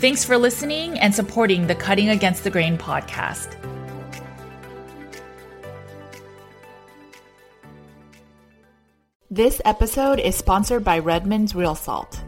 Thanks 0.00 0.24
for 0.24 0.38
listening 0.38 0.96
and 1.00 1.12
supporting 1.12 1.66
the 1.66 1.74
Cutting 1.74 2.10
Against 2.10 2.44
the 2.44 2.50
Grain 2.50 2.78
podcast. 2.78 3.56
This 9.28 9.60
episode 9.64 10.20
is 10.20 10.36
sponsored 10.36 10.84
by 10.84 11.00
Redmond's 11.00 11.56
Real 11.56 11.74
Salt. 11.74 12.20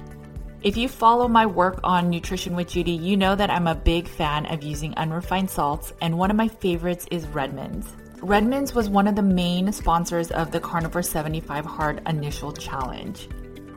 If 0.62 0.76
you 0.76 0.88
follow 0.88 1.28
my 1.28 1.46
work 1.46 1.78
on 1.84 2.10
Nutrition 2.10 2.56
with 2.56 2.70
Judy, 2.70 2.90
you 2.90 3.16
know 3.16 3.36
that 3.36 3.50
I'm 3.50 3.68
a 3.68 3.76
big 3.76 4.08
fan 4.08 4.46
of 4.46 4.64
using 4.64 4.92
unrefined 4.96 5.48
salts, 5.48 5.92
and 6.00 6.18
one 6.18 6.32
of 6.32 6.36
my 6.36 6.48
favorites 6.48 7.06
is 7.12 7.24
Redmond's. 7.28 7.86
Redmond's 8.20 8.74
was 8.74 8.90
one 8.90 9.06
of 9.06 9.14
the 9.14 9.22
main 9.22 9.72
sponsors 9.72 10.32
of 10.32 10.50
the 10.50 10.58
Carnivore 10.58 11.02
75 11.02 11.66
Hard 11.66 12.02
Initial 12.08 12.52
Challenge. 12.52 13.28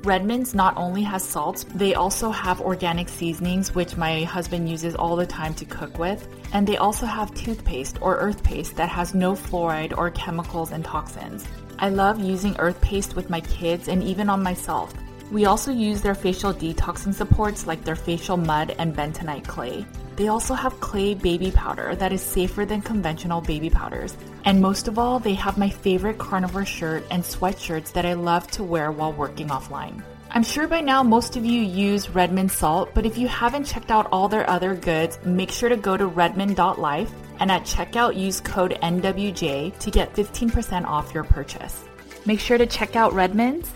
Redmond's 0.04 0.54
not 0.54 0.76
only 0.76 1.02
has 1.04 1.24
salts, 1.24 1.64
they 1.76 1.94
also 1.96 2.30
have 2.30 2.60
organic 2.60 3.08
seasonings, 3.08 3.74
which 3.74 3.96
my 3.96 4.24
husband 4.24 4.70
uses 4.70 4.96
all 4.96 5.16
the 5.16 5.26
time 5.26 5.54
to 5.54 5.64
cook 5.64 5.98
with. 5.98 6.28
And 6.52 6.68
they 6.68 6.76
also 6.76 7.06
have 7.06 7.34
toothpaste 7.34 8.02
or 8.02 8.18
earth 8.18 8.44
paste 8.44 8.76
that 8.76 8.90
has 8.90 9.16
no 9.16 9.32
fluoride 9.32 9.98
or 9.98 10.12
chemicals 10.12 10.74
and 10.74 10.84
toxins. 10.84 11.48
I 11.80 11.88
love 11.88 12.20
using 12.20 12.54
earth 12.60 12.82
paste 12.82 13.16
with 13.16 13.30
my 13.30 13.40
kids 13.40 13.88
and 13.88 14.04
even 14.04 14.30
on 14.30 14.44
myself. 14.44 14.94
We 15.32 15.46
also 15.46 15.72
use 15.72 16.02
their 16.02 16.16
facial 16.16 16.54
detoxing 16.54 17.14
supports 17.14 17.66
like 17.66 17.86
their 17.86 17.96
facial 17.96 18.36
mud 18.36 18.76
and 18.78 18.94
bentonite 18.94 19.48
clay. 19.48 19.86
They 20.16 20.28
also 20.28 20.54
have 20.54 20.80
clay 20.80 21.16
baby 21.16 21.52
powder 21.52 21.96
that 21.96 22.14
is 22.14 22.22
safer 22.22 22.66
than 22.66 22.82
conventional 22.82 23.42
baby 23.42 23.70
powders. 23.70 24.16
And 24.46 24.62
most 24.62 24.88
of 24.88 25.00
all, 25.00 25.20
they 25.20 25.34
have 25.34 25.58
my 25.58 25.70
favorite 25.70 26.18
carnivore 26.18 26.66
shirt 26.66 27.04
and 27.10 27.24
sweatshirts 27.24 27.94
that 27.94 28.06
I 28.06 28.14
love 28.14 28.50
to 28.52 28.64
wear 28.64 28.92
while 28.92 29.14
working 29.14 29.48
offline. 29.48 30.04
I'm 30.30 30.44
sure 30.44 30.68
by 30.68 30.82
now 30.82 31.04
most 31.04 31.36
of 31.38 31.46
you 31.46 31.62
use 31.62 32.10
Redmond 32.10 32.52
salt, 32.52 32.90
but 32.96 33.06
if 33.06 33.20
you 33.20 33.28
haven't 33.28 33.66
checked 33.66 33.92
out 33.92 34.08
all 34.12 34.28
their 34.28 34.50
other 34.50 34.76
goods, 34.76 35.20
make 35.24 35.52
sure 35.52 35.70
to 35.70 35.78
go 35.78 35.96
to 35.96 36.08
redmond.life 36.08 37.12
and 37.40 37.52
at 37.52 37.64
checkout 37.64 38.18
use 38.18 38.42
code 38.42 38.78
NWJ 38.82 39.78
to 39.78 39.92
get 39.92 40.14
15% 40.16 40.86
off 40.86 41.14
your 41.14 41.24
purchase. 41.24 41.84
Make 42.26 42.40
sure 42.40 42.58
to 42.58 42.66
check 42.66 42.96
out 42.96 43.14
Redmond's 43.14 43.72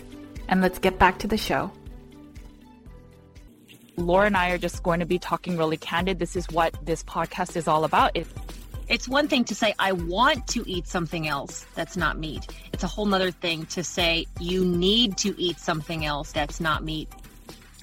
and 0.48 0.60
let's 0.60 0.78
get 0.78 0.98
back 0.98 1.18
to 1.20 1.28
the 1.28 1.36
show. 1.36 1.70
Laura 3.98 4.26
and 4.26 4.36
I 4.36 4.50
are 4.50 4.58
just 4.58 4.82
going 4.82 5.00
to 5.00 5.06
be 5.06 5.18
talking 5.18 5.56
really 5.56 5.76
candid. 5.76 6.18
This 6.20 6.36
is 6.36 6.48
what 6.50 6.74
this 6.86 7.02
podcast 7.02 7.56
is 7.56 7.66
all 7.66 7.84
about. 7.84 8.16
It, 8.16 8.26
it's 8.88 9.08
one 9.08 9.26
thing 9.28 9.44
to 9.44 9.54
say, 9.54 9.74
I 9.78 9.92
want 9.92 10.46
to 10.48 10.62
eat 10.70 10.86
something 10.86 11.26
else 11.26 11.66
that's 11.74 11.96
not 11.96 12.16
meat. 12.18 12.46
It's 12.72 12.84
a 12.84 12.86
whole 12.86 13.06
nother 13.06 13.32
thing 13.32 13.66
to 13.66 13.82
say, 13.82 14.26
you 14.40 14.64
need 14.64 15.16
to 15.18 15.34
eat 15.38 15.58
something 15.58 16.04
else 16.04 16.32
that's 16.32 16.60
not 16.60 16.84
meat. 16.84 17.08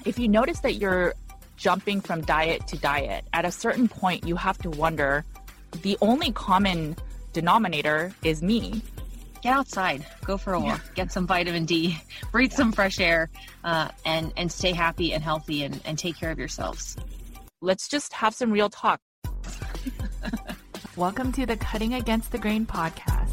if 0.06 0.18
you 0.18 0.28
notice 0.28 0.60
that 0.60 0.76
you're 0.76 1.14
jumping 1.56 2.00
from 2.00 2.22
diet 2.22 2.66
to 2.68 2.78
diet, 2.78 3.24
at 3.32 3.44
a 3.44 3.52
certain 3.52 3.88
point, 3.88 4.26
you 4.26 4.36
have 4.36 4.56
to 4.58 4.70
wonder 4.70 5.24
the 5.82 5.98
only 6.00 6.32
common 6.32 6.96
denominator 7.32 8.14
is 8.22 8.42
me. 8.42 8.82
Get 9.46 9.54
outside, 9.54 10.04
go 10.24 10.36
for 10.36 10.54
a 10.54 10.60
walk, 10.60 10.82
get 10.96 11.12
some 11.12 11.24
vitamin 11.24 11.66
D, 11.66 11.96
breathe 12.32 12.52
some 12.52 12.72
fresh 12.72 12.98
air, 12.98 13.30
uh, 13.62 13.90
and 14.04 14.32
and 14.36 14.50
stay 14.50 14.72
happy 14.72 15.12
and 15.12 15.22
healthy 15.22 15.62
and, 15.62 15.80
and 15.84 15.96
take 15.96 16.18
care 16.18 16.32
of 16.32 16.38
yourselves. 16.40 16.96
Let's 17.60 17.86
just 17.86 18.12
have 18.12 18.34
some 18.34 18.50
real 18.50 18.68
talk. 18.68 18.98
Welcome 20.96 21.30
to 21.30 21.46
the 21.46 21.56
Cutting 21.56 21.94
Against 21.94 22.32
the 22.32 22.38
Grain 22.38 22.66
podcast. 22.66 23.30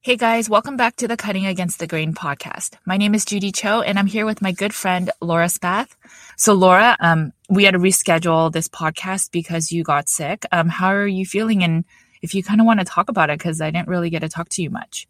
Hey 0.00 0.16
guys, 0.16 0.50
welcome 0.50 0.76
back 0.76 0.96
to 0.96 1.06
the 1.06 1.16
Cutting 1.16 1.46
Against 1.46 1.78
the 1.78 1.86
Grain 1.86 2.12
podcast. 2.12 2.74
My 2.84 2.96
name 2.96 3.14
is 3.14 3.24
Judy 3.24 3.52
Cho 3.52 3.82
and 3.82 4.00
I'm 4.00 4.06
here 4.06 4.26
with 4.26 4.42
my 4.42 4.50
good 4.50 4.74
friend 4.74 5.12
Laura 5.20 5.48
Spath. 5.48 5.94
So 6.36 6.54
Laura, 6.54 6.96
um, 6.98 7.32
we 7.48 7.62
had 7.62 7.74
to 7.74 7.78
reschedule 7.78 8.50
this 8.50 8.66
podcast 8.66 9.30
because 9.30 9.70
you 9.70 9.84
got 9.84 10.08
sick. 10.08 10.44
Um, 10.50 10.68
how 10.68 10.88
are 10.88 11.06
you 11.06 11.24
feeling? 11.24 11.62
And 11.62 11.84
if 12.22 12.34
you 12.34 12.42
kind 12.42 12.60
of 12.60 12.66
want 12.66 12.80
to 12.80 12.84
talk 12.84 13.08
about 13.08 13.30
it, 13.30 13.38
because 13.38 13.60
I 13.60 13.70
didn't 13.70 13.88
really 13.88 14.10
get 14.10 14.20
to 14.20 14.28
talk 14.28 14.48
to 14.50 14.62
you 14.62 14.70
much. 14.70 15.06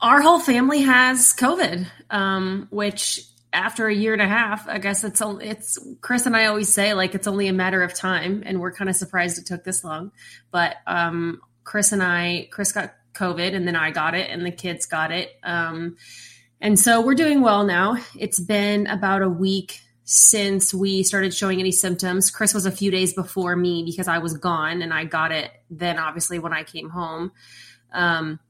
our 0.00 0.20
whole 0.20 0.40
family 0.40 0.82
has 0.82 1.34
COVID, 1.34 1.86
um, 2.10 2.68
which 2.70 3.20
after 3.52 3.88
a 3.88 3.94
year 3.94 4.12
and 4.12 4.22
a 4.22 4.28
half, 4.28 4.68
I 4.68 4.78
guess 4.78 5.04
it's 5.04 5.22
it's 5.24 5.78
Chris 6.00 6.26
and 6.26 6.36
I 6.36 6.46
always 6.46 6.72
say 6.72 6.94
like 6.94 7.14
it's 7.14 7.26
only 7.26 7.48
a 7.48 7.52
matter 7.52 7.82
of 7.82 7.94
time, 7.94 8.42
and 8.46 8.60
we're 8.60 8.72
kind 8.72 8.88
of 8.88 8.96
surprised 8.96 9.38
it 9.38 9.46
took 9.46 9.64
this 9.64 9.82
long. 9.82 10.12
But 10.50 10.76
um, 10.86 11.40
Chris 11.64 11.92
and 11.92 12.02
I, 12.02 12.48
Chris 12.50 12.72
got 12.72 12.94
COVID, 13.14 13.54
and 13.54 13.66
then 13.66 13.74
I 13.74 13.90
got 13.90 14.14
it, 14.14 14.30
and 14.30 14.44
the 14.44 14.50
kids 14.52 14.86
got 14.86 15.10
it, 15.10 15.30
um, 15.42 15.96
and 16.60 16.78
so 16.78 17.00
we're 17.00 17.14
doing 17.14 17.40
well 17.40 17.64
now. 17.64 17.96
It's 18.16 18.38
been 18.40 18.86
about 18.86 19.22
a 19.22 19.28
week 19.28 19.80
since 20.10 20.72
we 20.72 21.02
started 21.02 21.34
showing 21.34 21.60
any 21.60 21.70
symptoms. 21.70 22.30
Chris 22.30 22.54
was 22.54 22.64
a 22.64 22.70
few 22.70 22.90
days 22.90 23.12
before 23.12 23.54
me 23.54 23.82
because 23.84 24.08
I 24.08 24.16
was 24.18 24.38
gone, 24.38 24.80
and 24.80 24.90
I 24.90 25.04
got 25.04 25.32
it 25.32 25.50
then, 25.68 25.98
obviously, 25.98 26.38
when 26.38 26.54
I 26.54 26.62
came 26.62 26.88
home. 26.88 27.30
Um, 27.92 28.40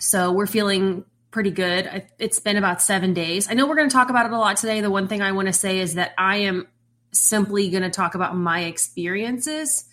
so 0.00 0.32
we're 0.32 0.48
feeling 0.48 1.04
pretty 1.30 1.52
good. 1.52 2.08
It's 2.18 2.40
been 2.40 2.56
about 2.56 2.82
seven 2.82 3.14
days. 3.14 3.48
I 3.48 3.54
know 3.54 3.68
we're 3.68 3.76
going 3.76 3.88
to 3.88 3.94
talk 3.94 4.10
about 4.10 4.26
it 4.26 4.32
a 4.32 4.36
lot 4.36 4.56
today. 4.56 4.80
The 4.80 4.90
one 4.90 5.06
thing 5.06 5.22
I 5.22 5.30
want 5.30 5.46
to 5.46 5.52
say 5.52 5.78
is 5.78 5.94
that 5.94 6.12
I 6.18 6.38
am 6.38 6.66
simply 7.12 7.70
going 7.70 7.84
to 7.84 7.90
talk 7.90 8.16
about 8.16 8.34
my 8.34 8.62
experiences 8.62 9.84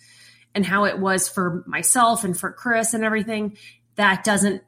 and 0.52 0.66
how 0.66 0.86
it 0.86 0.98
was 0.98 1.28
for 1.28 1.62
myself 1.68 2.24
and 2.24 2.36
for 2.36 2.50
Chris 2.50 2.92
and 2.92 3.04
everything. 3.04 3.56
That 3.94 4.24
doesn't 4.24 4.64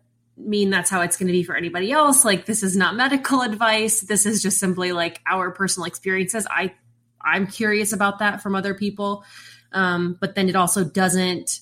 mean 0.47 0.71
that's 0.71 0.91
how 0.91 1.01
it's 1.03 1.17
going 1.17 1.27
to 1.29 1.33
be 1.33 1.43
for 1.43 1.57
anybody 1.57 1.93
else. 1.93 2.25
Like 2.25 2.47
this 2.47 2.63
is 2.63 2.77
not 2.77 2.95
medical 2.95 3.43
advice. 3.43 4.01
This 4.01 4.27
is 4.27 4.43
just 4.43 4.59
simply 4.59 4.93
like 4.93 5.21
our 5.27 5.51
personal 5.51 5.87
experiences. 5.87 6.47
I 6.51 6.75
I'm 7.21 7.47
curious 7.47 7.93
about 7.93 8.21
that 8.21 8.43
from 8.43 8.55
other 8.55 8.75
people. 8.75 9.25
Um, 9.73 10.17
but 10.21 10.35
then 10.35 10.49
it 10.49 10.57
also 10.57 10.85
doesn't 10.85 11.61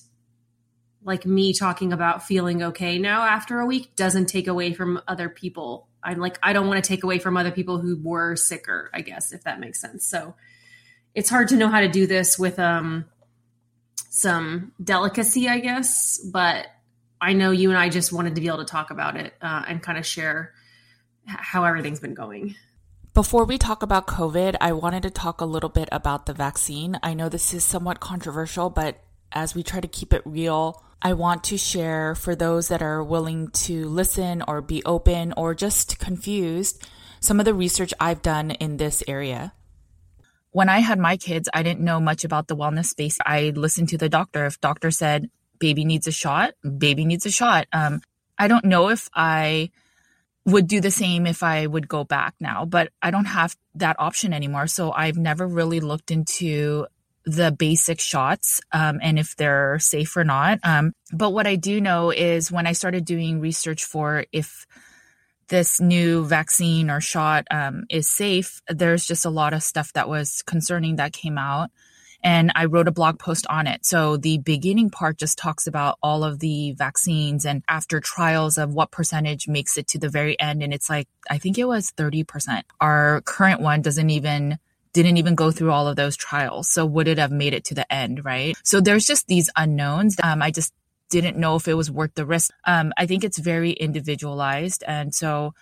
like 1.03 1.25
me 1.25 1.53
talking 1.53 1.93
about 1.93 2.23
feeling 2.23 2.63
okay 2.63 2.97
now 2.97 3.23
after 3.23 3.59
a 3.59 3.65
week 3.65 3.95
doesn't 3.95 4.25
take 4.25 4.47
away 4.47 4.73
from 4.73 5.01
other 5.07 5.29
people. 5.29 5.87
I'm 6.03 6.17
like, 6.17 6.39
I 6.41 6.53
don't 6.53 6.67
want 6.67 6.83
to 6.83 6.87
take 6.87 7.03
away 7.03 7.19
from 7.19 7.37
other 7.37 7.51
people 7.51 7.77
who 7.77 7.99
were 8.01 8.35
sicker, 8.35 8.89
I 8.93 9.01
guess, 9.01 9.31
if 9.31 9.43
that 9.43 9.59
makes 9.59 9.81
sense. 9.81 10.05
So 10.05 10.35
it's 11.13 11.29
hard 11.29 11.49
to 11.49 11.55
know 11.55 11.67
how 11.69 11.81
to 11.81 11.89
do 11.89 12.07
this 12.07 12.39
with 12.39 12.59
um 12.59 13.05
some 14.09 14.73
delicacy, 14.83 15.47
I 15.47 15.59
guess, 15.59 16.19
but 16.19 16.67
I 17.21 17.33
know 17.33 17.51
you 17.51 17.69
and 17.69 17.77
I 17.77 17.89
just 17.89 18.13
wanted 18.13 18.35
to 18.35 18.41
be 18.41 18.47
able 18.47 18.59
to 18.59 18.65
talk 18.65 18.91
about 18.91 19.17
it 19.17 19.33
uh, 19.41 19.63
and 19.67 19.81
kind 19.81 19.97
of 19.97 20.05
share 20.05 20.53
how 21.25 21.63
everything's 21.63 21.99
been 21.99 22.13
going. 22.13 22.55
Before 23.13 23.43
we 23.43 23.57
talk 23.57 23.83
about 23.83 24.07
COVID, 24.07 24.55
I 24.61 24.71
wanted 24.71 25.03
to 25.03 25.09
talk 25.09 25.41
a 25.41 25.45
little 25.45 25.69
bit 25.69 25.89
about 25.91 26.25
the 26.25 26.33
vaccine. 26.33 26.97
I 27.03 27.13
know 27.13 27.27
this 27.27 27.53
is 27.53 27.63
somewhat 27.63 27.99
controversial, 27.99 28.69
but 28.69 29.03
as 29.31 29.53
we 29.53 29.63
try 29.63 29.79
to 29.79 29.87
keep 29.87 30.13
it 30.13 30.21
real, 30.25 30.83
I 31.01 31.13
want 31.13 31.43
to 31.45 31.57
share 31.57 32.15
for 32.15 32.35
those 32.35 32.67
that 32.69 32.81
are 32.81 33.03
willing 33.03 33.49
to 33.49 33.87
listen 33.87 34.43
or 34.47 34.61
be 34.61 34.83
open 34.85 35.33
or 35.35 35.55
just 35.55 35.99
confused 35.99 36.87
some 37.19 37.39
of 37.39 37.45
the 37.45 37.53
research 37.53 37.93
I've 37.99 38.21
done 38.21 38.51
in 38.51 38.77
this 38.77 39.03
area. 39.07 39.53
When 40.51 40.69
I 40.69 40.79
had 40.79 40.99
my 40.99 41.17
kids, 41.17 41.47
I 41.53 41.63
didn't 41.63 41.83
know 41.83 41.99
much 41.99 42.23
about 42.23 42.47
the 42.47 42.55
wellness 42.55 42.87
space. 42.87 43.17
I 43.25 43.51
listened 43.55 43.89
to 43.89 43.97
the 43.97 44.09
doctor. 44.09 44.45
If 44.45 44.59
doctor 44.61 44.91
said 44.91 45.29
baby 45.59 45.85
needs 45.85 46.07
a 46.07 46.11
shot, 46.11 46.53
baby 46.77 47.05
needs 47.05 47.25
a 47.25 47.31
shot. 47.31 47.67
Um, 47.71 48.01
I 48.37 48.47
don't 48.47 48.65
know 48.65 48.89
if 48.89 49.09
I 49.13 49.71
would 50.45 50.67
do 50.67 50.81
the 50.81 50.91
same 50.91 51.27
if 51.27 51.43
I 51.43 51.67
would 51.67 51.87
go 51.87 52.03
back 52.03 52.35
now, 52.39 52.65
but 52.65 52.89
I 53.01 53.11
don't 53.11 53.25
have 53.25 53.55
that 53.75 53.97
option 53.99 54.33
anymore. 54.33 54.67
So 54.67 54.91
I've 54.91 55.17
never 55.17 55.45
really 55.47 55.79
looked 55.79 56.11
into 56.11 56.87
the 57.25 57.51
basic 57.51 57.99
shots 57.99 58.61
um, 58.71 58.99
and 59.03 59.19
if 59.19 59.35
they're 59.35 59.77
safe 59.79 60.15
or 60.17 60.23
not. 60.23 60.59
Um, 60.63 60.93
but 61.13 61.31
what 61.31 61.45
I 61.45 61.55
do 61.55 61.79
know 61.81 62.11
is 62.11 62.51
when 62.51 62.65
I 62.65 62.71
started 62.71 63.05
doing 63.05 63.39
research 63.39 63.83
for 63.83 64.25
if 64.31 64.65
this 65.49 65.81
new 65.81 66.25
vaccine 66.25 66.89
or 66.89 67.01
shot 67.01 67.45
um, 67.51 67.85
is 67.89 68.07
safe, 68.07 68.61
there's 68.69 69.05
just 69.05 69.25
a 69.25 69.29
lot 69.29 69.53
of 69.53 69.63
stuff 69.63 69.93
that 69.93 70.07
was 70.07 70.41
concerning 70.43 70.95
that 70.95 71.13
came 71.13 71.37
out 71.37 71.71
and 72.23 72.51
I 72.55 72.65
wrote 72.65 72.87
a 72.87 72.91
blog 72.91 73.19
post 73.19 73.47
on 73.47 73.67
it. 73.67 73.85
So 73.85 74.17
the 74.17 74.39
beginning 74.39 74.89
part 74.89 75.17
just 75.17 75.37
talks 75.37 75.67
about 75.67 75.97
all 76.03 76.23
of 76.23 76.39
the 76.39 76.73
vaccines 76.73 77.45
and 77.45 77.63
after 77.69 77.99
trials 77.99 78.57
of 78.57 78.73
what 78.73 78.91
percentage 78.91 79.47
makes 79.47 79.77
it 79.77 79.87
to 79.87 79.99
the 79.99 80.09
very 80.09 80.39
end. 80.39 80.61
And 80.61 80.73
it's 80.73 80.89
like, 80.89 81.07
I 81.29 81.37
think 81.37 81.57
it 81.57 81.65
was 81.65 81.91
30%. 81.91 82.63
Our 82.81 83.21
current 83.21 83.61
one 83.61 83.81
doesn't 83.81 84.09
even 84.09 84.57
didn't 84.91 85.17
even 85.17 85.35
go 85.35 85.51
through 85.51 85.71
all 85.71 85.87
of 85.87 85.95
those 85.95 86.17
trials. 86.17 86.67
So 86.67 86.83
would 86.83 87.07
it 87.07 87.19
have 87.19 87.31
made 87.31 87.53
it 87.53 87.63
to 87.65 87.75
the 87.75 87.91
end, 87.93 88.25
right? 88.25 88.57
So 88.63 88.81
there's 88.81 89.05
just 89.05 89.27
these 89.27 89.49
unknowns. 89.55 90.17
Um, 90.23 90.41
I 90.41 90.49
just 90.49 90.73
didn't 91.09 91.37
know 91.37 91.55
if 91.55 91.67
it 91.67 91.75
was 91.75 91.91
worth 91.91 92.15
the 92.15 92.25
risk. 92.25 92.51
Um, 92.65 92.91
I 92.97 93.05
think 93.05 93.23
it's 93.23 93.37
very 93.37 93.71
individualized. 93.71 94.83
And 94.87 95.13
so 95.13 95.53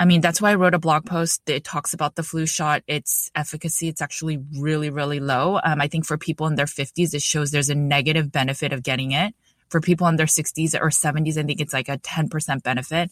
I 0.00 0.04
mean, 0.04 0.20
that's 0.20 0.40
why 0.40 0.52
I 0.52 0.54
wrote 0.54 0.74
a 0.74 0.78
blog 0.78 1.06
post 1.06 1.44
that 1.46 1.64
talks 1.64 1.92
about 1.92 2.14
the 2.14 2.22
flu 2.22 2.46
shot. 2.46 2.82
Its 2.86 3.32
efficacy, 3.34 3.88
it's 3.88 4.00
actually 4.00 4.38
really, 4.56 4.90
really 4.90 5.18
low. 5.18 5.58
Um, 5.64 5.80
I 5.80 5.88
think 5.88 6.06
for 6.06 6.16
people 6.16 6.46
in 6.46 6.54
their 6.54 6.66
50s, 6.66 7.14
it 7.14 7.22
shows 7.22 7.50
there's 7.50 7.68
a 7.68 7.74
negative 7.74 8.30
benefit 8.30 8.72
of 8.72 8.84
getting 8.84 9.10
it. 9.10 9.34
For 9.70 9.80
people 9.80 10.06
in 10.06 10.16
their 10.16 10.26
60s 10.26 10.74
or 10.80 10.90
70s, 10.90 11.36
I 11.36 11.42
think 11.42 11.60
it's 11.60 11.72
like 11.72 11.88
a 11.88 11.98
10% 11.98 12.62
benefit. 12.62 13.10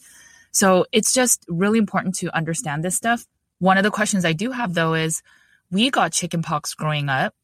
So 0.51 0.85
it's 0.93 1.13
just 1.13 1.45
really 1.49 1.77
important 1.77 2.15
to 2.15 2.35
understand 2.35 2.83
this 2.83 2.95
stuff. 2.95 3.27
One 3.59 3.77
of 3.77 3.83
the 3.83 3.91
questions 3.91 4.23
I 4.23 4.33
do 4.33 4.51
have 4.51 4.73
though 4.73 4.93
is 4.93 5.21
we 5.69 5.89
got 5.89 6.13
chickenpox 6.13 6.73
growing 6.73 7.09
up. 7.09 7.35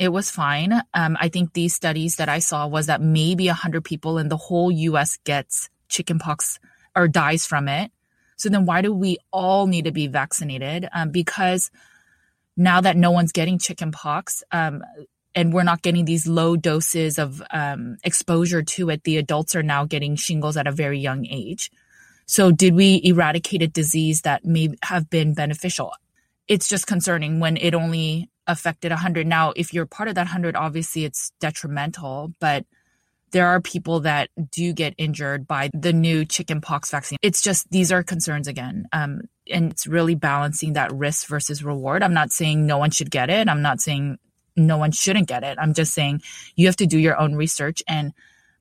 It 0.00 0.08
was 0.08 0.30
fine. 0.30 0.72
Um, 0.92 1.16
I 1.20 1.28
think 1.28 1.52
these 1.52 1.72
studies 1.72 2.16
that 2.16 2.28
I 2.28 2.40
saw 2.40 2.66
was 2.66 2.86
that 2.86 3.00
maybe 3.00 3.46
100 3.46 3.84
people 3.84 4.18
in 4.18 4.28
the 4.28 4.36
whole 4.36 4.72
US 4.72 5.18
gets 5.24 5.70
chickenpox 5.88 6.58
or 6.96 7.06
dies 7.06 7.46
from 7.46 7.68
it 7.68 7.92
so 8.42 8.48
then 8.48 8.66
why 8.66 8.82
do 8.82 8.92
we 8.92 9.18
all 9.30 9.68
need 9.68 9.84
to 9.84 9.92
be 9.92 10.08
vaccinated? 10.08 10.88
Um, 10.92 11.10
because 11.10 11.70
now 12.56 12.80
that 12.80 12.96
no 12.96 13.12
one's 13.12 13.30
getting 13.30 13.56
chicken 13.56 13.92
pox, 13.92 14.42
um, 14.50 14.82
and 15.32 15.52
we're 15.52 15.62
not 15.62 15.82
getting 15.82 16.04
these 16.06 16.26
low 16.26 16.56
doses 16.56 17.20
of 17.20 17.40
um, 17.52 17.98
exposure 18.02 18.64
to 18.64 18.90
it, 18.90 19.04
the 19.04 19.16
adults 19.16 19.54
are 19.54 19.62
now 19.62 19.84
getting 19.84 20.16
shingles 20.16 20.56
at 20.56 20.66
a 20.66 20.72
very 20.72 20.98
young 20.98 21.24
age. 21.24 21.70
So 22.26 22.50
did 22.50 22.74
we 22.74 23.00
eradicate 23.04 23.62
a 23.62 23.68
disease 23.68 24.22
that 24.22 24.44
may 24.44 24.70
have 24.82 25.08
been 25.08 25.34
beneficial? 25.34 25.92
It's 26.48 26.68
just 26.68 26.88
concerning 26.88 27.38
when 27.38 27.56
it 27.56 27.74
only 27.74 28.28
affected 28.48 28.90
100. 28.90 29.24
Now, 29.24 29.52
if 29.54 29.72
you're 29.72 29.86
part 29.86 30.08
of 30.08 30.16
that 30.16 30.22
100, 30.22 30.56
obviously 30.56 31.04
it's 31.04 31.30
detrimental, 31.38 32.32
but 32.40 32.66
there 33.32 33.48
are 33.48 33.60
people 33.60 34.00
that 34.00 34.30
do 34.50 34.72
get 34.72 34.94
injured 34.98 35.46
by 35.46 35.70
the 35.74 35.92
new 35.92 36.24
chickenpox 36.24 36.90
vaccine. 36.90 37.18
It's 37.22 37.42
just 37.42 37.70
these 37.70 37.90
are 37.90 38.02
concerns 38.02 38.46
again. 38.46 38.86
Um, 38.92 39.22
and 39.50 39.72
it's 39.72 39.86
really 39.86 40.14
balancing 40.14 40.74
that 40.74 40.92
risk 40.92 41.26
versus 41.26 41.64
reward. 41.64 42.02
I'm 42.02 42.14
not 42.14 42.30
saying 42.30 42.66
no 42.66 42.78
one 42.78 42.90
should 42.90 43.10
get 43.10 43.30
it. 43.30 43.48
I'm 43.48 43.62
not 43.62 43.80
saying 43.80 44.18
no 44.56 44.76
one 44.76 44.92
shouldn't 44.92 45.28
get 45.28 45.42
it. 45.42 45.58
I'm 45.58 45.74
just 45.74 45.94
saying 45.94 46.22
you 46.54 46.66
have 46.66 46.76
to 46.76 46.86
do 46.86 46.98
your 46.98 47.18
own 47.18 47.34
research. 47.34 47.82
And 47.88 48.12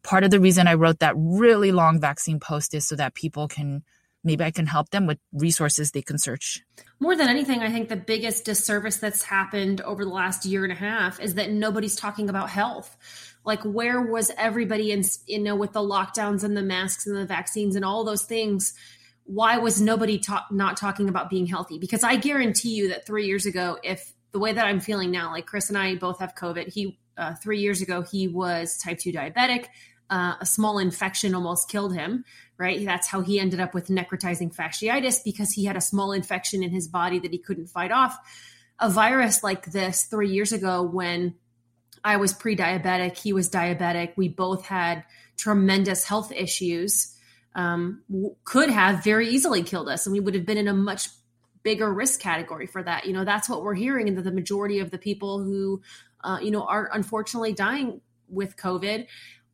part 0.04 0.24
of 0.24 0.32
the 0.32 0.40
reason 0.40 0.68
I 0.68 0.74
wrote 0.76 1.00
that 1.00 1.14
really 1.18 1.72
long 1.72 2.00
vaccine 2.00 2.40
post 2.40 2.74
is 2.74 2.88
so 2.88 2.96
that 2.96 3.14
people 3.14 3.48
can 3.48 3.84
maybe 4.24 4.44
I 4.44 4.52
can 4.52 4.68
help 4.68 4.92
them 4.92 5.08
with 5.08 5.18
resources 5.34 5.92
they 5.92 6.04
can 6.04 6.18
search. 6.18 6.64
More 7.00 7.16
than 7.16 7.28
anything, 7.28 7.62
I 7.62 7.72
think 7.72 7.90
the 7.90 7.96
biggest 7.96 8.46
disservice 8.46 8.98
that's 8.98 9.24
happened 9.24 9.82
over 9.82 10.06
the 10.06 10.12
last 10.12 10.46
year 10.46 10.64
and 10.64 10.72
a 10.72 10.76
half 10.76 11.20
is 11.20 11.34
that 11.36 11.50
nobody's 11.50 11.96
talking 11.96 12.30
about 12.30 12.50
health 12.50 12.96
like 13.44 13.62
where 13.64 14.02
was 14.02 14.32
everybody 14.38 14.92
in 14.92 15.04
you 15.26 15.40
know 15.40 15.56
with 15.56 15.74
the 15.74 15.80
lockdowns 15.82 16.44
and 16.44 16.56
the 16.56 16.62
masks 16.62 17.08
and 17.08 17.16
the 17.16 17.26
vaccines 17.26 17.76
and 17.76 17.86
all 17.86 18.04
those 18.04 18.24
things 18.24 18.74
why 19.24 19.58
was 19.58 19.80
nobody 19.80 20.22
not 20.50 20.76
talking 20.76 21.08
about 21.08 21.30
being 21.30 21.46
healthy? 21.46 21.78
Because 21.78 22.04
i 22.04 22.16
guarantee 22.16 22.76
you 22.76 22.90
that 22.90 23.06
three 23.06 23.26
years 23.26 23.46
ago 23.46 23.78
if 23.84 24.14
the 24.32 24.40
way 24.40 24.54
that 24.54 24.66
i'm 24.66 24.80
feeling 24.80 25.12
now 25.12 25.32
like 25.32 25.46
chris 25.46 25.70
and 25.70 25.78
i 25.78 25.96
both 25.96 26.20
have 26.20 26.36
covid 26.36 26.72
he 26.72 27.00
uh, 27.18 27.36
three 27.36 27.60
years 27.60 27.82
ago 27.82 28.02
he 28.02 28.28
was 28.28 28.78
type 28.78 28.98
2 28.98 29.12
diabetic 29.12 29.66
uh, 30.10 30.36
a 30.42 30.46
small 30.46 30.80
infection 30.80 31.36
almost 31.36 31.70
killed 31.70 31.94
him 31.94 32.24
right? 32.62 32.86
That's 32.86 33.08
how 33.08 33.22
he 33.22 33.40
ended 33.40 33.60
up 33.60 33.74
with 33.74 33.88
necrotizing 33.88 34.56
fasciitis 34.56 35.24
because 35.24 35.52
he 35.52 35.66
had 35.66 35.76
a 35.76 35.82
small 35.82 36.12
infection 36.12 36.62
in 36.62 36.70
his 36.70 36.88
body 36.88 37.18
that 37.18 37.32
he 37.32 37.40
couldn't 37.40 37.66
fight 37.66 37.92
off. 37.92 38.16
A 38.80 38.88
virus 38.88 39.44
like 39.44 39.66
this 39.66 40.04
three 40.04 40.30
years 40.30 40.52
ago 40.52 40.84
when 40.84 41.34
I 42.04 42.18
was 42.18 42.34
pre 42.34 42.56
diabetic. 42.56 43.18
He 43.18 43.34
was 43.34 43.50
diabetic. 43.50 44.14
We 44.16 44.28
both 44.28 44.66
had 44.66 45.04
tremendous 45.38 46.04
health 46.04 46.32
issues, 46.32 47.16
um, 47.56 48.02
could 48.44 48.70
have 48.70 49.04
very 49.04 49.28
easily 49.30 49.64
killed 49.64 49.90
us. 49.90 50.06
And 50.06 50.14
we 50.14 50.20
would 50.20 50.36
have 50.36 50.46
been 50.46 50.58
in 50.58 50.68
a 50.68 50.74
much 50.74 51.10
bigger 51.64 51.92
risk 51.94 52.20
category 52.20 52.68
for 52.68 52.82
that. 52.84 53.06
You 53.06 53.14
know, 53.14 53.26
that's 53.26 53.50
what 53.50 53.64
we're 53.64 53.76
hearing. 53.76 54.08
And 54.08 54.18
that 54.18 54.24
the 54.24 54.32
majority 54.32 54.80
of 54.80 54.92
the 54.92 54.98
people 54.98 55.44
who, 55.44 55.82
uh, 56.24 56.40
you 56.42 56.52
know, 56.52 56.64
are 56.64 56.90
unfortunately 56.94 57.54
dying 57.54 58.02
with 58.30 58.56
COVID 58.56 59.08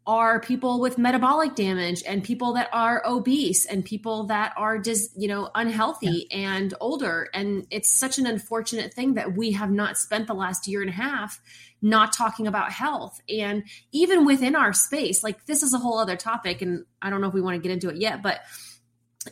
are 0.07 0.39
people 0.39 0.79
with 0.79 0.97
metabolic 0.97 1.53
damage 1.53 2.01
and 2.07 2.23
people 2.23 2.53
that 2.53 2.69
are 2.71 3.03
obese 3.05 3.65
and 3.65 3.83
people 3.83 4.23
that 4.23 4.53
are 4.55 4.79
just 4.79 5.11
you 5.21 5.27
know 5.27 5.49
unhealthy 5.53 6.27
yeah. 6.31 6.37
and 6.37 6.73
older 6.79 7.27
and 7.33 7.67
it's 7.71 7.89
such 7.89 8.17
an 8.17 8.25
unfortunate 8.25 8.93
thing 8.93 9.15
that 9.15 9.35
we 9.35 9.51
have 9.51 9.69
not 9.69 9.97
spent 9.97 10.25
the 10.25 10.33
last 10.33 10.65
year 10.65 10.79
and 10.79 10.89
a 10.89 10.93
half 10.93 11.41
not 11.81 12.13
talking 12.13 12.47
about 12.47 12.71
health 12.71 13.21
and 13.29 13.63
even 13.91 14.25
within 14.25 14.55
our 14.55 14.73
space 14.73 15.23
like 15.23 15.45
this 15.45 15.61
is 15.61 15.73
a 15.73 15.77
whole 15.77 15.99
other 15.99 16.15
topic 16.15 16.61
and 16.61 16.85
i 17.01 17.09
don't 17.09 17.21
know 17.21 17.27
if 17.27 17.33
we 17.33 17.41
want 17.41 17.55
to 17.55 17.61
get 17.61 17.71
into 17.71 17.89
it 17.89 17.97
yet 17.97 18.21
but 18.21 18.41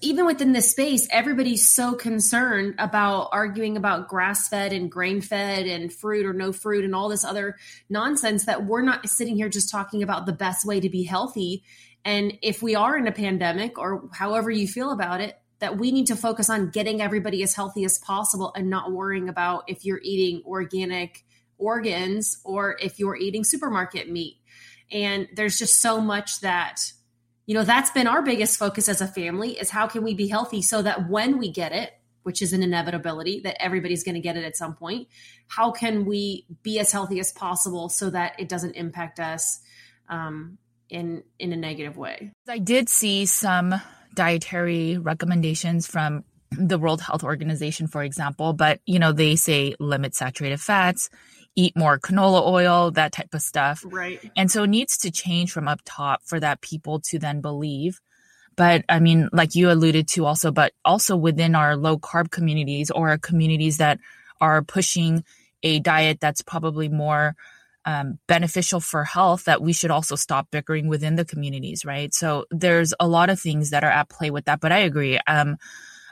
even 0.02 0.26
within 0.26 0.52
this 0.52 0.72
space, 0.72 1.08
everybody's 1.12 1.68
so 1.68 1.94
concerned 1.94 2.76
about 2.78 3.30
arguing 3.32 3.78
about 3.78 4.08
grass 4.08 4.48
fed 4.48 4.74
and 4.74 4.92
grain 4.92 5.22
fed 5.22 5.68
and 5.68 5.94
fruit 5.94 6.26
or 6.26 6.34
no 6.34 6.52
fruit 6.52 6.84
and 6.84 6.96
all 6.96 7.10
this 7.10 7.24
other 7.24 7.56
nonsense 7.90 8.46
that 8.46 8.66
we're 8.66 8.82
not 8.82 9.08
sitting 9.08 9.36
here 9.36 9.50
just 9.50 9.70
talking 9.70 10.04
about 10.04 10.26
the 10.26 10.34
best 10.34 10.66
way 10.66 10.80
to 10.80 10.90
be 10.90 11.04
healthy. 11.04 11.64
And 12.04 12.38
if 12.42 12.62
we 12.62 12.76
are 12.76 12.98
in 12.98 13.08
a 13.08 13.12
pandemic 13.12 13.78
or 13.78 14.10
however 14.14 14.52
you 14.52 14.68
feel 14.68 14.92
about 14.92 15.22
it, 15.22 15.40
that 15.60 15.78
we 15.78 15.92
need 15.92 16.08
to 16.08 16.16
focus 16.16 16.50
on 16.50 16.70
getting 16.70 17.02
everybody 17.02 17.42
as 17.42 17.56
healthy 17.56 17.86
as 17.86 17.98
possible 17.98 18.52
and 18.56 18.70
not 18.70 18.92
worrying 18.92 19.30
about 19.30 19.64
if 19.68 19.86
you're 19.86 20.02
eating 20.04 20.44
organic 20.46 21.24
organs 21.58 22.40
or 22.44 22.78
if 22.82 23.00
you're 23.00 23.16
eating 23.16 23.44
supermarket 23.44 24.10
meat. 24.10 24.38
And 24.92 25.28
there's 25.36 25.58
just 25.58 25.82
so 25.82 26.00
much 26.00 26.42
that 26.42 26.80
you 27.46 27.54
know 27.54 27.64
that's 27.64 27.92
been 27.92 28.08
our 28.08 28.22
biggest 28.22 28.58
focus 28.58 28.90
as 28.90 29.02
a 29.02 29.08
family 29.08 29.52
is 29.52 29.70
how 29.70 29.88
can 29.88 30.04
we 30.04 30.14
be 30.14 30.28
healthy 30.28 30.62
so 30.62 30.82
that 30.82 31.10
when 31.10 31.38
we 31.38 31.52
get 31.52 31.72
it 31.72 31.94
which 32.24 32.42
is 32.42 32.54
an 32.54 32.64
inevitability 32.64 33.42
that 33.42 33.62
everybody's 33.62 34.04
going 34.04 34.16
to 34.16 34.22
get 34.22 34.36
it 34.36 34.44
at 34.44 34.56
some 34.56 34.76
point 34.76 35.08
how 35.48 35.72
can 35.72 36.06
we 36.06 36.46
be 36.64 36.80
as 36.80 36.92
healthy 36.92 37.20
as 37.20 37.32
possible 37.32 37.90
so 37.90 38.10
that 38.10 38.40
it 38.40 38.50
doesn't 38.50 38.76
impact 38.76 39.20
us 39.20 39.60
um, 40.10 40.58
in 40.90 41.24
in 41.40 41.54
a 41.54 41.58
negative 41.58 41.98
way 41.98 42.32
i 42.48 42.58
did 42.58 42.90
see 42.90 43.26
some 43.26 43.76
dietary 44.14 44.98
recommendations 44.98 45.88
from 45.88 46.24
the 46.52 46.80
world 46.80 47.02
health 47.02 47.24
organization 47.24 47.88
for 47.88 48.04
example 48.04 48.54
but 48.54 48.80
you 48.86 48.98
know 48.98 49.12
they 49.12 49.36
say 49.36 49.76
limit 49.80 50.16
saturated 50.16 50.60
fats 50.60 51.10
eat 51.56 51.76
more 51.76 52.00
canola 52.00 52.46
oil, 52.46 52.92
that 52.92 53.12
type 53.12 53.34
of 53.34 53.42
stuff. 53.42 53.84
Right. 53.86 54.20
And 54.36 54.52
so 54.52 54.64
it 54.64 54.70
needs 54.70 54.98
to 55.00 55.12
change 55.12 55.52
from 55.52 55.68
up 55.68 55.82
top 55.86 56.22
for 56.24 56.40
that 56.40 56.62
people 56.62 57.00
to 57.02 57.20
then 57.20 57.42
believe. 57.42 58.02
But 58.56 58.86
I 58.88 59.00
mean, 59.00 59.30
like 59.34 59.56
you 59.56 59.70
alluded 59.70 60.08
to 60.10 60.26
also, 60.26 60.52
but 60.52 60.74
also 60.84 61.16
within 61.16 61.56
our 61.56 61.76
low 61.76 61.98
carb 61.98 62.32
communities 62.32 62.92
or 62.92 63.18
communities 63.18 63.78
that 63.78 64.00
are 64.40 64.62
pushing 64.64 65.24
a 65.64 65.80
diet 65.80 66.20
that's 66.20 66.42
probably 66.42 66.90
more 66.90 67.36
um, 67.86 68.20
beneficial 68.28 68.80
for 68.80 69.04
health 69.04 69.46
that 69.46 69.62
we 69.62 69.74
should 69.74 69.92
also 69.92 70.16
stop 70.16 70.50
bickering 70.52 70.88
within 70.88 71.16
the 71.16 71.26
communities, 71.26 71.86
right? 71.86 72.14
So 72.14 72.46
there's 72.50 72.94
a 73.00 73.08
lot 73.08 73.30
of 73.30 73.40
things 73.40 73.70
that 73.70 73.84
are 73.84 73.92
at 73.92 74.10
play 74.10 74.32
with 74.32 74.46
that. 74.46 74.60
But 74.60 74.72
I 74.72 74.80
agree. 74.80 75.20
Um, 75.28 75.58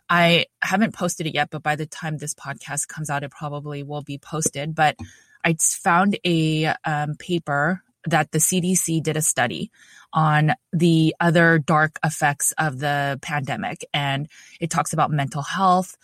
I 0.09 0.45
haven't 0.61 0.93
posted 0.93 1.27
it 1.27 1.33
yet, 1.33 1.49
but 1.49 1.63
by 1.63 1.75
the 1.75 1.85
time 1.85 2.17
this 2.17 2.33
podcast 2.33 2.87
comes 2.87 3.09
out, 3.09 3.23
it 3.23 3.31
probably 3.31 3.83
will 3.83 4.03
be 4.03 4.17
posted. 4.17 4.75
But 4.75 4.97
I 5.43 5.55
found 5.59 6.17
a 6.25 6.73
um, 6.85 7.15
paper 7.17 7.83
that 8.05 8.31
the 8.31 8.39
CDC 8.39 9.01
did 9.01 9.17
a 9.17 9.21
study 9.21 9.71
on 10.11 10.53
the 10.71 11.15
other 11.19 11.57
dark 11.57 11.99
effects 12.03 12.53
of 12.57 12.79
the 12.79 13.17
pandemic. 13.21 13.85
And 13.93 14.27
it 14.59 14.69
talks 14.69 14.93
about 14.93 15.09
mental 15.09 15.41
health, 15.41 15.95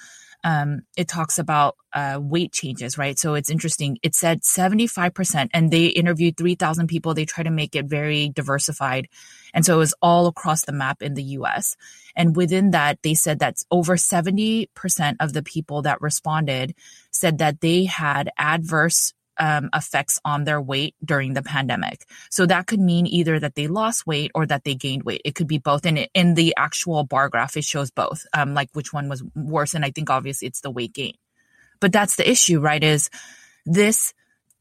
um, 0.43 0.83
it 0.95 1.07
talks 1.07 1.37
about 1.37 1.75
uh, 1.91 2.19
weight 2.21 2.53
changes, 2.53 2.97
right? 2.97 3.19
So 3.19 3.33
it's 3.33 3.49
interesting. 3.49 3.97
It 4.03 4.15
said 4.15 4.41
75%, 4.41 5.49
and 5.53 5.69
they 5.71 5.87
interviewed 5.87 6.37
3,000 6.37 6.87
people. 6.87 7.13
They 7.13 7.25
try 7.25 7.43
to 7.43 7.51
make 7.51 7.75
it 7.75 7.85
very 7.85 8.29
diversified. 8.29 9.09
And 9.53 9.65
so 9.65 9.75
it 9.75 9.79
was 9.79 9.93
all 10.01 10.27
across 10.27 10.63
the 10.63 10.71
map 10.71 11.01
in 11.01 11.15
the 11.15 11.23
US. 11.23 11.75
And 12.15 12.35
within 12.35 12.71
that, 12.71 12.99
they 13.03 13.15
said 13.15 13.39
that 13.39 13.57
over 13.69 13.95
70% 13.97 15.15
of 15.19 15.33
the 15.33 15.43
people 15.43 15.81
that 15.81 16.01
responded 16.01 16.73
said 17.11 17.39
that 17.39 17.59
they 17.61 17.85
had 17.85 18.31
adverse 18.37 19.13
um, 19.39 19.69
effects 19.73 20.19
on 20.23 20.43
their 20.43 20.61
weight 20.61 20.95
during 21.03 21.33
the 21.33 21.41
pandemic. 21.41 22.05
So 22.29 22.45
that 22.45 22.67
could 22.67 22.79
mean 22.79 23.07
either 23.07 23.39
that 23.39 23.55
they 23.55 23.67
lost 23.67 24.05
weight 24.05 24.31
or 24.35 24.45
that 24.45 24.63
they 24.63 24.75
gained 24.75 25.03
weight. 25.03 25.21
It 25.25 25.35
could 25.35 25.47
be 25.47 25.57
both. 25.57 25.85
And 25.85 26.07
in 26.13 26.35
the 26.35 26.53
actual 26.57 27.03
bar 27.03 27.29
graph, 27.29 27.57
it 27.57 27.63
shows 27.63 27.89
both, 27.89 28.25
um, 28.33 28.53
like 28.53 28.69
which 28.73 28.93
one 28.93 29.09
was 29.09 29.23
worse. 29.35 29.73
And 29.73 29.85
I 29.85 29.91
think 29.91 30.09
obviously 30.09 30.47
it's 30.47 30.61
the 30.61 30.71
weight 30.71 30.93
gain. 30.93 31.13
But 31.79 31.91
that's 31.91 32.17
the 32.17 32.29
issue, 32.29 32.59
right? 32.59 32.83
Is 32.83 33.09
this 33.65 34.13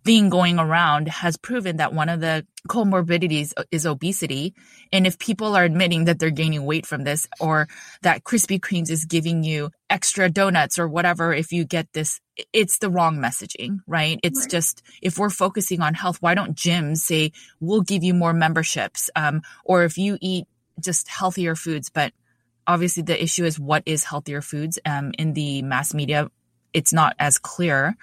thing 0.09 0.31
going 0.31 0.59
around 0.59 1.07
has 1.07 1.37
proven 1.37 1.77
that 1.77 1.93
one 1.93 2.09
of 2.09 2.19
the 2.19 2.47
comorbidities 2.67 3.53
is 3.71 3.85
obesity. 3.85 4.55
And 4.91 5.07
if 5.07 5.19
people 5.19 5.55
are 5.55 5.65
admitting 5.65 6.07
that 6.07 6.19
they're 6.19 6.31
gaining 6.31 6.65
weight 6.65 6.87
from 6.87 7.05
this 7.05 7.29
or 7.41 7.69
that 8.01 8.25
Krispy 8.25 8.59
Kreme's 8.59 8.89
is 8.89 9.05
giving 9.05 9.45
you 9.45 9.71
extra 9.91 10.31
donuts 10.31 10.79
or 10.79 10.89
whatever, 10.89 11.35
if 11.35 11.53
you 11.53 11.67
get 11.67 11.93
this, 11.93 12.23
it's 12.55 12.79
the 12.79 12.89
wrong 12.89 13.19
messaging, 13.19 13.81
right? 13.87 14.19
It's 14.23 14.45
right. 14.45 14.51
just, 14.51 14.81
if 15.03 15.19
we're 15.19 15.29
focusing 15.29 15.83
on 15.83 15.93
health, 15.93 16.17
why 16.23 16.33
don't 16.33 16.57
gyms 16.57 17.01
say, 17.01 17.33
we'll 17.61 17.83
give 17.83 18.03
you 18.03 18.15
more 18.15 18.33
memberships? 18.33 19.11
Um, 19.15 19.43
or 19.63 19.85
if 19.85 19.99
you 19.99 20.17
eat 20.23 20.47
just 20.81 21.07
healthier 21.07 21.55
foods, 21.55 21.91
but 21.91 22.15
obviously 22.67 23.03
the 23.03 23.23
issue 23.23 23.45
is 23.45 23.61
what 23.61 23.83
is 23.85 24.05
healthier 24.05 24.41
foods? 24.41 24.79
Um, 24.87 25.13
in 25.19 25.35
the 25.35 25.61
mass 25.61 25.93
media, 25.93 26.31
it's 26.73 26.95
not 26.95 27.15
as 27.19 27.37
clear 27.37 27.95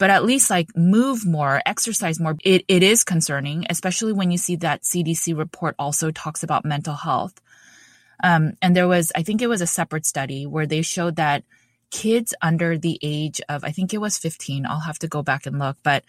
but 0.00 0.08
at 0.08 0.24
least 0.24 0.48
like 0.48 0.74
move 0.74 1.26
more, 1.26 1.60
exercise 1.66 2.18
more. 2.18 2.34
It, 2.42 2.64
it 2.68 2.82
is 2.82 3.04
concerning, 3.04 3.66
especially 3.68 4.14
when 4.14 4.30
you 4.30 4.38
see 4.38 4.56
that 4.56 4.82
CDC 4.82 5.36
report 5.36 5.74
also 5.78 6.10
talks 6.10 6.42
about 6.42 6.64
mental 6.64 6.94
health. 6.94 7.38
Um, 8.24 8.54
and 8.62 8.74
there 8.74 8.88
was, 8.88 9.12
I 9.14 9.22
think 9.22 9.42
it 9.42 9.46
was 9.46 9.60
a 9.60 9.66
separate 9.66 10.06
study 10.06 10.46
where 10.46 10.66
they 10.66 10.80
showed 10.80 11.16
that 11.16 11.44
kids 11.90 12.32
under 12.40 12.78
the 12.78 12.98
age 13.02 13.42
of, 13.50 13.62
I 13.62 13.72
think 13.72 13.92
it 13.92 14.00
was 14.00 14.16
15, 14.16 14.64
I'll 14.64 14.80
have 14.80 14.98
to 15.00 15.08
go 15.08 15.22
back 15.22 15.44
and 15.44 15.58
look, 15.58 15.76
but 15.82 16.02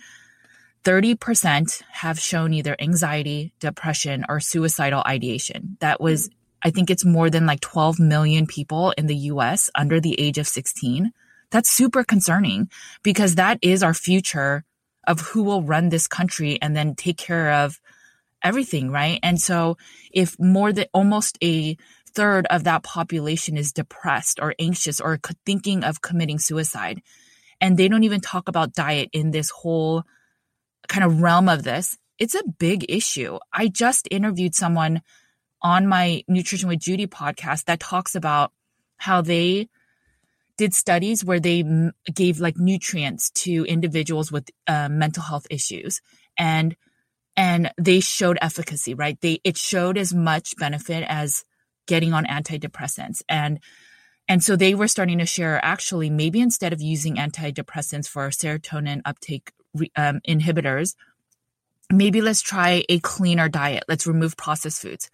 30% 0.86 1.84
have 1.92 2.18
shown 2.18 2.54
either 2.54 2.78
anxiety, 2.80 3.52
depression, 3.60 4.24
or 4.30 4.40
suicidal 4.40 5.04
ideation. 5.06 5.76
That 5.82 6.00
was, 6.00 6.30
I 6.64 6.70
think 6.70 6.90
it's 6.90 7.04
more 7.04 7.30
than 7.30 7.46
like 7.46 7.60
12 7.60 8.00
million 8.00 8.48
people 8.48 8.92
in 8.92 9.08
the 9.08 9.18
US 9.34 9.70
under 9.76 10.00
the 10.00 10.18
age 10.18 10.38
of 10.38 10.48
16 10.48 11.12
that's 11.52 11.70
super 11.70 12.04
concerning 12.04 12.70
because 13.04 13.36
that 13.36 13.60
is 13.62 13.84
our 13.84 13.94
future 13.94 14.64
of 15.08 15.20
who 15.20 15.44
will 15.44 15.64
run 15.64 15.90
this 15.90 16.08
country 16.08 16.58
and 16.62 16.76
then 16.76 16.96
take 16.96 17.18
care 17.18 17.52
of 17.52 17.80
everything, 18.44 18.92
right? 18.92 19.20
And 19.22 19.40
so 19.40 19.78
if 20.12 20.40
more 20.40 20.74
than 20.74 20.86
almost 20.94 21.38
a 21.44 21.78
third 22.14 22.46
of 22.48 22.64
that 22.64 22.84
population 22.84 23.58
is 23.58 23.72
depressed 23.72 24.40
or 24.42 24.56
anxious 24.60 25.00
or 25.00 25.20
thinking 25.46 25.84
of 25.84 26.02
committing 26.02 26.40
suicide, 26.40 27.02
and 27.60 27.78
they 27.78 27.88
don't 27.88 28.04
even 28.04 28.22
talk 28.22 28.50
about 28.50 28.74
diet 28.74 29.10
in 29.14 29.32
this 29.32 29.50
whole 29.50 30.04
kind 30.88 31.04
of 31.04 31.22
realm 31.22 31.48
of 31.48 31.64
this, 31.64 31.98
it's 32.18 32.36
a 32.36 32.44
big 32.60 32.86
issue. 32.90 33.38
I 33.54 33.68
just 33.68 34.08
interviewed 34.12 34.56
someone 34.56 35.02
on 35.62 35.88
my 35.88 36.24
Nutrition 36.28 36.70
with 36.70 36.80
Judy 36.80 37.08
podcast 37.08 37.66
that 37.66 37.80
talks 37.80 38.16
about 38.16 38.52
how 38.98 39.22
they 39.22 39.70
did 40.58 40.74
studies 40.74 41.24
where 41.24 41.40
they 41.40 41.62
m- 41.62 41.94
gave 42.14 42.40
like 42.40 42.58
nutrients 42.58 43.32
to 43.32 43.66
individuals 43.66 44.32
with 44.32 44.50
uh, 44.68 44.90
mental 44.90 45.24
health 45.24 45.48
issues 45.50 46.02
and 46.38 46.76
and 47.38 47.72
they 47.80 48.00
showed 48.00 48.38
efficacy 48.42 48.94
right? 48.94 49.20
They 49.22 49.40
it 49.44 49.58
showed 49.58 49.98
as 49.98 50.14
much 50.14 50.56
benefit 50.58 51.06
as 51.08 51.44
getting 51.88 52.14
on 52.14 52.26
antidepressants 52.26 53.22
and 53.28 53.60
and 54.28 54.44
so 54.44 54.56
they 54.56 54.76
were 54.76 54.88
starting 54.88 55.18
to 55.18 55.26
share 55.26 55.64
actually 55.64 56.10
maybe 56.10 56.40
instead 56.40 56.74
of 56.74 56.82
using 56.82 57.16
antidepressants 57.16 58.08
for 58.08 58.30
serotonin 58.30 59.02
uptake 59.06 59.52
um, 59.96 60.20
inhibitors 60.28 60.96
maybe 61.92 62.22
let's 62.22 62.42
try 62.42 62.84
a 62.90 63.00
cleaner 63.00 63.50
diet. 63.50 63.84
Let's 63.88 64.08
remove 64.08 64.38
processed 64.38 64.82
foods. 64.82 65.10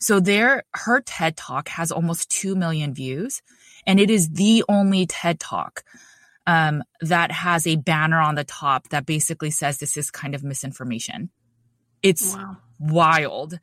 So 0.00 0.20
there 0.20 0.64
her 0.74 1.00
ted 1.00 1.36
talk 1.36 1.68
has 1.68 1.90
almost 1.90 2.30
2 2.30 2.54
million 2.54 2.94
views 2.94 3.42
and 3.88 3.98
it 3.98 4.10
is 4.10 4.28
the 4.28 4.62
only 4.68 5.06
TED 5.06 5.40
talk 5.40 5.82
um, 6.46 6.84
that 7.00 7.32
has 7.32 7.66
a 7.66 7.76
banner 7.76 8.20
on 8.20 8.34
the 8.34 8.44
top 8.44 8.90
that 8.90 9.06
basically 9.06 9.50
says 9.50 9.78
this 9.78 9.96
is 9.96 10.10
kind 10.10 10.34
of 10.34 10.44
misinformation. 10.44 11.30
It's 12.02 12.36
wow. 12.36 12.58
wild. 12.78 13.58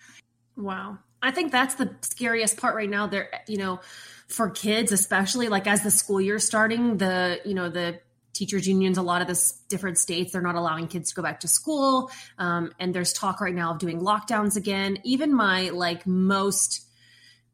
Wow. 0.57 0.97
I 1.21 1.31
think 1.31 1.51
that's 1.51 1.75
the 1.75 1.95
scariest 2.01 2.57
part 2.57 2.75
right 2.75 2.89
now. 2.89 3.07
There, 3.07 3.29
you 3.47 3.57
know, 3.57 3.79
for 4.27 4.49
kids, 4.49 4.91
especially 4.91 5.47
like 5.47 5.67
as 5.67 5.83
the 5.83 5.91
school 5.91 6.19
year 6.19 6.39
starting, 6.39 6.97
the, 6.97 7.39
you 7.45 7.53
know, 7.53 7.69
the 7.69 7.99
teachers 8.33 8.67
unions, 8.67 8.97
a 8.97 9.03
lot 9.03 9.21
of 9.21 9.27
the 9.27 9.53
different 9.69 9.97
states, 9.97 10.33
they're 10.33 10.41
not 10.41 10.55
allowing 10.55 10.87
kids 10.87 11.09
to 11.09 11.15
go 11.15 11.21
back 11.21 11.41
to 11.41 11.47
school. 11.47 12.11
Um, 12.39 12.73
and 12.79 12.93
there's 12.93 13.13
talk 13.13 13.41
right 13.41 13.55
now 13.55 13.71
of 13.71 13.79
doing 13.79 14.01
lockdowns 14.01 14.57
again. 14.57 14.97
Even 15.03 15.33
my 15.33 15.69
like 15.69 16.05
most 16.05 16.85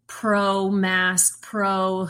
pro 0.08 0.70
mask, 0.70 1.42
pro 1.42 2.10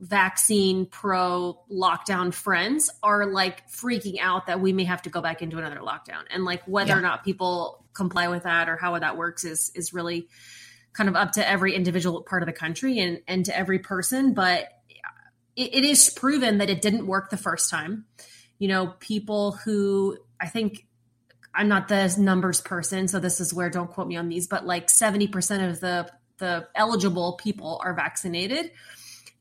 vaccine 0.00 0.86
pro 0.86 1.60
lockdown 1.70 2.32
friends 2.32 2.90
are 3.02 3.26
like 3.26 3.68
freaking 3.68 4.18
out 4.20 4.46
that 4.46 4.60
we 4.60 4.72
may 4.72 4.84
have 4.84 5.02
to 5.02 5.10
go 5.10 5.20
back 5.20 5.42
into 5.42 5.58
another 5.58 5.80
lockdown. 5.80 6.22
And 6.30 6.44
like 6.44 6.62
whether 6.66 6.90
yeah. 6.90 6.98
or 6.98 7.00
not 7.00 7.24
people 7.24 7.84
comply 7.94 8.28
with 8.28 8.44
that 8.44 8.68
or 8.68 8.76
how 8.76 8.98
that 8.98 9.16
works 9.16 9.44
is 9.44 9.72
is 9.74 9.92
really 9.92 10.28
kind 10.92 11.08
of 11.08 11.16
up 11.16 11.32
to 11.32 11.48
every 11.48 11.74
individual 11.74 12.22
part 12.22 12.42
of 12.42 12.46
the 12.46 12.52
country 12.52 12.98
and 12.98 13.20
and 13.26 13.44
to 13.46 13.56
every 13.56 13.78
person. 13.78 14.34
But 14.34 14.68
it, 15.56 15.74
it 15.74 15.84
is 15.84 16.10
proven 16.10 16.58
that 16.58 16.70
it 16.70 16.80
didn't 16.80 17.06
work 17.06 17.30
the 17.30 17.36
first 17.36 17.70
time. 17.70 18.04
You 18.58 18.68
know 18.68 18.94
people 18.98 19.52
who 19.52 20.18
i 20.40 20.48
think 20.48 20.86
i'm 21.54 21.68
not 21.68 21.88
the 21.88 22.12
numbers 22.18 22.60
person 22.60 23.06
so 23.06 23.20
this 23.20 23.40
is 23.40 23.54
where 23.54 23.70
don't 23.70 23.90
quote 23.90 24.08
me 24.08 24.16
on 24.16 24.28
these 24.28 24.46
but 24.48 24.66
like 24.66 24.88
70% 24.88 25.68
of 25.68 25.80
the 25.80 26.10
the 26.38 26.66
eligible 26.74 27.34
people 27.34 27.80
are 27.84 27.94
vaccinated 27.94 28.70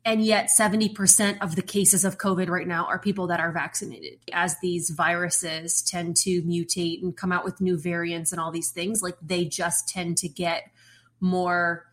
and 0.08 0.24
yet, 0.24 0.50
70% 0.58 1.42
of 1.42 1.58
the 1.58 1.62
cases 1.62 2.06
of 2.06 2.18
COVID 2.18 2.48
right 2.48 2.66
now 2.66 2.86
are 2.86 2.98
people 2.98 3.28
that 3.28 3.42
are 3.42 3.52
vaccinated. 3.52 4.20
As 4.32 4.56
these 4.62 4.90
viruses 4.90 5.82
tend 5.82 6.16
to 6.18 6.42
mutate 6.44 7.04
and 7.04 7.16
come 7.16 7.34
out 7.34 7.44
with 7.44 7.60
new 7.60 7.78
variants 7.78 8.32
and 8.32 8.40
all 8.40 8.50
these 8.50 8.72
things, 8.72 9.02
like 9.02 9.18
they 9.22 9.44
just 9.44 9.90
tend 9.90 10.18
to 10.20 10.30
get 10.30 10.72
more. 11.20 11.86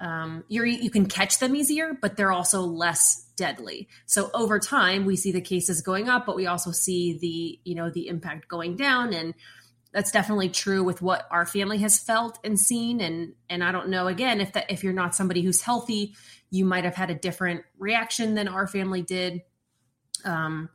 Um, 0.00 0.44
you 0.48 0.64
you 0.64 0.88
can 0.88 1.04
catch 1.04 1.40
them 1.40 1.54
easier, 1.54 1.92
but 2.00 2.16
they're 2.16 2.32
also 2.32 2.62
less 2.62 3.26
deadly. 3.36 3.88
So 4.06 4.30
over 4.32 4.58
time, 4.58 5.04
we 5.04 5.16
see 5.16 5.30
the 5.30 5.42
cases 5.42 5.82
going 5.82 6.08
up, 6.08 6.24
but 6.24 6.36
we 6.36 6.46
also 6.46 6.70
see 6.70 7.18
the 7.18 7.60
you 7.68 7.74
know 7.74 7.90
the 7.90 8.08
impact 8.08 8.48
going 8.48 8.76
down, 8.76 9.12
and 9.12 9.34
that's 9.92 10.10
definitely 10.10 10.48
true 10.48 10.84
with 10.84 11.02
what 11.02 11.26
our 11.30 11.44
family 11.44 11.78
has 11.78 11.98
felt 11.98 12.38
and 12.44 12.58
seen. 12.58 13.02
And 13.02 13.34
and 13.50 13.62
I 13.62 13.72
don't 13.72 13.90
know 13.90 14.06
again 14.06 14.40
if 14.40 14.54
that 14.54 14.70
if 14.70 14.82
you're 14.82 14.94
not 14.94 15.14
somebody 15.14 15.42
who's 15.42 15.60
healthy, 15.60 16.14
you 16.50 16.64
might 16.64 16.84
have 16.84 16.94
had 16.94 17.10
a 17.10 17.14
different 17.14 17.62
reaction 17.78 18.34
than 18.34 18.48
our 18.48 18.66
family 18.66 19.02
did. 19.02 19.42
Um, 20.24 20.70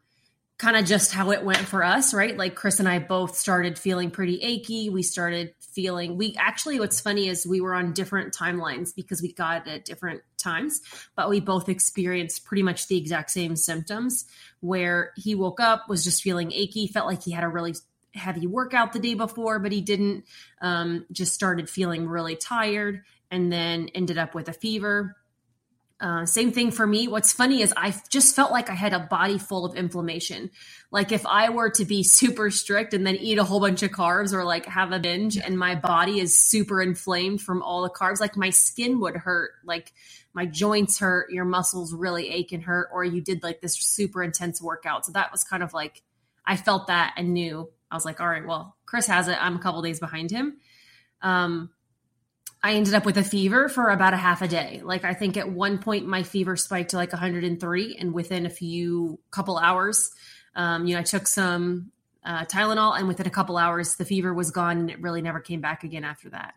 kind 0.58 0.78
of 0.78 0.86
just 0.86 1.12
how 1.12 1.32
it 1.32 1.44
went 1.44 1.60
for 1.60 1.84
us, 1.84 2.14
right? 2.14 2.38
Like 2.38 2.56
Chris 2.56 2.80
and 2.80 2.88
I 2.88 3.00
both 3.00 3.36
started 3.36 3.78
feeling 3.78 4.12
pretty 4.12 4.40
achy. 4.42 4.90
We 4.90 5.04
started 5.04 5.54
feeling, 5.60 6.16
we 6.16 6.36
actually, 6.38 6.80
what's 6.80 7.02
funny 7.02 7.28
is 7.28 7.46
we 7.46 7.60
were 7.60 7.74
on 7.74 7.92
different 7.92 8.34
timelines 8.34 8.96
because 8.96 9.22
we 9.22 9.34
got 9.34 9.68
it 9.68 9.74
at 9.74 9.86
different 9.86 10.22
times, 10.38 10.80
but 11.16 11.30
we 11.30 11.40
both 11.40 11.68
experienced 11.68 12.46
pretty 12.46 12.64
much 12.64 12.88
the 12.88 12.98
exact 12.98 13.32
same 13.32 13.56
symptoms 13.56 14.26
where 14.60 15.12
he 15.18 15.36
woke 15.36 15.60
up, 15.60 15.90
was 15.90 16.04
just 16.04 16.22
feeling 16.22 16.54
achy, 16.54 16.88
felt 16.88 17.08
like 17.08 17.24
he 17.24 17.32
had 17.32 17.44
a 17.44 17.50
really 17.50 17.74
heavy 18.14 18.46
workout 18.46 18.94
the 18.94 19.00
day 19.00 19.16
before, 19.16 19.60
but 19.60 19.72
he 19.72 19.82
didn't, 19.82 20.24
um, 20.62 21.06
just 21.12 21.34
started 21.34 21.70
feeling 21.70 22.08
really 22.08 22.36
tired 22.36 23.02
and 23.32 23.52
then 23.52 23.90
ended 23.96 24.18
up 24.18 24.36
with 24.36 24.48
a 24.48 24.54
fever 24.54 25.18
uh, 26.04 26.26
same 26.26 26.52
thing 26.52 26.70
for 26.70 26.86
me. 26.86 27.08
What's 27.08 27.32
funny 27.32 27.62
is 27.62 27.74
I 27.78 27.96
just 28.10 28.36
felt 28.36 28.52
like 28.52 28.70
I 28.70 28.74
had 28.74 28.92
a 28.92 29.00
body 29.00 29.38
full 29.38 29.66
of 29.66 29.74
inflammation. 29.78 30.52
Like 30.92 31.14
if 31.14 31.26
I 31.26 31.50
were 31.50 31.70
to 31.72 31.86
be 31.86 32.04
super 32.04 32.52
strict 32.52 32.94
and 32.94 33.08
then 33.08 33.16
eat 33.16 33.38
a 33.38 33.44
whole 33.46 33.62
bunch 33.62 33.84
of 33.84 33.92
carbs 33.92 34.34
or 34.34 34.44
like 34.44 34.66
have 34.66 34.92
a 34.92 35.00
binge 35.00 35.38
and 35.38 35.58
my 35.58 35.76
body 35.76 36.20
is 36.20 36.38
super 36.38 36.82
inflamed 36.82 37.42
from 37.42 37.64
all 37.64 37.84
the 37.84 37.90
carbs, 37.90 38.20
like 38.20 38.36
my 38.36 38.50
skin 38.50 39.00
would 39.00 39.16
hurt, 39.16 39.52
like 39.64 39.94
my 40.34 40.46
joints 40.46 41.00
hurt, 41.00 41.32
your 41.32 41.46
muscles 41.46 41.94
really 41.94 42.30
ache 42.30 42.52
and 42.52 42.64
hurt, 42.64 42.90
or 42.92 43.06
you 43.06 43.22
did 43.22 43.42
like 43.42 43.62
this 43.62 43.76
super 43.76 44.22
intense 44.22 44.62
workout. 44.62 45.06
So 45.06 45.14
that 45.14 45.32
was 45.32 45.46
kind 45.46 45.64
of 45.64 45.74
like, 45.74 46.02
I 46.46 46.58
felt 46.58 46.88
that 46.88 47.14
and 47.16 47.34
knew 47.34 47.72
I 47.90 47.96
was 47.96 48.04
like, 48.04 48.20
all 48.20 48.28
right, 48.28 48.46
well, 48.46 48.76
Chris 48.86 49.08
has 49.08 49.30
it. 49.30 49.38
I'm 49.42 49.56
a 49.56 49.60
couple 49.60 49.82
days 49.82 50.02
behind 50.02 50.32
him. 50.32 50.58
Um, 51.22 51.70
I 52.64 52.76
ended 52.76 52.94
up 52.94 53.06
with 53.06 53.18
a 53.18 53.24
fever 53.24 53.68
for 53.68 53.90
about 53.90 54.14
a 54.14 54.18
half 54.18 54.42
a 54.42 54.48
day. 54.48 54.82
Like 54.84 55.04
I 55.04 55.14
think 55.14 55.36
at 55.36 55.52
one 55.52 55.80
point 55.80 56.08
my 56.08 56.24
fever 56.24 56.56
spiked 56.56 56.92
to 56.92 56.96
like 56.96 57.12
103, 57.12 57.98
and 58.00 58.14
within 58.14 58.46
a 58.46 58.50
few 58.50 59.20
couple 59.32 59.58
hours, 59.58 60.12
um, 60.56 60.88
you 60.88 60.94
know, 60.94 61.02
I 61.02 61.04
took 61.04 61.28
some 61.28 61.92
uh, 62.24 62.46
Tylenol, 62.46 62.98
and 62.98 63.10
within 63.10 63.28
a 63.28 63.32
couple 63.32 63.58
hours, 63.58 63.96
the 63.96 64.06
fever 64.06 64.34
was 64.34 64.52
gone, 64.52 64.78
and 64.78 64.90
it 64.90 65.02
really 65.02 65.22
never 65.22 65.42
came 65.42 65.60
back 65.60 65.84
again 65.84 66.06
after 66.06 66.30
that. 66.30 66.54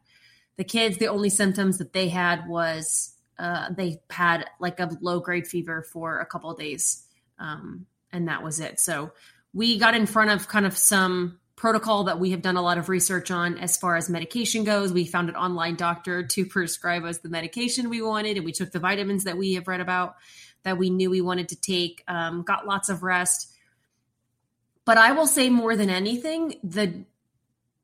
The 0.57 0.65
kids, 0.65 0.99
the 0.99 1.09
only 1.09 1.29
symptoms 1.29 1.79
that 1.79 1.93
they 1.93 2.09
had 2.09 2.47
was 2.47 3.15
uh, 3.39 3.71
they 3.77 4.01
had 4.09 4.47
like 4.61 4.79
a 4.79 4.97
low 5.01 5.19
grade 5.19 5.49
fever 5.49 5.83
for 5.83 6.21
a 6.21 6.27
couple 6.27 6.55
days, 6.55 7.05
um, 7.41 7.87
and 8.13 8.29
that 8.29 8.45
was 8.45 8.61
it. 8.61 8.79
So 8.79 9.11
we 9.53 9.77
got 9.77 9.97
in 9.97 10.07
front 10.07 10.31
of 10.31 10.47
kind 10.47 10.67
of 10.67 10.79
some 10.79 11.41
protocol 11.57 12.05
that 12.05 12.21
we 12.21 12.31
have 12.31 12.43
done 12.43 12.57
a 12.57 12.63
lot 12.63 12.77
of 12.79 12.89
research 12.89 13.31
on 13.31 13.57
as 13.59 13.77
far 13.79 13.97
as 13.97 14.11
medication 14.11 14.63
goes. 14.63 14.93
We 14.93 15.07
found 15.07 15.31
an 15.31 15.37
online 15.37 15.75
doctor 15.75 16.23
to 16.23 16.45
prescribe 16.45 17.05
us 17.05 17.19
the 17.19 17.31
medication 17.31 17.89
we 17.89 18.03
wanted, 18.03 18.37
and 18.37 18.45
we 18.45 18.53
took 18.53 18.73
the 18.73 18.79
vitamins 18.79 19.25
that 19.25 19.39
we 19.39 19.55
have 19.55 19.67
read 19.67 19.81
about 19.81 20.17
that 20.63 20.79
we 20.79 20.91
knew 20.91 21.11
we 21.11 21.21
wanted 21.23 21.49
to 21.49 21.57
take. 21.57 22.05
Um, 22.09 22.43
got 22.43 22.67
lots 22.67 22.89
of 22.89 23.03
rest. 23.03 23.53
But 24.85 24.99
I 24.99 25.13
will 25.13 25.27
say 25.27 25.49
more 25.49 25.77
than 25.77 25.91
anything, 25.91 26.57
the 26.63 27.05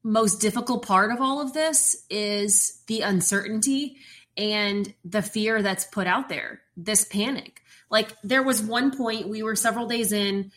most 0.03 0.41
difficult 0.41 0.85
part 0.85 1.11
of 1.11 1.21
all 1.21 1.41
of 1.41 1.53
this 1.53 2.05
is 2.11 2.83
the 2.89 3.01
uncertainty 3.01 3.97
and 4.37 4.93
the 5.05 5.23
fear 5.23 5.63
that's 5.63 5.85
put 5.85 6.07
out 6.07 6.29
there, 6.29 6.61
this 6.77 7.05
panic. 7.05 7.63
Like 7.91 8.17
there 8.23 8.43
was 8.43 8.63
one 8.63 8.97
point 8.97 9.29
we 9.29 9.43
were 9.43 9.57
several 9.57 9.87
days 9.87 10.13
in 10.13 10.51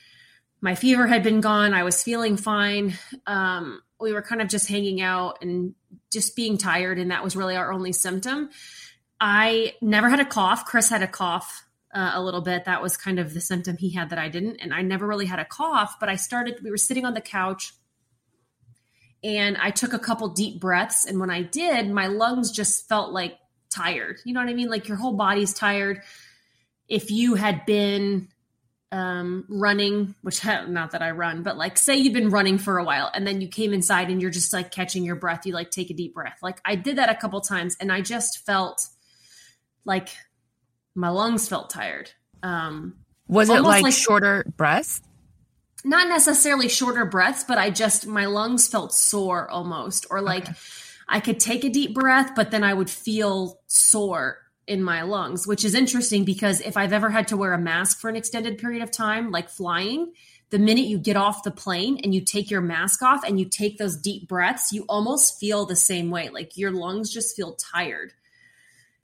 my 0.62 0.76
fever 0.76 1.08
had 1.08 1.24
been 1.24 1.42
gone. 1.42 1.74
I 1.74 1.84
was 1.84 2.02
feeling 2.02 2.38
fine. 2.38 2.98
Um, 3.28 3.82
we 4.00 4.14
were 4.14 4.22
kind 4.22 4.42
of 4.42 4.48
just 4.48 4.68
hanging 4.68 5.02
out 5.02 5.40
and 5.42 5.76
just 6.12 6.36
being 6.36 6.58
tired, 6.58 7.00
and 7.00 7.12
that 7.12 7.24
was 7.24 7.36
really 7.36 7.56
our 7.56 7.72
only 7.72 7.92
symptom. 7.92 8.50
I 9.20 9.76
never 9.82 10.10
had 10.10 10.20
a 10.20 10.26
cough. 10.26 10.66
Chris 10.66 10.90
had 10.90 11.02
a 11.02 11.08
cough 11.08 11.66
uh, 11.94 12.12
a 12.14 12.22
little 12.22 12.42
bit. 12.42 12.66
That 12.66 12.82
was 12.82 12.98
kind 12.98 13.20
of 13.20 13.34
the 13.34 13.42
symptom 13.42 13.78
he 13.78 13.92
had 13.92 14.10
that 14.10 14.20
I 14.20 14.28
didn't. 14.28 14.58
And 14.58 14.74
I 14.74 14.82
never 14.82 15.08
really 15.08 15.26
had 15.26 15.40
a 15.40 15.46
cough, 15.46 15.96
but 16.00 16.10
I 16.10 16.18
started, 16.18 16.60
we 16.62 16.70
were 16.70 16.78
sitting 16.78 17.06
on 17.06 17.14
the 17.14 17.22
couch 17.22 17.74
and 19.24 19.58
I 19.58 19.72
took 19.72 19.94
a 19.94 20.00
couple 20.00 20.28
deep 20.30 20.60
breaths. 20.60 21.06
And 21.06 21.20
when 21.20 21.30
I 21.30 21.42
did, 21.42 21.90
my 21.90 22.08
lungs 22.08 22.52
just 22.52 22.88
felt 22.90 23.14
like 23.14 23.38
tired. 23.70 24.20
You 24.26 24.34
know 24.34 24.42
what 24.42 24.50
I 24.50 24.54
mean? 24.54 24.70
Like 24.70 24.88
your 24.88 24.98
whole 24.98 25.14
body's 25.14 25.54
tired. 25.54 26.02
If 26.88 27.10
you 27.10 27.36
had 27.36 27.66
been 27.66 28.28
um, 28.96 29.44
running, 29.50 30.16
which 30.22 30.44
not 30.68 30.92
that 30.92 31.02
I 31.02 31.12
run, 31.12 31.44
but 31.44 31.58
like 31.58 31.78
say 31.78 31.98
you've 31.98 32.14
been 32.14 32.30
running 32.30 32.58
for 32.58 32.78
a 32.78 32.84
while 32.84 33.12
and 33.14 33.28
then 33.28 33.42
you 33.42 33.48
came 33.48 33.74
inside 33.74 34.10
and 34.10 34.22
you're 34.22 34.32
just 34.32 34.54
like 34.54 34.72
catching 34.72 35.04
your 35.04 35.16
breath, 35.16 35.46
you 35.46 35.54
like 35.54 35.70
take 35.70 35.90
a 35.90 35.94
deep 35.94 36.14
breath. 36.14 36.38
Like 36.42 36.60
I 36.64 36.76
did 36.76 36.98
that 36.98 37.10
a 37.10 37.16
couple 37.16 37.42
times 37.42 37.76
and 37.80 37.92
I 37.92 38.02
just 38.02 38.46
felt 38.46 38.88
like 39.84 40.10
my 40.96 41.10
lungs 41.10 41.50
felt 41.50 41.70
tired. 41.70 42.12
Um, 42.42 42.96
was 43.28 43.50
it 43.50 43.62
like, 43.62 43.84
like 43.84 43.94
shorter 43.94 44.46
breaths? 44.56 45.02
Not 45.84 46.08
necessarily 46.08 46.70
shorter 46.70 47.06
breaths, 47.06 47.44
but 47.44 47.58
I 47.58 47.70
just, 47.70 48.08
my 48.08 48.26
lungs 48.26 48.68
felt 48.68 48.94
sore 48.94 49.50
almost, 49.50 50.08
or 50.10 50.22
like 50.22 50.50
okay. 50.50 50.58
I 51.08 51.20
could 51.20 51.40
take 51.40 51.64
a 51.64 51.70
deep 51.70 51.94
breath, 51.94 52.32
but 52.36 52.50
then 52.50 52.64
I 52.64 52.74
would 52.74 52.90
feel 52.90 53.60
sore 53.68 54.45
in 54.68 54.84
my 54.84 55.04
lungs, 55.04 55.46
which 55.48 55.64
is 55.64 55.76
interesting 55.76 56.24
because 56.24 56.62
if 56.62 56.78
I've 56.78 56.94
ever 56.94 57.10
had 57.10 57.28
to 57.30 57.38
wear 57.38 57.54
a 57.54 57.60
mask 57.60 58.00
for 58.00 58.10
an 58.10 58.16
extended 58.16 58.58
period 58.58 58.82
of 58.82 58.92
time, 58.92 59.32
like 59.32 59.50
flying, 59.50 60.14
the 60.50 60.60
minute 60.60 60.86
you 60.86 60.98
get 60.98 61.16
off 61.16 61.44
the 61.44 61.52
plane 61.52 62.00
and 62.04 62.14
you 62.14 62.22
take 62.22 62.50
your 62.50 62.62
mask 62.62 63.02
off 63.02 63.24
and 63.24 63.40
you 63.40 63.46
take 63.46 63.78
those 63.78 63.98
deep 63.98 64.28
breaths, 64.28 64.72
you 64.72 64.86
almost 64.88 65.40
feel 65.40 65.66
the 65.66 65.76
same 65.76 66.10
way. 66.10 66.30
Like 66.30 66.58
your 66.58 66.72
lungs 66.72 67.12
just 67.12 67.36
feel 67.36 67.56
tired. 67.56 68.14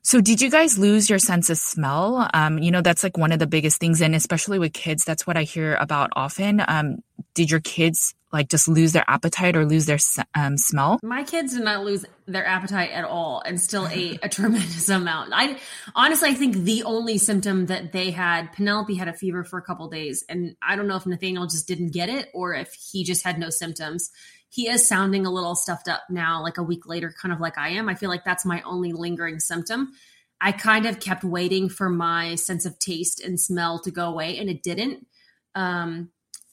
So, 0.04 0.20
did 0.20 0.42
you 0.42 0.50
guys 0.50 0.80
lose 0.80 1.10
your 1.10 1.20
sense 1.20 1.52
of 1.52 1.60
smell? 1.60 2.28
Um, 2.34 2.58
you 2.58 2.72
know, 2.72 2.82
that's 2.82 3.04
like 3.04 3.18
one 3.18 3.32
of 3.32 3.38
the 3.38 3.46
biggest 3.46 3.80
things, 3.80 4.02
and 4.02 4.16
especially 4.16 4.58
with 4.58 4.74
kids, 4.74 5.06
that's 5.06 5.28
what 5.28 5.38
I 5.38 5.44
hear 5.44 5.76
about 5.76 6.10
often. 6.16 6.64
Um, 6.68 7.04
did 7.36 7.52
your 7.52 7.60
kids 7.60 8.16
like 8.34 8.50
just 8.50 8.68
lose 8.68 8.94
their 8.94 9.04
appetite 9.08 9.56
or 9.56 9.66
lose 9.66 9.86
their 9.86 10.00
um, 10.34 10.58
smell? 10.58 11.00
My 11.04 11.24
kids 11.24 11.54
did 11.54 11.64
not 11.64 11.84
lose 11.84 12.04
their 12.26 12.46
appetite 12.48 12.92
at 12.92 13.04
all 13.04 13.44
and 13.46 13.62
still 13.62 13.88
ate 13.88 14.20
a 14.24 14.30
tremendous 14.30 14.90
amount. 14.90 15.34
I 15.34 15.58
honestly, 15.96 16.30
I 16.30 16.34
think 16.34 16.56
the 16.56 16.84
only 16.84 17.20
symptom 17.20 17.68
that 17.68 17.92
they 17.92 18.10
had, 18.10 18.54
Penelope 18.54 18.96
had 18.96 19.08
a 19.08 19.14
fever 19.14 19.44
for 19.44 19.60
a 19.60 19.62
couple 19.62 19.88
days, 19.88 20.24
and 20.28 20.56
I 20.64 20.76
don't 20.76 20.88
know 20.88 20.96
if 20.96 21.06
Nathaniel 21.06 21.46
just 21.46 21.68
didn't 21.68 21.94
get 21.94 22.10
it 22.10 22.30
or 22.34 22.56
if 22.56 22.74
he 22.74 23.04
just 23.04 23.24
had 23.24 23.38
no 23.38 23.52
symptoms. 23.52 24.10
He 24.52 24.68
is 24.68 24.86
sounding 24.86 25.26
a 25.26 25.32
little 25.32 25.56
stuffed 25.56 25.88
up 25.88 26.04
now, 26.10 26.44
like 26.44 26.58
a 26.58 26.64
week 26.64 26.86
later, 26.86 27.14
kind 27.20 27.34
of 27.34 27.40
like 27.40 27.58
I 27.58 27.70
am. 27.70 27.88
I 27.88 27.96
feel 27.96 28.10
like 28.10 28.26
that's 28.26 28.46
my 28.46 28.62
only 28.64 28.92
lingering 28.92 29.40
symptom. 29.40 29.94
I 30.42 30.52
kind 30.52 30.86
of 30.86 31.00
kept 31.00 31.24
waiting 31.24 31.70
for 31.70 31.88
my 31.88 32.36
sense 32.36 32.66
of 32.66 32.78
taste 32.78 33.22
and 33.22 33.40
smell 33.40 33.80
to 33.80 33.92
go 33.92 34.10
away, 34.10 34.38
and 34.38 34.50
it 34.50 34.62
didn't. 34.62 35.08
Um, 35.56 36.10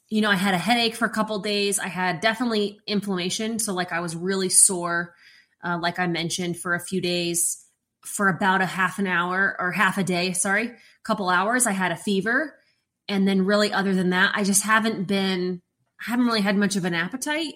you 0.08 0.20
know, 0.20 0.30
I 0.30 0.36
had 0.36 0.54
a 0.54 0.58
headache 0.58 0.94
for 0.94 1.06
a 1.06 1.10
couple 1.10 1.40
days. 1.40 1.80
I 1.80 1.88
had 1.88 2.20
definitely 2.20 2.78
inflammation. 2.86 3.58
So, 3.58 3.74
like, 3.74 3.90
I 3.90 3.98
was 3.98 4.14
really 4.14 4.48
sore, 4.48 5.14
uh, 5.64 5.78
like 5.82 5.98
I 5.98 6.06
mentioned, 6.06 6.56
for 6.56 6.74
a 6.74 6.80
few 6.80 7.00
days, 7.00 7.64
for 8.04 8.28
about 8.28 8.60
a 8.60 8.66
half 8.66 9.00
an 9.00 9.08
hour 9.08 9.56
or 9.58 9.72
half 9.72 9.98
a 9.98 10.04
day, 10.04 10.34
sorry, 10.34 10.68
a 10.68 10.76
couple 11.02 11.28
hours. 11.28 11.66
I 11.66 11.72
had 11.72 11.90
a 11.90 11.96
fever. 11.96 12.54
And 13.08 13.26
then, 13.26 13.44
really, 13.44 13.72
other 13.72 13.92
than 13.92 14.10
that, 14.10 14.30
I 14.36 14.44
just 14.44 14.62
haven't 14.62 15.08
been, 15.08 15.62
I 16.00 16.10
haven't 16.10 16.26
really 16.26 16.42
had 16.42 16.56
much 16.56 16.76
of 16.76 16.84
an 16.84 16.94
appetite 16.94 17.54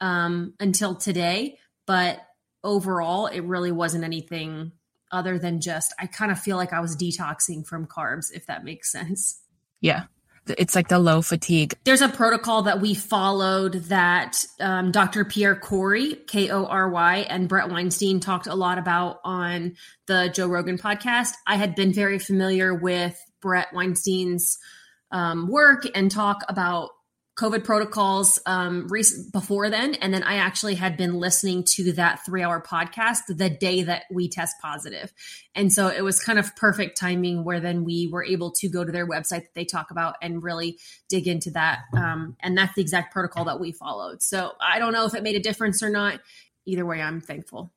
um, 0.00 0.54
until 0.60 0.94
today. 0.94 1.58
But 1.86 2.20
overall, 2.62 3.26
it 3.26 3.40
really 3.40 3.72
wasn't 3.72 4.04
anything 4.04 4.72
other 5.12 5.38
than 5.38 5.60
just, 5.60 5.92
I 5.98 6.06
kind 6.06 6.30
of 6.30 6.38
feel 6.38 6.56
like 6.56 6.72
I 6.72 6.80
was 6.80 6.96
detoxing 6.96 7.66
from 7.66 7.86
carbs, 7.86 8.32
if 8.32 8.46
that 8.46 8.64
makes 8.64 8.92
sense. 8.92 9.40
Yeah 9.80 10.04
it's 10.58 10.74
like 10.74 10.88
the 10.88 10.98
low 10.98 11.22
fatigue. 11.22 11.74
There's 11.84 12.00
a 12.00 12.08
protocol 12.08 12.62
that 12.62 12.80
we 12.80 12.94
followed 12.94 13.74
that 13.84 14.44
um, 14.58 14.90
Dr. 14.90 15.24
Pierre 15.24 15.56
Kory, 15.56 16.14
K 16.26 16.50
O 16.50 16.64
R 16.66 16.88
Y, 16.88 17.18
and 17.28 17.48
Bret 17.48 17.68
Weinstein 17.70 18.20
talked 18.20 18.46
a 18.46 18.54
lot 18.54 18.78
about 18.78 19.20
on 19.24 19.76
the 20.06 20.30
Joe 20.34 20.46
Rogan 20.46 20.78
podcast. 20.78 21.32
I 21.46 21.56
had 21.56 21.74
been 21.74 21.92
very 21.92 22.18
familiar 22.18 22.74
with 22.74 23.20
Bret 23.40 23.68
Weinstein's 23.72 24.58
um, 25.10 25.48
work 25.48 25.84
and 25.94 26.10
talk 26.10 26.44
about 26.48 26.90
COVID 27.38 27.64
protocols 27.64 28.38
um, 28.44 28.86
before 29.32 29.70
then. 29.70 29.94
And 29.94 30.12
then 30.12 30.22
I 30.22 30.36
actually 30.36 30.74
had 30.74 30.96
been 30.96 31.14
listening 31.14 31.64
to 31.64 31.92
that 31.92 32.24
three 32.26 32.42
hour 32.42 32.60
podcast 32.60 33.20
the 33.28 33.48
day 33.48 33.82
that 33.82 34.04
we 34.10 34.28
test 34.28 34.56
positive. 34.60 35.12
And 35.54 35.72
so 35.72 35.88
it 35.88 36.02
was 36.02 36.22
kind 36.22 36.38
of 36.38 36.54
perfect 36.56 36.98
timing 36.98 37.44
where 37.44 37.60
then 37.60 37.84
we 37.84 38.08
were 38.12 38.24
able 38.24 38.50
to 38.52 38.68
go 38.68 38.84
to 38.84 38.92
their 38.92 39.06
website 39.06 39.42
that 39.42 39.54
they 39.54 39.64
talk 39.64 39.90
about 39.90 40.16
and 40.20 40.42
really 40.42 40.78
dig 41.08 41.26
into 41.26 41.50
that. 41.52 41.80
Um, 41.96 42.36
and 42.40 42.58
that's 42.58 42.74
the 42.74 42.82
exact 42.82 43.12
protocol 43.12 43.46
that 43.46 43.58
we 43.58 43.72
followed. 43.72 44.22
So 44.22 44.52
I 44.60 44.78
don't 44.78 44.92
know 44.92 45.06
if 45.06 45.14
it 45.14 45.22
made 45.22 45.36
a 45.36 45.40
difference 45.40 45.82
or 45.82 45.90
not. 45.90 46.20
Either 46.66 46.84
way, 46.84 47.00
I'm 47.00 47.20
thankful. 47.20 47.72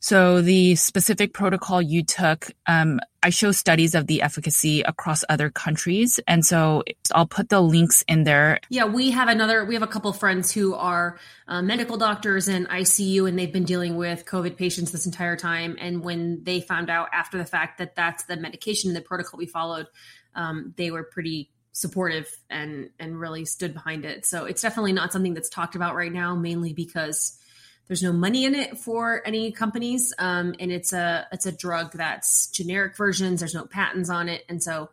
So 0.00 0.40
the 0.40 0.76
specific 0.76 1.32
protocol 1.32 1.82
you 1.82 2.04
took, 2.04 2.52
um, 2.66 3.00
I 3.22 3.30
show 3.30 3.50
studies 3.50 3.96
of 3.96 4.06
the 4.06 4.22
efficacy 4.22 4.82
across 4.82 5.24
other 5.28 5.50
countries, 5.50 6.20
and 6.28 6.46
so 6.46 6.84
I'll 7.12 7.26
put 7.26 7.48
the 7.48 7.60
links 7.60 8.04
in 8.06 8.22
there. 8.22 8.60
Yeah, 8.68 8.84
we 8.84 9.10
have 9.10 9.28
another. 9.28 9.64
We 9.64 9.74
have 9.74 9.82
a 9.82 9.88
couple 9.88 10.12
friends 10.12 10.52
who 10.52 10.74
are 10.74 11.18
uh, 11.48 11.62
medical 11.62 11.96
doctors 11.96 12.46
in 12.46 12.66
ICU, 12.66 13.28
and 13.28 13.36
they've 13.36 13.52
been 13.52 13.64
dealing 13.64 13.96
with 13.96 14.24
COVID 14.24 14.56
patients 14.56 14.92
this 14.92 15.04
entire 15.04 15.36
time. 15.36 15.76
And 15.80 16.04
when 16.04 16.44
they 16.44 16.60
found 16.60 16.90
out 16.90 17.08
after 17.12 17.36
the 17.36 17.44
fact 17.44 17.78
that 17.78 17.96
that's 17.96 18.24
the 18.24 18.36
medication 18.36 18.90
and 18.90 18.96
the 18.96 19.02
protocol 19.02 19.38
we 19.38 19.46
followed, 19.46 19.88
um, 20.36 20.74
they 20.76 20.92
were 20.92 21.02
pretty 21.02 21.50
supportive 21.72 22.28
and 22.50 22.90
and 23.00 23.18
really 23.18 23.44
stood 23.44 23.74
behind 23.74 24.04
it. 24.04 24.24
So 24.26 24.44
it's 24.44 24.62
definitely 24.62 24.92
not 24.92 25.12
something 25.12 25.34
that's 25.34 25.48
talked 25.48 25.74
about 25.74 25.96
right 25.96 26.12
now, 26.12 26.36
mainly 26.36 26.72
because 26.72 27.38
there's 27.88 28.02
no 28.02 28.12
money 28.12 28.44
in 28.44 28.54
it 28.54 28.78
for 28.78 29.22
any 29.26 29.50
companies, 29.50 30.14
um, 30.18 30.54
and 30.60 30.70
it's 30.70 30.92
a 30.92 31.26
it's 31.32 31.46
a 31.46 31.52
drug 31.52 31.92
that's 31.92 32.48
generic 32.48 32.96
versions. 32.96 33.40
There's 33.40 33.54
no 33.54 33.64
patents 33.64 34.10
on 34.10 34.28
it, 34.28 34.44
and 34.48 34.62
so 34.62 34.90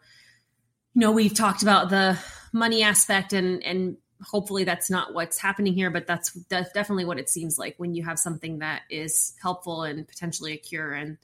you 0.94 1.02
know 1.02 1.12
we've 1.12 1.34
talked 1.34 1.62
about 1.62 1.90
the 1.90 2.18
money 2.54 2.84
aspect, 2.84 3.34
and 3.34 3.62
and 3.64 3.98
hopefully 4.24 4.64
that's 4.64 4.90
not 4.90 5.14
what's 5.14 5.38
happening 5.38 5.74
here, 5.74 5.92
but 5.92 6.08
that's, 6.08 6.32
that's 6.50 6.72
definitely 6.72 7.04
what 7.04 7.20
it 7.20 7.30
seems 7.30 7.60
like 7.60 7.76
when 7.78 7.94
you 7.94 8.02
have 8.02 8.18
something 8.18 8.60
that 8.60 8.82
is 8.90 9.34
helpful 9.42 9.84
and 9.84 10.08
potentially 10.08 10.54
a 10.54 10.58
cure, 10.58 10.94
and 10.94 11.18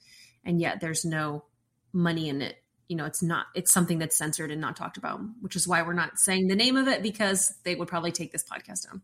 and 0.44 0.60
yet 0.60 0.82
there's 0.82 1.06
no 1.06 1.46
money 1.94 2.30
in 2.30 2.42
it 2.42 2.56
you 2.88 2.96
know 2.98 3.06
it's 3.06 3.24
not 3.24 3.48
it's 3.54 3.72
something 3.72 4.00
that's 4.00 4.18
censored 4.18 4.50
and 4.50 4.62
not 4.62 4.76
talked 4.78 4.98
about 4.98 5.20
which 5.42 5.56
is 5.56 5.68
why 5.68 5.82
we're 5.82 5.94
not 5.94 6.18
saying 6.18 6.48
the 6.48 6.56
name 6.56 6.78
of 6.78 6.88
it 6.88 7.02
because 7.02 7.54
they 7.64 7.76
would 7.76 7.88
probably 7.88 8.12
take 8.14 8.32
this 8.32 8.44
podcast 8.44 8.86
down 8.86 9.02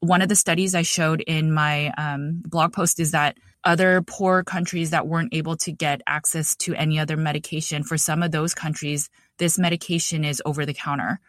one 0.00 0.22
of 0.22 0.28
the 0.28 0.36
studies 0.36 0.74
I 0.74 0.82
showed 0.82 1.20
in 1.20 1.52
my 1.52 1.92
um, 1.98 2.42
blog 2.46 2.72
post 2.72 2.98
is 3.00 3.12
that 3.12 3.36
other 3.64 4.02
poor 4.06 4.42
countries 4.42 4.90
that 4.90 5.06
weren't 5.06 5.34
able 5.34 5.56
to 5.58 5.72
get 5.72 6.00
access 6.06 6.56
to 6.56 6.74
any 6.74 6.98
other 6.98 7.16
medication, 7.16 7.84
for 7.84 7.98
some 7.98 8.22
of 8.22 8.32
those 8.32 8.54
countries, 8.54 9.10
this 9.38 9.58
medication 9.58 10.24
is 10.24 10.42
over 10.46 10.64
the 10.64 10.72
counter. 10.72 11.20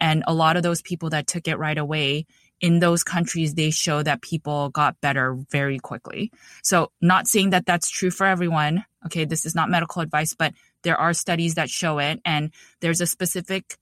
And 0.00 0.22
a 0.26 0.34
lot 0.34 0.56
of 0.56 0.62
those 0.62 0.80
people 0.80 1.10
that 1.10 1.26
took 1.26 1.48
it 1.48 1.58
right 1.58 1.76
away 1.76 2.26
in 2.60 2.78
those 2.78 3.02
countries, 3.02 3.54
they 3.54 3.70
show 3.70 4.02
that 4.02 4.22
people 4.22 4.68
got 4.68 5.00
better 5.00 5.36
very 5.50 5.78
quickly. 5.78 6.30
So, 6.62 6.92
not 7.00 7.26
saying 7.26 7.50
that 7.50 7.66
that's 7.66 7.90
true 7.90 8.10
for 8.10 8.26
everyone. 8.26 8.84
Okay, 9.06 9.24
this 9.24 9.44
is 9.44 9.54
not 9.54 9.70
medical 9.70 10.02
advice, 10.02 10.34
but 10.34 10.54
there 10.82 10.96
are 10.96 11.12
studies 11.12 11.54
that 11.54 11.70
show 11.70 11.98
it. 11.98 12.20
And 12.24 12.52
there's 12.80 13.00
a 13.00 13.06
specific 13.06 13.76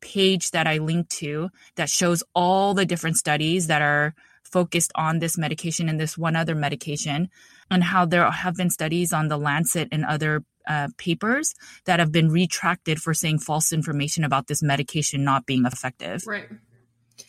page 0.00 0.50
that 0.50 0.66
I 0.66 0.78
link 0.78 1.08
to 1.10 1.50
that 1.76 1.90
shows 1.90 2.22
all 2.34 2.74
the 2.74 2.86
different 2.86 3.16
studies 3.16 3.66
that 3.66 3.82
are 3.82 4.14
focused 4.44 4.92
on 4.94 5.18
this 5.18 5.36
medication 5.36 5.88
and 5.88 6.00
this 6.00 6.16
one 6.16 6.34
other 6.34 6.54
medication, 6.54 7.28
and 7.70 7.84
how 7.84 8.06
there 8.06 8.30
have 8.30 8.56
been 8.56 8.70
studies 8.70 9.12
on 9.12 9.28
the 9.28 9.36
Lancet 9.36 9.88
and 9.92 10.04
other 10.04 10.42
uh, 10.66 10.88
papers 10.96 11.54
that 11.84 11.98
have 11.98 12.12
been 12.12 12.30
retracted 12.30 12.98
for 12.98 13.12
saying 13.12 13.38
false 13.38 13.72
information 13.72 14.24
about 14.24 14.46
this 14.46 14.62
medication 14.62 15.22
not 15.24 15.44
being 15.44 15.66
effective. 15.66 16.26
Right. 16.26 16.48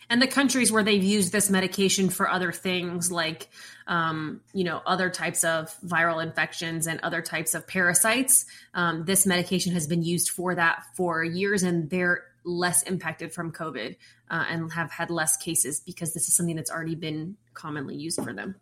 And 0.10 0.21
the 0.21 0.27
countries 0.27 0.71
where 0.71 0.84
they've 0.84 1.03
used 1.03 1.32
this 1.32 1.49
medication 1.49 2.10
for 2.10 2.29
other 2.29 2.51
things, 2.51 3.12
like, 3.12 3.49
um, 3.88 4.41
you 4.53 4.63
know, 4.63 4.82
other 4.86 5.10
types 5.10 5.43
of 5.43 5.75
viral 5.86 6.23
infections 6.23 6.88
and 6.88 6.99
other 7.01 7.21
types 7.21 7.53
of 7.53 7.67
parasites, 7.67 8.45
um, 8.73 9.05
this 9.05 9.25
medication 9.25 9.73
has 9.73 9.88
been 9.88 10.03
used 10.03 10.29
for 10.29 10.55
that 10.55 10.84
for 10.95 11.23
years, 11.23 11.63
and 11.63 11.89
they're 11.89 12.23
less 12.43 12.84
impacted 12.84 13.34
from 13.34 13.52
COVID 13.52 13.95
uh, 14.30 14.45
and 14.49 14.71
have 14.73 14.91
had 14.91 15.10
less 15.10 15.38
cases 15.38 15.80
because 15.80 16.13
this 16.13 16.28
is 16.28 16.36
something 16.36 16.56
that's 16.56 16.71
already 16.71 16.95
been 16.95 17.38
commonly 17.54 17.95
used 17.95 18.21
for 18.23 18.34
them. 18.34 18.56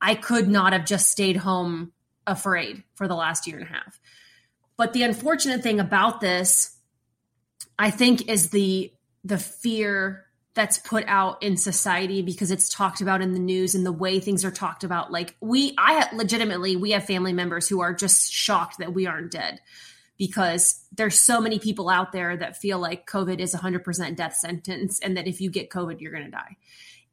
I 0.00 0.14
could 0.14 0.48
not 0.48 0.72
have 0.72 0.84
just 0.84 1.10
stayed 1.10 1.36
home 1.36 1.92
afraid 2.26 2.82
for 2.94 3.08
the 3.08 3.14
last 3.14 3.46
year 3.46 3.58
and 3.58 3.66
a 3.66 3.72
half. 3.72 4.00
But 4.76 4.92
the 4.92 5.02
unfortunate 5.02 5.62
thing 5.62 5.80
about 5.80 6.20
this, 6.20 6.76
I 7.78 7.90
think, 7.90 8.28
is 8.28 8.50
the 8.50 8.92
the 9.24 9.38
fear 9.38 10.26
that's 10.54 10.78
put 10.78 11.04
out 11.08 11.42
in 11.42 11.56
society 11.56 12.22
because 12.22 12.50
it's 12.50 12.68
talked 12.68 13.00
about 13.00 13.20
in 13.20 13.32
the 13.32 13.40
news 13.40 13.74
and 13.74 13.84
the 13.84 13.92
way 13.92 14.20
things 14.20 14.44
are 14.44 14.50
talked 14.50 14.84
about. 14.84 15.10
Like 15.10 15.34
we, 15.40 15.74
I 15.76 16.08
legitimately, 16.14 16.76
we 16.76 16.92
have 16.92 17.04
family 17.04 17.32
members 17.32 17.68
who 17.68 17.80
are 17.80 17.92
just 17.92 18.32
shocked 18.32 18.78
that 18.78 18.94
we 18.94 19.06
aren't 19.06 19.32
dead 19.32 19.60
because 20.16 20.84
there's 20.92 21.18
so 21.18 21.40
many 21.40 21.58
people 21.58 21.88
out 21.88 22.12
there 22.12 22.36
that 22.36 22.56
feel 22.56 22.78
like 22.78 23.08
COVID 23.08 23.40
is 23.40 23.54
100% 23.54 24.16
death 24.16 24.36
sentence 24.36 25.00
and 25.00 25.16
that 25.16 25.26
if 25.26 25.40
you 25.40 25.50
get 25.50 25.70
COVID, 25.70 26.00
you're 26.00 26.12
going 26.12 26.24
to 26.24 26.30
die. 26.30 26.56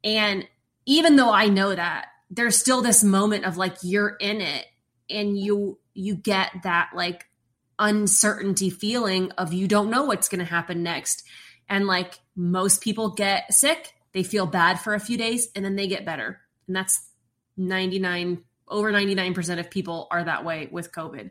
And 0.04 0.46
even 0.86 1.16
though 1.16 1.32
I 1.32 1.46
know 1.46 1.74
that, 1.74 2.06
there's 2.30 2.56
still 2.56 2.80
this 2.80 3.04
moment 3.04 3.44
of 3.44 3.56
like 3.56 3.76
you're 3.82 4.16
in 4.20 4.40
it 4.40 4.66
and 5.10 5.38
you 5.38 5.78
you 5.94 6.14
get 6.14 6.50
that 6.62 6.90
like 6.94 7.26
uncertainty 7.78 8.70
feeling 8.70 9.30
of 9.32 9.52
you 9.52 9.68
don't 9.68 9.90
know 9.90 10.04
what's 10.04 10.28
going 10.28 10.38
to 10.38 10.44
happen 10.44 10.82
next. 10.82 11.24
And 11.68 11.86
like 11.86 12.18
most 12.34 12.80
people 12.80 13.10
get 13.10 13.52
sick, 13.52 13.92
they 14.12 14.22
feel 14.22 14.46
bad 14.46 14.80
for 14.80 14.94
a 14.94 15.00
few 15.00 15.18
days 15.18 15.48
and 15.54 15.64
then 15.64 15.76
they 15.76 15.86
get 15.88 16.06
better. 16.06 16.40
And 16.66 16.76
that's 16.76 17.06
99 17.56 18.42
over 18.68 18.90
99% 18.90 19.58
of 19.58 19.70
people 19.70 20.08
are 20.10 20.24
that 20.24 20.46
way 20.46 20.68
with 20.70 20.92
COVID 20.92 21.30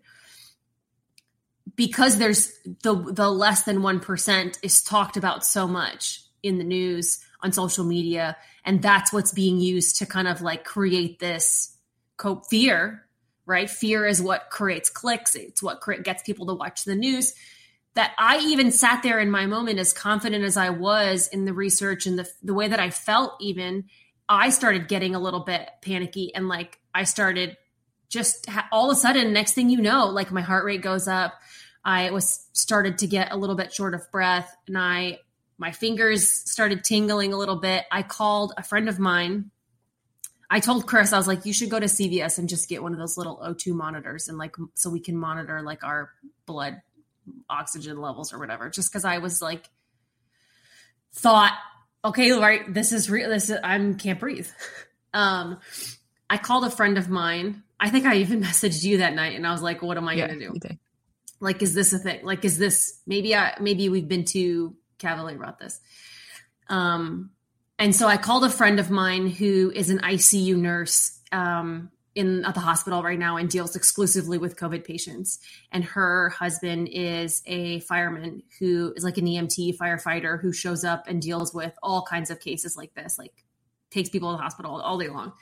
because 1.75 2.17
there's 2.17 2.51
the 2.83 2.93
the 2.93 3.29
less 3.29 3.63
than 3.63 3.79
1% 3.79 4.59
is 4.63 4.81
talked 4.81 5.17
about 5.17 5.45
so 5.45 5.67
much 5.67 6.21
in 6.43 6.57
the 6.57 6.63
news 6.63 7.19
on 7.41 7.51
social 7.51 7.85
media 7.85 8.35
and 8.65 8.81
that's 8.81 9.13
what's 9.13 9.31
being 9.31 9.59
used 9.59 9.97
to 9.97 10.05
kind 10.05 10.27
of 10.27 10.41
like 10.41 10.63
create 10.63 11.19
this 11.19 11.75
cope 12.17 12.47
fear 12.47 13.05
right? 13.45 13.69
Fear 13.69 14.05
is 14.05 14.21
what 14.21 14.49
creates 14.49 14.89
clicks. 14.89 15.35
It's 15.35 15.61
what 15.61 15.81
gets 16.03 16.23
people 16.23 16.45
to 16.47 16.53
watch 16.53 16.85
the 16.85 16.95
news. 16.95 17.33
That 17.95 18.13
i 18.17 18.37
even 18.37 18.71
sat 18.71 19.03
there 19.03 19.19
in 19.19 19.29
my 19.29 19.47
moment 19.47 19.77
as 19.77 19.91
confident 19.91 20.45
as 20.45 20.55
i 20.55 20.69
was 20.69 21.27
in 21.27 21.43
the 21.43 21.51
research 21.51 22.05
and 22.05 22.17
the, 22.17 22.29
the 22.41 22.53
way 22.53 22.69
that 22.69 22.79
i 22.79 22.89
felt 22.89 23.33
even 23.41 23.83
i 24.29 24.49
started 24.49 24.87
getting 24.87 25.13
a 25.13 25.19
little 25.19 25.41
bit 25.41 25.69
panicky 25.81 26.33
and 26.33 26.47
like 26.47 26.79
i 26.95 27.03
started 27.03 27.57
just 28.11 28.47
ha- 28.47 28.67
all 28.71 28.91
of 28.91 28.97
a 28.97 28.99
sudden 28.99 29.33
next 29.33 29.53
thing 29.53 29.69
you 29.69 29.81
know 29.81 30.07
like 30.07 30.31
my 30.31 30.41
heart 30.41 30.65
rate 30.65 30.81
goes 30.81 31.07
up 31.07 31.33
I 31.83 32.11
was 32.11 32.47
started 32.53 32.99
to 32.99 33.07
get 33.07 33.31
a 33.31 33.37
little 33.37 33.55
bit 33.55 33.73
short 33.73 33.93
of 33.93 34.09
breath 34.11 34.55
and 34.67 34.77
I 34.77 35.19
my 35.57 35.71
fingers 35.71 36.29
started 36.49 36.83
tingling 36.83 37.33
a 37.33 37.37
little 37.37 37.57
bit. 37.57 37.85
I 37.91 38.01
called 38.01 38.51
a 38.57 38.63
friend 38.63 38.89
of 38.89 38.97
mine. 38.97 39.51
I 40.49 40.59
told 40.59 40.87
Chris, 40.87 41.13
I 41.13 41.17
was 41.17 41.27
like, 41.27 41.45
you 41.45 41.53
should 41.53 41.69
go 41.69 41.79
to 41.79 41.85
CVS 41.85 42.39
and 42.39 42.49
just 42.49 42.67
get 42.67 42.81
one 42.81 42.93
of 42.93 42.99
those 42.99 43.15
little 43.15 43.37
O2 43.37 43.73
monitors 43.73 44.27
and 44.27 44.39
like 44.39 44.55
so 44.73 44.89
we 44.89 44.99
can 44.99 45.15
monitor 45.15 45.61
like 45.61 45.83
our 45.83 46.09
blood 46.47 46.81
oxygen 47.47 48.01
levels 48.01 48.33
or 48.33 48.39
whatever. 48.39 48.69
Just 48.69 48.91
because 48.91 49.05
I 49.05 49.19
was 49.19 49.41
like 49.41 49.69
thought, 51.13 51.53
okay, 52.03 52.31
right, 52.31 52.61
this 52.73 52.91
is 52.91 53.09
real. 53.09 53.29
This 53.29 53.49
is, 53.49 53.59
I'm 53.63 53.95
can't 53.95 54.19
breathe. 54.19 54.49
Um, 55.13 55.59
I 56.29 56.37
called 56.37 56.63
a 56.63 56.71
friend 56.71 56.97
of 56.97 57.09
mine. 57.09 57.63
I 57.81 57.89
think 57.89 58.05
I 58.05 58.17
even 58.17 58.41
messaged 58.43 58.83
you 58.83 58.99
that 58.99 59.13
night, 59.13 59.35
and 59.35 59.45
I 59.45 59.51
was 59.51 59.61
like, 59.61 59.81
"What 59.81 59.97
am 59.97 60.07
I 60.07 60.13
yeah, 60.13 60.27
going 60.27 60.39
to 60.39 60.59
do?" 60.59 60.77
like 61.41 61.61
is 61.61 61.73
this 61.73 61.91
a 61.91 61.99
thing? 61.99 62.23
Like 62.23 62.45
is 62.45 62.57
this 62.57 63.01
maybe 63.05 63.35
i 63.35 63.57
maybe 63.59 63.89
we've 63.89 64.07
been 64.07 64.23
too 64.23 64.75
cavalier 64.99 65.35
about 65.35 65.59
this. 65.59 65.81
Um 66.69 67.31
and 67.77 67.93
so 67.93 68.07
i 68.07 68.15
called 68.15 68.45
a 68.45 68.49
friend 68.49 68.79
of 68.79 68.89
mine 68.89 69.27
who 69.27 69.71
is 69.75 69.89
an 69.89 69.99
icu 69.99 70.55
nurse 70.55 71.19
um 71.31 71.89
in 72.13 72.45
at 72.45 72.53
the 72.53 72.59
hospital 72.59 73.01
right 73.01 73.17
now 73.17 73.37
and 73.37 73.49
deals 73.49 73.75
exclusively 73.75 74.37
with 74.37 74.55
covid 74.55 74.85
patients. 74.85 75.39
And 75.71 75.83
her 75.83 76.29
husband 76.29 76.89
is 76.91 77.41
a 77.45 77.79
fireman 77.81 78.43
who 78.59 78.93
is 78.95 79.03
like 79.03 79.17
an 79.17 79.25
emt 79.25 79.77
firefighter 79.77 80.39
who 80.39 80.53
shows 80.53 80.85
up 80.85 81.07
and 81.07 81.21
deals 81.21 81.53
with 81.53 81.73
all 81.81 82.03
kinds 82.03 82.29
of 82.29 82.39
cases 82.39 82.77
like 82.77 82.93
this 82.93 83.17
like 83.17 83.33
takes 83.89 84.09
people 84.09 84.31
to 84.31 84.37
the 84.37 84.43
hospital 84.43 84.79
all 84.79 84.97
day 84.97 85.09
long 85.09 85.33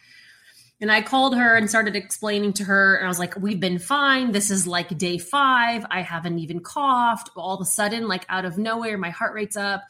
and 0.82 0.92
I 0.92 1.02
called 1.02 1.36
her 1.36 1.58
and 1.58 1.70
started 1.70 1.96
explaining 1.96 2.54
to 2.54 2.64
her, 2.64 2.96
and 2.96 3.06
I 3.06 3.10
was 3.10 3.20
like, 3.20 3.36
We've 3.36 3.60
been 3.60 3.80
fine. 3.80 4.32
This 4.32 4.50
is 4.50 4.66
like 4.66 4.98
day 4.98 5.18
five. 5.18 5.86
I 5.90 6.02
haven't 6.02 6.40
even 6.40 6.62
coughed. 6.62 7.30
All 7.36 7.56
of 7.56 7.62
a 7.62 7.66
sudden, 7.66 8.08
like 8.08 8.26
out 8.30 8.46
of 8.46 8.58
nowhere, 8.58 8.98
my 8.98 9.10
heart 9.10 9.34
rate's 9.34 9.58
up. 9.58 9.84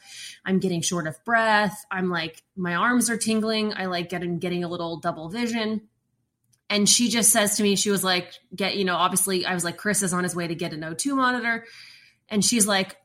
I'm 0.44 0.58
getting 0.58 0.82
short 0.82 1.06
of 1.06 1.16
breath. 1.24 1.84
I'm 1.90 2.08
like, 2.08 2.42
my 2.56 2.74
arms 2.74 3.08
are 3.08 3.16
tingling. 3.16 3.72
I 3.74 3.86
like 3.86 4.08
getting 4.08 4.38
getting 4.38 4.64
a 4.64 4.68
little 4.68 4.96
double 4.98 5.28
vision. 5.28 5.82
And 6.68 6.88
she 6.88 7.08
just 7.08 7.32
says 7.32 7.56
to 7.56 7.64
me, 7.64 7.74
she 7.74 7.90
was 7.90 8.04
like, 8.04 8.32
get, 8.54 8.76
you 8.76 8.84
know, 8.84 8.94
obviously 8.94 9.44
I 9.44 9.54
was 9.54 9.64
like, 9.64 9.76
Chris 9.76 10.04
is 10.04 10.12
on 10.12 10.22
his 10.22 10.36
way 10.36 10.46
to 10.46 10.54
get 10.54 10.72
an 10.72 10.82
O2 10.82 11.16
monitor. 11.16 11.64
And 12.28 12.44
she's 12.44 12.64
like, 12.64 12.96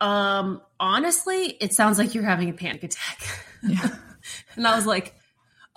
um, 0.00 0.60
honestly, 0.80 1.56
it 1.60 1.72
sounds 1.72 1.98
like 1.98 2.14
you're 2.14 2.24
having 2.24 2.50
a 2.50 2.52
panic 2.52 2.82
attack. 2.82 3.20
Yeah. 3.62 3.94
and 4.56 4.66
I 4.66 4.74
was 4.74 4.86
like, 4.86 5.14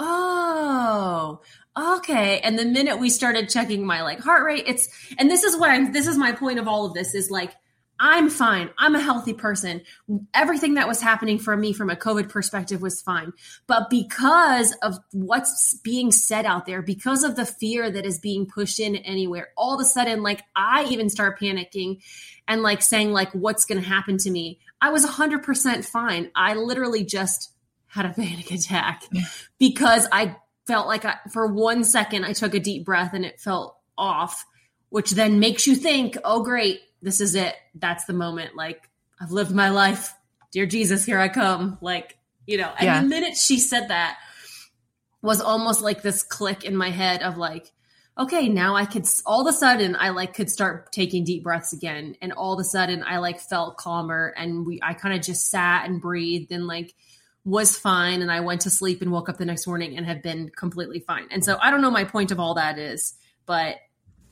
oh, 0.03 1.41
okay. 1.77 2.39
And 2.39 2.57
the 2.59 2.65
minute 2.65 2.99
we 2.99 3.09
started 3.09 3.49
checking 3.49 3.85
my 3.85 4.03
like 4.03 4.19
heart 4.19 4.43
rate, 4.43 4.65
it's, 4.67 4.87
and 5.17 5.29
this 5.29 5.43
is 5.43 5.57
what 5.57 5.69
I'm, 5.69 5.91
this 5.91 6.07
is 6.07 6.17
my 6.17 6.31
point 6.31 6.59
of 6.59 6.67
all 6.67 6.85
of 6.85 6.93
this 6.93 7.15
is 7.15 7.31
like, 7.31 7.53
I'm 7.99 8.29
fine. 8.29 8.69
I'm 8.77 8.95
a 8.95 8.99
healthy 8.99 9.33
person. 9.33 9.81
Everything 10.33 10.73
that 10.73 10.87
was 10.87 10.99
happening 10.99 11.39
for 11.39 11.55
me 11.55 11.71
from 11.73 11.89
a 11.89 11.95
COVID 11.95 12.27
perspective 12.27 12.81
was 12.81 13.01
fine. 13.01 13.31
But 13.65 13.89
because 13.89 14.73
of 14.81 14.97
what's 15.11 15.75
being 15.83 16.11
said 16.11 16.45
out 16.45 16.65
there, 16.65 16.81
because 16.81 17.23
of 17.23 17.35
the 17.35 17.45
fear 17.45 17.89
that 17.89 18.05
is 18.05 18.19
being 18.19 18.45
pushed 18.45 18.79
in 18.79 18.95
anywhere, 18.97 19.49
all 19.55 19.75
of 19.75 19.79
a 19.79 19.85
sudden, 19.85 20.21
like 20.21 20.41
I 20.55 20.85
even 20.85 21.09
start 21.09 21.39
panicking 21.39 22.01
and 22.47 22.61
like 22.61 22.81
saying, 22.81 23.11
like, 23.11 23.31
what's 23.31 23.63
going 23.63 23.81
to 23.81 23.87
happen 23.87 24.17
to 24.17 24.31
me? 24.31 24.59
I 24.81 24.89
was 24.89 25.05
100% 25.05 25.85
fine. 25.85 26.29
I 26.35 26.55
literally 26.55 27.05
just 27.05 27.52
had 27.93 28.05
a 28.07 28.13
panic 28.13 28.49
attack 28.51 29.03
because 29.59 30.07
I 30.11 30.35
felt 30.65 30.87
like 30.87 31.05
I, 31.05 31.17
for 31.31 31.47
one 31.47 31.83
second 31.83 32.25
I 32.25 32.33
took 32.33 32.55
a 32.55 32.59
deep 32.59 32.85
breath 32.85 33.13
and 33.13 33.23
it 33.23 33.39
felt 33.39 33.77
off, 33.97 34.45
which 34.89 35.11
then 35.11 35.39
makes 35.39 35.67
you 35.67 35.75
think, 35.75 36.17
oh, 36.23 36.43
great, 36.43 36.81
this 37.03 37.21
is 37.21 37.35
it. 37.35 37.55
That's 37.75 38.05
the 38.05 38.13
moment. 38.13 38.55
Like, 38.55 38.89
I've 39.21 39.31
lived 39.31 39.51
my 39.51 39.69
life. 39.69 40.13
Dear 40.51 40.65
Jesus, 40.65 41.05
here 41.05 41.19
I 41.19 41.29
come. 41.29 41.77
Like, 41.81 42.17
you 42.47 42.57
know, 42.57 42.71
and 42.77 42.85
yeah. 42.85 43.01
the 43.01 43.07
minute 43.07 43.37
she 43.37 43.59
said 43.59 43.89
that 43.89 44.17
was 45.21 45.39
almost 45.39 45.81
like 45.81 46.01
this 46.01 46.23
click 46.23 46.63
in 46.63 46.75
my 46.75 46.89
head 46.89 47.21
of 47.21 47.37
like, 47.37 47.71
okay, 48.17 48.49
now 48.49 48.75
I 48.75 48.85
could 48.85 49.05
all 49.25 49.47
of 49.47 49.53
a 49.53 49.57
sudden 49.57 49.95
I 49.95 50.09
like 50.09 50.33
could 50.33 50.49
start 50.49 50.91
taking 50.91 51.23
deep 51.23 51.43
breaths 51.43 51.73
again. 51.73 52.15
And 52.21 52.33
all 52.33 52.53
of 52.53 52.59
a 52.59 52.63
sudden 52.63 53.03
I 53.03 53.19
like 53.19 53.39
felt 53.39 53.77
calmer 53.77 54.33
and 54.35 54.65
we 54.65 54.79
I 54.83 54.93
kind 54.93 55.15
of 55.15 55.21
just 55.21 55.49
sat 55.49 55.87
and 55.87 56.01
breathed 56.01 56.51
and 56.51 56.67
like 56.67 56.93
was 57.45 57.77
fine 57.77 58.21
and 58.21 58.31
I 58.31 58.39
went 58.39 58.61
to 58.61 58.69
sleep 58.69 59.01
and 59.01 59.11
woke 59.11 59.27
up 59.27 59.37
the 59.37 59.45
next 59.45 59.67
morning 59.67 59.97
and 59.97 60.05
have 60.05 60.23
been 60.23 60.49
completely 60.49 60.99
fine. 60.99 61.27
And 61.29 61.43
so 61.43 61.57
I 61.61 61.71
don't 61.71 61.81
know 61.81 61.91
my 61.91 62.05
point 62.05 62.31
of 62.31 62.39
all 62.39 62.53
that 62.55 62.77
is, 62.77 63.13
but 63.45 63.77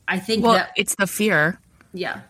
I 0.07 0.19
think 0.19 0.43
well, 0.43 0.53
that 0.53 0.71
it's 0.77 0.95
the 0.95 1.07
fear. 1.07 1.59
Yeah. 1.93 2.21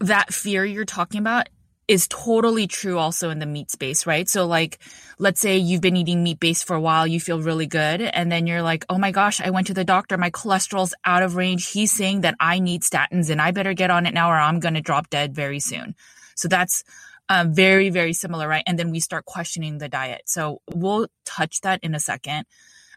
That 0.00 0.32
fear 0.32 0.64
you're 0.64 0.84
talking 0.84 1.20
about 1.20 1.48
is 1.88 2.06
totally 2.08 2.66
true 2.66 2.98
also 2.98 3.30
in 3.30 3.38
the 3.38 3.46
meat 3.46 3.70
space, 3.70 4.06
right? 4.06 4.28
So 4.28 4.46
like 4.46 4.78
let's 5.18 5.40
say 5.40 5.56
you've 5.56 5.80
been 5.80 5.96
eating 5.96 6.22
meat 6.22 6.38
based 6.38 6.66
for 6.66 6.76
a 6.76 6.80
while, 6.80 7.06
you 7.06 7.18
feel 7.18 7.40
really 7.40 7.66
good 7.66 8.00
and 8.02 8.30
then 8.30 8.46
you're 8.46 8.62
like, 8.62 8.84
"Oh 8.88 8.98
my 8.98 9.10
gosh, 9.10 9.40
I 9.40 9.50
went 9.50 9.66
to 9.68 9.74
the 9.74 9.84
doctor, 9.84 10.16
my 10.18 10.30
cholesterol's 10.30 10.94
out 11.04 11.22
of 11.22 11.34
range. 11.34 11.70
He's 11.70 11.90
saying 11.90 12.20
that 12.20 12.36
I 12.38 12.60
need 12.60 12.82
statins 12.82 13.30
and 13.30 13.40
I 13.40 13.50
better 13.50 13.72
get 13.72 13.90
on 13.90 14.06
it 14.06 14.14
now 14.14 14.30
or 14.30 14.36
I'm 14.36 14.60
going 14.60 14.74
to 14.74 14.80
drop 14.82 15.10
dead 15.10 15.34
very 15.34 15.58
soon." 15.58 15.96
So 16.36 16.46
that's 16.46 16.84
Um, 17.30 17.52
very, 17.54 17.90
very 17.90 18.14
similar, 18.14 18.48
right? 18.48 18.62
And 18.66 18.78
then 18.78 18.90
we 18.90 19.00
start 19.00 19.26
questioning 19.26 19.78
the 19.78 19.88
diet. 19.88 20.22
So 20.26 20.62
we'll 20.74 21.08
touch 21.26 21.60
that 21.60 21.80
in 21.82 21.94
a 21.94 22.00
second. 22.00 22.46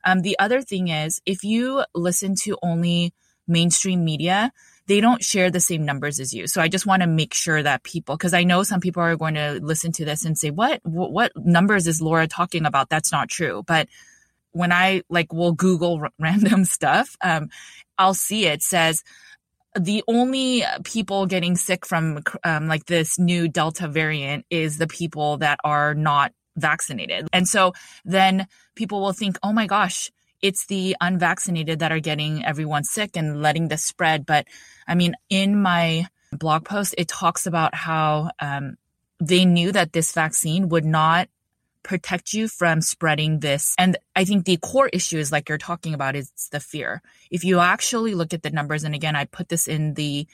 Um, 0.03 0.21
the 0.21 0.39
other 0.39 0.61
thing 0.61 0.87
is 0.87 1.21
if 1.25 1.43
you 1.43 1.83
listen 1.93 2.35
to 2.43 2.57
only 2.63 3.13
mainstream 3.47 4.05
media, 4.05 4.51
they 4.87 5.01
don't 5.01 5.23
share 5.23 5.51
the 5.51 5.59
same 5.59 5.85
numbers 5.85 6.19
as 6.19 6.33
you. 6.33 6.47
So 6.47 6.61
I 6.61 6.67
just 6.67 6.85
want 6.85 7.01
to 7.01 7.07
make 7.07 7.33
sure 7.33 7.61
that 7.61 7.83
people, 7.83 8.17
because 8.17 8.33
I 8.33 8.43
know 8.43 8.63
some 8.63 8.79
people 8.79 9.03
are 9.03 9.15
going 9.15 9.35
to 9.35 9.59
listen 9.61 9.91
to 9.93 10.05
this 10.05 10.25
and 10.25 10.37
say, 10.37 10.49
what, 10.49 10.79
what, 10.83 11.11
what 11.11 11.31
numbers 11.35 11.87
is 11.87 12.01
Laura 12.01 12.27
talking 12.27 12.65
about? 12.65 12.89
That's 12.89 13.11
not 13.11 13.29
true. 13.29 13.63
But 13.65 13.87
when 14.51 14.71
I 14.71 15.03
like 15.09 15.31
will 15.31 15.53
Google 15.53 15.99
r- 16.01 16.11
random 16.19 16.65
stuff, 16.65 17.15
um, 17.21 17.49
I'll 17.97 18.13
see 18.13 18.47
it 18.47 18.63
says 18.63 19.03
the 19.79 20.03
only 20.07 20.63
people 20.83 21.25
getting 21.25 21.55
sick 21.55 21.85
from 21.85 22.23
um, 22.43 22.67
like 22.67 22.85
this 22.85 23.17
new 23.17 23.47
Delta 23.47 23.87
variant 23.87 24.45
is 24.49 24.77
the 24.77 24.87
people 24.87 25.37
that 25.37 25.59
are 25.63 25.93
not 25.93 26.33
vaccinated. 26.57 27.27
And 27.31 27.47
so 27.47 27.73
then 28.03 28.47
people 28.75 29.01
will 29.01 29.13
think, 29.13 29.37
oh 29.43 29.53
my 29.53 29.67
gosh, 29.67 30.11
it's 30.41 30.65
the 30.65 30.95
unvaccinated 30.99 31.79
that 31.79 31.91
are 31.91 31.99
getting 31.99 32.43
everyone 32.43 32.83
sick 32.83 33.15
and 33.15 33.41
letting 33.41 33.67
this 33.67 33.83
spread. 33.83 34.25
But 34.25 34.47
I 34.87 34.95
mean, 34.95 35.15
in 35.29 35.61
my 35.61 36.07
blog 36.31 36.65
post, 36.65 36.95
it 36.97 37.07
talks 37.07 37.45
about 37.45 37.75
how 37.75 38.31
um, 38.39 38.75
they 39.19 39.45
knew 39.45 39.71
that 39.71 39.93
this 39.93 40.11
vaccine 40.13 40.69
would 40.69 40.85
not 40.85 41.29
protect 41.83 42.33
you 42.33 42.47
from 42.47 42.81
spreading 42.81 43.39
this. 43.39 43.75
And 43.77 43.97
I 44.15 44.25
think 44.25 44.45
the 44.45 44.57
core 44.57 44.89
issue 44.91 45.17
is 45.17 45.31
like 45.31 45.49
you're 45.49 45.57
talking 45.57 45.93
about 45.93 46.15
is 46.15 46.31
the 46.51 46.59
fear. 46.59 47.01
If 47.29 47.43
you 47.43 47.59
actually 47.59 48.13
look 48.13 48.33
at 48.33 48.43
the 48.43 48.49
numbers, 48.51 48.83
and 48.83 48.95
again, 48.95 49.15
I 49.15 49.25
put 49.25 49.49
this 49.49 49.67
in 49.67 49.93
the 49.95 50.27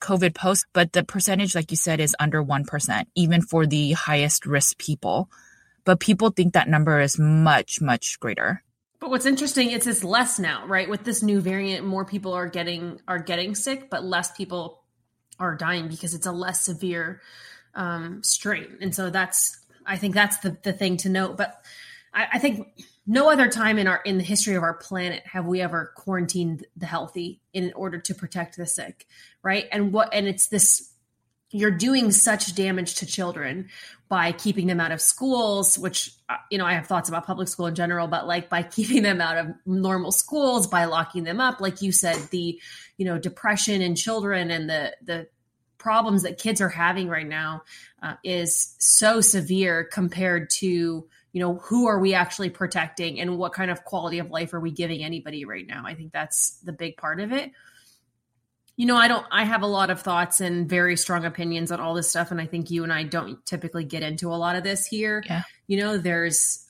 COVID 0.00 0.34
post, 0.34 0.66
but 0.72 0.92
the 0.92 1.04
percentage, 1.04 1.54
like 1.54 1.70
you 1.70 1.76
said, 1.76 2.00
is 2.00 2.16
under 2.18 2.42
1%, 2.42 3.04
even 3.14 3.42
for 3.42 3.66
the 3.66 3.92
highest 3.92 4.46
risk 4.46 4.78
people. 4.78 5.30
But 5.84 6.00
people 6.00 6.30
think 6.30 6.52
that 6.52 6.68
number 6.68 7.00
is 7.00 7.18
much, 7.18 7.80
much 7.80 8.20
greater. 8.20 8.62
But 9.00 9.10
what's 9.10 9.26
interesting 9.26 9.70
is 9.70 9.86
it's 9.86 10.02
less 10.02 10.38
now, 10.38 10.66
right? 10.66 10.88
With 10.88 11.04
this 11.04 11.22
new 11.22 11.40
variant, 11.40 11.86
more 11.86 12.04
people 12.04 12.32
are 12.32 12.48
getting 12.48 13.00
are 13.06 13.18
getting 13.18 13.54
sick, 13.54 13.90
but 13.90 14.04
less 14.04 14.32
people 14.36 14.82
are 15.38 15.54
dying 15.54 15.88
because 15.88 16.14
it's 16.14 16.26
a 16.26 16.32
less 16.32 16.64
severe 16.64 17.20
um, 17.74 18.22
strain. 18.24 18.76
And 18.80 18.94
so 18.94 19.08
that's 19.08 19.60
I 19.88 19.96
think 19.96 20.14
that's 20.14 20.38
the, 20.38 20.56
the 20.62 20.72
thing 20.72 20.98
to 20.98 21.08
note. 21.08 21.36
But 21.36 21.60
I, 22.14 22.28
I 22.34 22.38
think 22.38 22.68
no 23.06 23.30
other 23.30 23.48
time 23.48 23.78
in 23.78 23.88
our 23.88 24.00
in 24.04 24.18
the 24.18 24.24
history 24.24 24.54
of 24.54 24.62
our 24.62 24.74
planet 24.74 25.22
have 25.26 25.46
we 25.46 25.60
ever 25.60 25.92
quarantined 25.96 26.66
the 26.76 26.86
healthy 26.86 27.40
in 27.52 27.72
order 27.74 27.98
to 27.98 28.14
protect 28.14 28.56
the 28.56 28.66
sick, 28.66 29.06
right? 29.42 29.66
And 29.72 29.92
what 29.92 30.12
and 30.12 30.26
it's 30.28 30.48
this 30.48 30.92
you're 31.50 31.70
doing 31.70 32.10
such 32.10 32.54
damage 32.54 32.96
to 32.96 33.06
children 33.06 33.68
by 34.08 34.32
keeping 34.32 34.66
them 34.66 34.80
out 34.80 34.92
of 34.92 35.00
schools 35.00 35.78
which 35.78 36.10
uh, 36.28 36.36
you 36.50 36.58
know 36.58 36.66
i 36.66 36.74
have 36.74 36.86
thoughts 36.86 37.08
about 37.08 37.26
public 37.26 37.48
school 37.48 37.66
in 37.66 37.74
general 37.74 38.06
but 38.06 38.26
like 38.26 38.50
by 38.50 38.62
keeping 38.76 39.02
them 39.02 39.20
out 39.20 39.38
of 39.38 39.46
normal 39.64 40.12
schools 40.12 40.66
by 40.66 40.84
locking 40.84 41.24
them 41.24 41.40
up 41.40 41.60
like 41.60 41.80
you 41.80 41.90
said 41.90 42.16
the 42.30 42.60
you 42.98 43.04
know 43.06 43.18
depression 43.18 43.80
in 43.80 43.94
children 43.94 44.50
and 44.50 44.68
the 44.68 44.94
the 45.02 45.26
problems 45.78 46.22
that 46.22 46.38
kids 46.38 46.60
are 46.60 46.68
having 46.68 47.08
right 47.08 47.26
now 47.26 47.62
uh, 48.02 48.14
is 48.24 48.74
so 48.78 49.20
severe 49.20 49.84
compared 49.84 50.50
to 50.50 51.08
you 51.32 51.40
know 51.40 51.54
who 51.56 51.86
are 51.86 51.98
we 51.98 52.14
actually 52.14 52.50
protecting 52.50 53.20
and 53.20 53.38
what 53.38 53.52
kind 53.52 53.70
of 53.70 53.84
quality 53.84 54.18
of 54.18 54.30
life 54.30 54.52
are 54.54 54.60
we 54.60 54.70
giving 54.70 55.04
anybody 55.04 55.44
right 55.44 55.66
now? 55.66 55.84
I 55.86 55.94
think 55.94 56.12
that's 56.12 56.58
the 56.64 56.72
big 56.72 56.96
part 56.96 57.20
of 57.20 57.32
it. 57.32 57.52
You 58.76 58.86
know 58.86 58.96
i 58.96 59.08
don't 59.08 59.26
i 59.32 59.44
have 59.44 59.62
a 59.62 59.66
lot 59.66 59.90
of 59.90 60.02
thoughts 60.02 60.40
and 60.40 60.68
very 60.68 60.96
strong 60.96 61.24
opinions 61.24 61.72
on 61.72 61.80
all 61.80 61.94
this 61.94 62.08
stuff 62.08 62.30
and 62.30 62.40
i 62.40 62.46
think 62.46 62.70
you 62.70 62.84
and 62.84 62.92
i 62.92 63.02
don't 63.02 63.44
typically 63.44 63.82
get 63.82 64.04
into 64.04 64.28
a 64.32 64.38
lot 64.38 64.54
of 64.54 64.62
this 64.62 64.86
here. 64.86 65.20
Yeah. 65.26 65.42
you 65.66 65.78
know 65.78 65.98
there's 65.98 66.64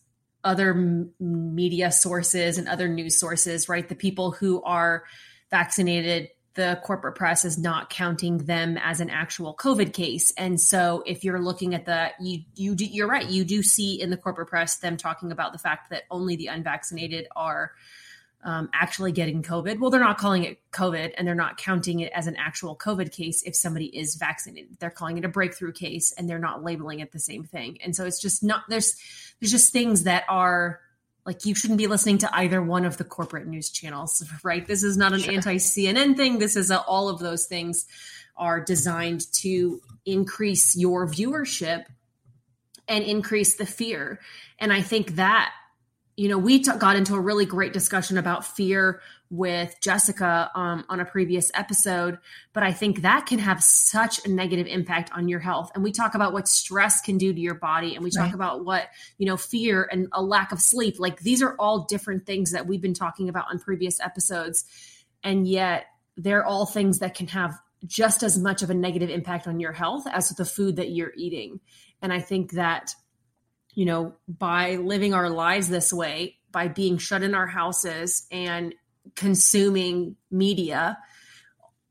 other 0.44 0.70
m- 0.70 1.12
media 1.20 1.92
sources 1.92 2.56
and 2.56 2.68
other 2.68 2.88
news 2.88 3.18
sources 3.18 3.68
right? 3.68 3.88
The 3.88 3.94
people 3.94 4.30
who 4.30 4.62
are 4.62 5.04
vaccinated 5.50 6.30
the 6.58 6.80
corporate 6.82 7.14
press 7.14 7.44
is 7.44 7.56
not 7.56 7.88
counting 7.88 8.38
them 8.38 8.76
as 8.78 8.98
an 8.98 9.08
actual 9.10 9.54
COVID 9.54 9.92
case. 9.92 10.32
And 10.36 10.60
so 10.60 11.04
if 11.06 11.22
you're 11.22 11.38
looking 11.38 11.72
at 11.72 11.86
the 11.86 12.10
you 12.18 12.40
you 12.56 12.74
do, 12.74 12.84
you're 12.84 13.06
right, 13.06 13.24
you 13.24 13.44
do 13.44 13.62
see 13.62 14.02
in 14.02 14.10
the 14.10 14.16
corporate 14.16 14.48
press 14.48 14.78
them 14.78 14.96
talking 14.96 15.30
about 15.30 15.52
the 15.52 15.58
fact 15.60 15.90
that 15.90 16.02
only 16.10 16.34
the 16.34 16.48
unvaccinated 16.48 17.28
are 17.36 17.70
um, 18.42 18.70
actually 18.74 19.12
getting 19.12 19.40
COVID. 19.40 19.78
Well, 19.78 19.90
they're 19.90 20.00
not 20.00 20.18
calling 20.18 20.42
it 20.42 20.58
COVID 20.72 21.12
and 21.16 21.28
they're 21.28 21.36
not 21.36 21.58
counting 21.58 22.00
it 22.00 22.10
as 22.12 22.26
an 22.26 22.34
actual 22.34 22.74
COVID 22.74 23.12
case 23.12 23.44
if 23.44 23.54
somebody 23.54 23.86
is 23.96 24.16
vaccinated. 24.16 24.80
They're 24.80 24.90
calling 24.90 25.16
it 25.16 25.24
a 25.24 25.28
breakthrough 25.28 25.72
case 25.72 26.10
and 26.10 26.28
they're 26.28 26.40
not 26.40 26.64
labeling 26.64 26.98
it 26.98 27.12
the 27.12 27.20
same 27.20 27.44
thing. 27.44 27.78
And 27.84 27.94
so 27.94 28.04
it's 28.04 28.20
just 28.20 28.42
not 28.42 28.64
there's 28.68 28.96
there's 29.38 29.52
just 29.52 29.72
things 29.72 30.02
that 30.02 30.24
are 30.28 30.80
like 31.28 31.44
you 31.44 31.54
shouldn't 31.54 31.76
be 31.76 31.86
listening 31.86 32.16
to 32.16 32.34
either 32.34 32.62
one 32.62 32.86
of 32.86 32.96
the 32.96 33.04
corporate 33.04 33.46
news 33.46 33.68
channels, 33.68 34.24
right? 34.42 34.66
This 34.66 34.82
is 34.82 34.96
not 34.96 35.12
an 35.12 35.20
sure. 35.20 35.34
anti 35.34 35.56
CNN 35.56 36.16
thing. 36.16 36.38
This 36.38 36.56
is 36.56 36.70
a, 36.70 36.80
all 36.80 37.10
of 37.10 37.18
those 37.18 37.44
things 37.44 37.84
are 38.34 38.62
designed 38.62 39.30
to 39.34 39.82
increase 40.06 40.74
your 40.74 41.06
viewership 41.06 41.84
and 42.88 43.04
increase 43.04 43.56
the 43.56 43.66
fear. 43.66 44.20
And 44.58 44.72
I 44.72 44.80
think 44.80 45.16
that, 45.16 45.52
you 46.16 46.30
know, 46.30 46.38
we 46.38 46.60
t- 46.60 46.72
got 46.78 46.96
into 46.96 47.14
a 47.14 47.20
really 47.20 47.44
great 47.44 47.74
discussion 47.74 48.16
about 48.16 48.46
fear 48.46 49.02
with 49.30 49.76
Jessica 49.80 50.50
um, 50.54 50.84
on 50.88 51.00
a 51.00 51.04
previous 51.04 51.50
episode, 51.54 52.18
but 52.54 52.62
I 52.62 52.72
think 52.72 53.02
that 53.02 53.26
can 53.26 53.38
have 53.38 53.62
such 53.62 54.24
a 54.24 54.30
negative 54.30 54.66
impact 54.66 55.10
on 55.12 55.28
your 55.28 55.40
health. 55.40 55.70
And 55.74 55.84
we 55.84 55.92
talk 55.92 56.14
about 56.14 56.32
what 56.32 56.48
stress 56.48 57.00
can 57.00 57.18
do 57.18 57.32
to 57.32 57.40
your 57.40 57.54
body, 57.54 57.94
and 57.94 58.02
we 58.02 58.10
talk 58.10 58.26
right. 58.26 58.34
about 58.34 58.64
what, 58.64 58.88
you 59.18 59.26
know, 59.26 59.36
fear 59.36 59.88
and 59.90 60.08
a 60.12 60.22
lack 60.22 60.50
of 60.52 60.60
sleep. 60.60 60.98
Like 60.98 61.20
these 61.20 61.42
are 61.42 61.54
all 61.58 61.84
different 61.84 62.24
things 62.24 62.52
that 62.52 62.66
we've 62.66 62.80
been 62.80 62.94
talking 62.94 63.28
about 63.28 63.46
on 63.50 63.58
previous 63.58 64.00
episodes. 64.00 64.64
And 65.22 65.46
yet 65.46 65.86
they're 66.16 66.44
all 66.44 66.64
things 66.64 67.00
that 67.00 67.14
can 67.14 67.26
have 67.28 67.58
just 67.86 68.22
as 68.22 68.38
much 68.38 68.62
of 68.62 68.70
a 68.70 68.74
negative 68.74 69.10
impact 69.10 69.46
on 69.46 69.60
your 69.60 69.72
health 69.72 70.06
as 70.10 70.30
the 70.30 70.44
food 70.44 70.76
that 70.76 70.90
you're 70.90 71.12
eating. 71.16 71.60
And 72.02 72.12
I 72.12 72.20
think 72.20 72.52
that, 72.52 72.94
you 73.74 73.84
know, 73.84 74.14
by 74.26 74.76
living 74.76 75.14
our 75.14 75.30
lives 75.30 75.68
this 75.68 75.92
way, 75.92 76.38
by 76.50 76.68
being 76.68 76.98
shut 76.98 77.22
in 77.22 77.34
our 77.34 77.46
houses 77.46 78.26
and 78.32 78.74
consuming 79.16 80.16
media 80.30 80.98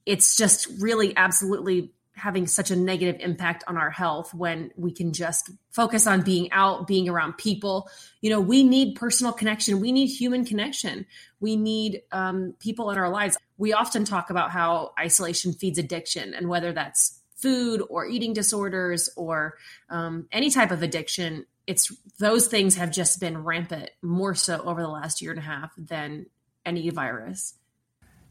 it's 0.07 0.37
just 0.37 0.67
really 0.79 1.15
absolutely 1.17 1.91
having 2.17 2.47
such 2.47 2.71
a 2.71 2.75
negative 2.75 3.21
impact 3.21 3.63
on 3.67 3.77
our 3.77 3.91
health 3.91 4.33
when 4.33 4.71
we 4.75 4.91
can 4.91 5.13
just 5.13 5.51
focus 5.69 6.07
on 6.07 6.21
being 6.21 6.51
out 6.51 6.87
being 6.87 7.07
around 7.07 7.37
people. 7.37 7.89
You 8.21 8.31
know 8.31 8.39
we 8.41 8.63
need 8.63 8.95
personal 8.95 9.31
connection. 9.31 9.79
We 9.79 9.91
need 9.91 10.07
human 10.07 10.43
connection. 10.43 11.05
We 11.39 11.55
need 11.55 12.01
um, 12.11 12.55
people 12.59 12.89
in 12.89 12.97
our 12.97 13.09
lives. 13.09 13.37
We 13.57 13.73
often 13.73 14.03
talk 14.03 14.31
about 14.31 14.49
how 14.49 14.93
isolation 14.99 15.53
feeds 15.53 15.77
addiction 15.77 16.33
and 16.33 16.49
whether 16.49 16.73
that's 16.73 17.19
food 17.35 17.83
or 17.89 18.07
eating 18.07 18.33
disorders 18.33 19.09
or 19.15 19.57
um, 19.89 20.27
any 20.31 20.49
type 20.49 20.71
of 20.71 20.81
addiction 20.81 21.45
it's 21.67 21.93
those 22.17 22.47
things 22.47 22.77
have 22.77 22.91
just 22.91 23.19
been 23.19 23.43
rampant 23.43 23.91
more 24.01 24.33
so 24.33 24.57
over 24.61 24.81
the 24.81 24.87
last 24.87 25.21
year 25.21 25.31
and 25.31 25.39
a 25.39 25.43
half 25.43 25.71
than 25.77 26.25
any 26.67 26.89
virus? 26.91 27.55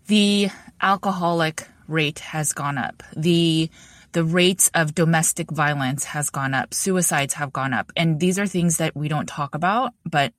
The 0.06 0.50
alcoholic 0.80 1.66
rate 1.88 2.20
has 2.20 2.52
gone 2.52 2.78
up. 2.78 3.02
The 3.16 3.70
the 4.12 4.24
rates 4.24 4.70
of 4.72 4.94
domestic 4.94 5.50
violence 5.50 6.04
has 6.04 6.30
gone 6.30 6.54
up. 6.54 6.72
Suicides 6.72 7.34
have 7.34 7.52
gone 7.52 7.74
up. 7.74 7.92
And 7.96 8.18
these 8.18 8.38
are 8.38 8.46
things 8.46 8.78
that 8.78 8.96
we 8.96 9.08
don't 9.08 9.26
talk 9.28 9.54
about, 9.54 9.92
but 10.06 10.32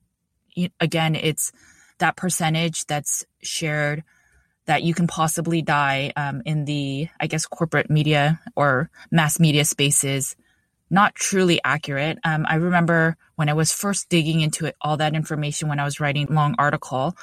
again, 0.80 1.16
it's 1.16 1.52
that 2.00 2.16
percentage 2.16 2.86
that's 2.86 3.26
shared 3.44 4.04
that 4.66 4.84
you 4.84 4.94
can 4.94 5.08
possibly 5.08 5.62
die 5.62 6.12
um, 6.16 6.42
in 6.46 6.66
the, 6.66 7.08
I 7.20 7.28
guess, 7.28 7.46
corporate 7.46 7.90
media 7.90 8.40
or 8.56 8.90
mass 9.12 9.40
media 9.40 9.64
spaces, 9.64 10.36
not 10.90 11.14
truly 11.14 11.60
accurate. 11.64 12.18
Um, 12.24 12.46
I 12.50 12.56
remember 12.56 13.16
when 13.36 13.50
I 13.50 13.54
was 13.54 13.72
first 13.72 14.10
digging 14.10 14.42
into 14.42 14.66
it, 14.66 14.76
all 14.82 14.98
that 14.98 15.16
information 15.16 15.70
when 15.70 15.80
I 15.80 15.86
was 15.86 16.00
writing 16.00 16.28
long 16.32 16.56
article, 16.58 17.16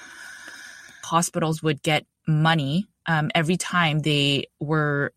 hospitals 1.05 1.62
would 1.62 1.83
get 1.83 2.07
money 2.27 2.87
um, 3.07 3.31
every 3.35 3.57
time 3.57 4.01
they 4.01 4.47
were 4.61 5.12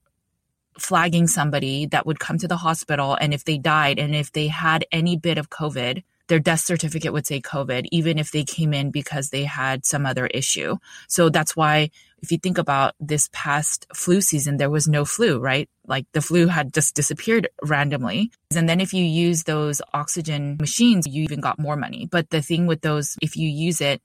flagging 0.77 1.27
somebody 1.27 1.87
that 1.87 2.05
would 2.05 2.19
come 2.19 2.37
to 2.37 2.47
the 2.47 2.57
hospital 2.57 3.17
and 3.19 3.33
if 3.33 3.43
they 3.43 3.57
died 3.57 3.97
and 3.97 4.15
if 4.15 4.31
they 4.31 4.47
had 4.47 4.85
any 4.91 5.17
bit 5.17 5.37
of 5.37 5.49
covid 5.49 6.03
their 6.27 6.39
death 6.39 6.59
certificate 6.59 7.13
would 7.13 7.25
say 7.25 7.41
covid 7.41 7.87
even 7.91 8.19
if 8.19 8.31
they 8.31 8.43
came 8.43 8.73
in 8.73 8.91
because 8.91 9.29
they 9.29 9.43
had 9.43 9.85
some 9.85 10.05
other 10.05 10.27
issue. 10.27 10.77
So 11.07 11.29
that's 11.29 11.55
why 11.55 11.89
if 12.21 12.31
you 12.31 12.37
think 12.37 12.57
about 12.57 12.95
this 12.99 13.29
past 13.31 13.87
flu 13.93 14.21
season 14.21 14.57
there 14.57 14.69
was 14.69 14.87
no 14.87 15.05
flu 15.05 15.39
right? 15.39 15.69
Like 15.85 16.05
the 16.11 16.21
flu 16.21 16.47
had 16.47 16.73
just 16.73 16.95
disappeared 16.95 17.49
randomly. 17.63 18.31
And 18.55 18.67
then 18.67 18.81
if 18.81 18.93
you 18.93 19.03
use 19.03 19.43
those 19.43 19.81
oxygen 19.93 20.57
machines 20.59 21.07
you 21.07 21.23
even 21.23 21.39
got 21.39 21.59
more 21.59 21.75
money. 21.75 22.07
But 22.09 22.29
the 22.29 22.41
thing 22.41 22.67
with 22.67 22.81
those 22.81 23.15
if 23.21 23.35
you 23.35 23.49
use 23.49 23.81
it 23.81 24.01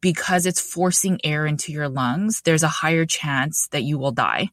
because 0.00 0.46
it's 0.46 0.60
forcing 0.60 1.20
air 1.24 1.46
into 1.46 1.72
your 1.72 1.88
lungs, 1.88 2.42
there's 2.42 2.62
a 2.62 2.68
higher 2.68 3.04
chance 3.04 3.68
that 3.68 3.82
you 3.82 3.98
will 3.98 4.12
die. 4.12 4.48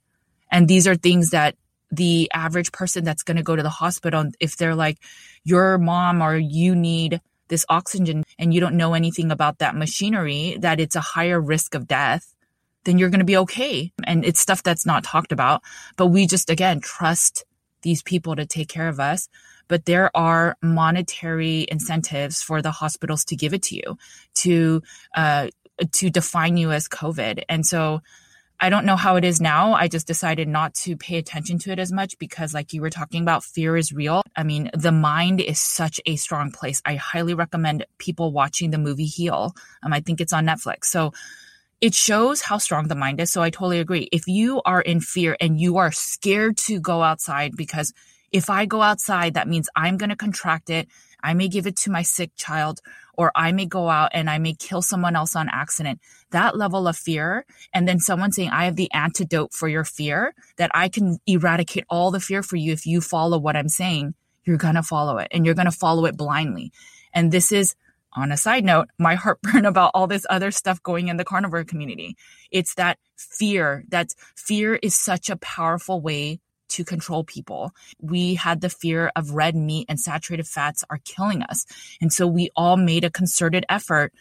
And 0.52 0.68
these 0.68 0.88
are 0.88 0.96
things 0.96 1.32
that 1.32 1.56
the 1.92 2.30
average 2.34 2.72
person 2.72 3.04
that's 3.04 3.24
going 3.24 3.38
to 3.38 3.44
go 3.44 3.56
to 3.56 3.64
the 3.64 3.70
hospital 3.70 4.26
if 4.40 4.58
they're 4.58 4.76
like 4.76 4.98
your 5.44 5.78
mom 5.78 6.22
or 6.22 6.36
you 6.36 6.76
need 6.76 7.22
this 7.48 7.66
oxygen 7.70 8.26
and 8.38 8.54
you 8.54 8.60
don't 8.60 8.76
know 8.76 8.94
anything 8.94 9.32
about 9.32 9.60
that 9.60 9.74
machinery 9.74 10.58
that 10.60 10.82
it's 10.82 10.98
a 10.98 11.02
higher 11.02 11.40
risk 11.40 11.76
of 11.76 11.88
death 11.88 12.36
then 12.88 12.98
you're 12.98 13.10
going 13.10 13.20
to 13.20 13.26
be 13.26 13.38
okay. 13.38 13.92
And 14.06 14.24
it's 14.26 14.40
stuff 14.40 14.64
that's 14.64 14.86
not 14.86 15.04
talked 15.04 15.34
about. 15.34 15.62
But 15.98 16.08
we 16.08 16.26
just 16.26 16.50
again 16.50 16.80
trust 16.80 17.44
these 17.84 18.02
people 18.02 18.36
to 18.36 18.46
take 18.46 18.70
care 18.70 18.88
of 18.88 19.00
us 19.00 19.28
but 19.68 19.86
there 19.86 20.16
are 20.16 20.56
monetary 20.62 21.66
incentives 21.70 22.42
for 22.42 22.62
the 22.62 22.72
hospitals 22.72 23.26
to 23.26 23.36
give 23.36 23.54
it 23.54 23.64
to 23.64 23.76
you 23.76 23.98
to 24.34 24.82
uh, 25.16 25.48
to 25.94 26.10
define 26.10 26.58
you 26.58 26.72
as 26.72 26.88
covid 26.88 27.44
and 27.50 27.66
so 27.66 28.02
I 28.60 28.70
don't 28.70 28.86
know 28.86 28.96
how 28.96 29.18
it 29.18 29.24
is 29.24 29.40
now. 29.40 29.74
I 29.74 29.88
just 29.88 30.08
decided 30.08 30.48
not 30.48 30.74
to 30.76 30.98
pay 30.98 31.18
attention 31.18 31.60
to 31.60 31.72
it 31.72 31.78
as 31.78 31.92
much 31.92 32.18
because, 32.18 32.56
like 32.56 32.74
you 32.74 32.82
were 32.82 32.90
talking 32.90 33.22
about, 33.22 33.44
fear 33.44 33.78
is 33.78 33.94
real. 33.94 34.24
I 34.36 34.42
mean, 34.42 34.72
the 34.74 34.92
mind 34.92 35.42
is 35.42 35.60
such 35.60 36.02
a 36.08 36.16
strong 36.16 36.52
place. 36.52 36.82
I 36.84 36.96
highly 36.96 37.36
recommend 37.36 37.86
people 38.00 38.32
watching 38.32 38.72
the 38.72 38.80
movie 38.80 39.06
Heal. 39.06 39.56
Um, 39.84 39.94
I 39.94 40.00
think 40.00 40.20
it's 40.20 40.34
on 40.34 40.48
Netflix. 40.48 40.86
So 40.86 41.14
it 41.82 41.94
shows 41.94 42.42
how 42.42 42.58
strong 42.58 42.88
the 42.88 42.96
mind 42.96 43.22
is. 43.22 43.32
So 43.32 43.44
I 43.44 43.52
totally 43.52 43.80
agree. 43.80 44.10
If 44.12 44.28
you 44.28 44.62
are 44.66 44.82
in 44.82 45.02
fear 45.02 45.38
and 45.40 45.60
you 45.60 45.78
are 45.78 45.92
scared 45.92 46.58
to 46.66 46.80
go 46.80 47.04
outside 47.04 47.56
because 47.56 47.94
if 48.32 48.50
I 48.50 48.66
go 48.66 48.82
outside, 48.82 49.36
that 49.36 49.48
means 49.48 49.70
I'm 49.76 49.98
going 49.98 50.10
to 50.10 50.16
contract 50.16 50.70
it. 50.70 50.88
I 51.24 51.34
may 51.34 51.48
give 51.48 51.66
it 51.68 51.76
to 51.78 51.92
my 51.92 52.04
sick 52.04 52.32
child 52.36 52.82
or 53.18 53.32
I 53.36 53.52
may 53.52 53.66
go 53.66 53.90
out 53.90 54.12
and 54.14 54.30
I 54.30 54.38
may 54.38 54.54
kill 54.54 54.82
someone 54.82 55.16
else 55.16 55.36
on 55.36 55.50
accident. 55.50 56.00
That 56.32 56.56
level 56.56 56.88
of 56.88 56.96
fear. 56.96 57.46
And 57.74 57.88
then 57.88 58.00
someone 58.00 58.32
saying, 58.32 58.50
I 58.50 58.66
have 58.66 58.76
the 58.76 58.92
antidote 58.94 59.54
for 59.54 59.68
your 59.68 59.84
fear 59.84 60.36
that 60.58 60.72
I 60.74 60.90
can 60.90 61.20
eradicate 61.26 61.86
all 61.90 62.12
the 62.12 62.20
fear 62.20 62.44
for 62.44 62.56
you. 62.56 62.72
If 62.74 62.86
you 62.86 63.02
follow 63.02 63.40
what 63.40 63.56
I'm 63.56 63.70
saying, 63.70 64.14
you're 64.46 64.58
going 64.58 64.76
to 64.76 64.84
follow 64.84 65.18
it 65.18 65.30
and 65.32 65.46
you're 65.46 65.56
going 65.56 65.66
to 65.66 65.72
follow 65.72 66.06
it 66.06 66.16
blindly. 66.16 66.72
And 67.14 67.32
this 67.32 67.52
is 67.52 67.76
on 68.14 68.32
a 68.32 68.38
side 68.38 68.64
note, 68.64 68.88
my 68.98 69.16
heartburn 69.16 69.66
about 69.66 69.92
all 69.94 70.08
this 70.08 70.26
other 70.30 70.52
stuff 70.52 70.82
going 70.84 71.08
in 71.08 71.18
the 71.18 71.26
carnivore 71.26 71.64
community. 71.64 72.16
It's 72.52 72.76
that 72.76 73.00
fear 73.16 73.84
that 73.90 74.10
fear 74.36 74.76
is 74.76 74.96
such 74.96 75.30
a 75.30 75.38
powerful 75.38 76.02
way 76.02 76.40
to 76.70 76.84
control 76.84 77.24
people. 77.24 77.72
We 78.00 78.36
had 78.36 78.62
the 78.62 78.70
fear 78.70 79.12
of 79.16 79.32
red 79.32 79.56
meat 79.56 79.86
and 79.90 80.00
saturated 80.00 80.48
fats 80.48 80.84
are 80.90 81.00
killing 81.04 81.44
us. 81.44 81.66
And 82.02 82.12
so 82.12 82.28
we 82.28 82.50
all 82.56 82.78
made 82.78 83.04
a 83.04 83.10
concerted 83.10 83.66
effort 83.70 84.14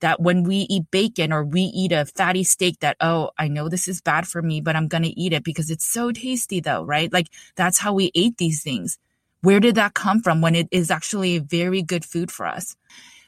that 0.00 0.20
when 0.20 0.42
we 0.42 0.66
eat 0.68 0.90
bacon 0.90 1.32
or 1.32 1.44
we 1.44 1.62
eat 1.62 1.92
a 1.92 2.04
fatty 2.04 2.44
steak 2.44 2.80
that, 2.80 2.96
oh, 3.00 3.30
I 3.38 3.48
know 3.48 3.68
this 3.68 3.88
is 3.88 4.00
bad 4.00 4.26
for 4.26 4.42
me, 4.42 4.60
but 4.60 4.76
I'm 4.76 4.88
going 4.88 5.04
to 5.04 5.20
eat 5.20 5.32
it 5.32 5.44
because 5.44 5.70
it's 5.70 5.86
so 5.86 6.12
tasty 6.12 6.60
though, 6.60 6.82
right? 6.82 7.12
Like 7.12 7.28
that's 7.56 7.78
how 7.78 7.94
we 7.94 8.10
ate 8.14 8.36
these 8.36 8.62
things. 8.62 8.98
Where 9.40 9.60
did 9.60 9.76
that 9.76 9.94
come 9.94 10.20
from 10.20 10.40
when 10.40 10.54
it 10.54 10.68
is 10.70 10.90
actually 10.90 11.38
very 11.38 11.82
good 11.82 12.04
food 12.04 12.30
for 12.30 12.46
us? 12.46 12.76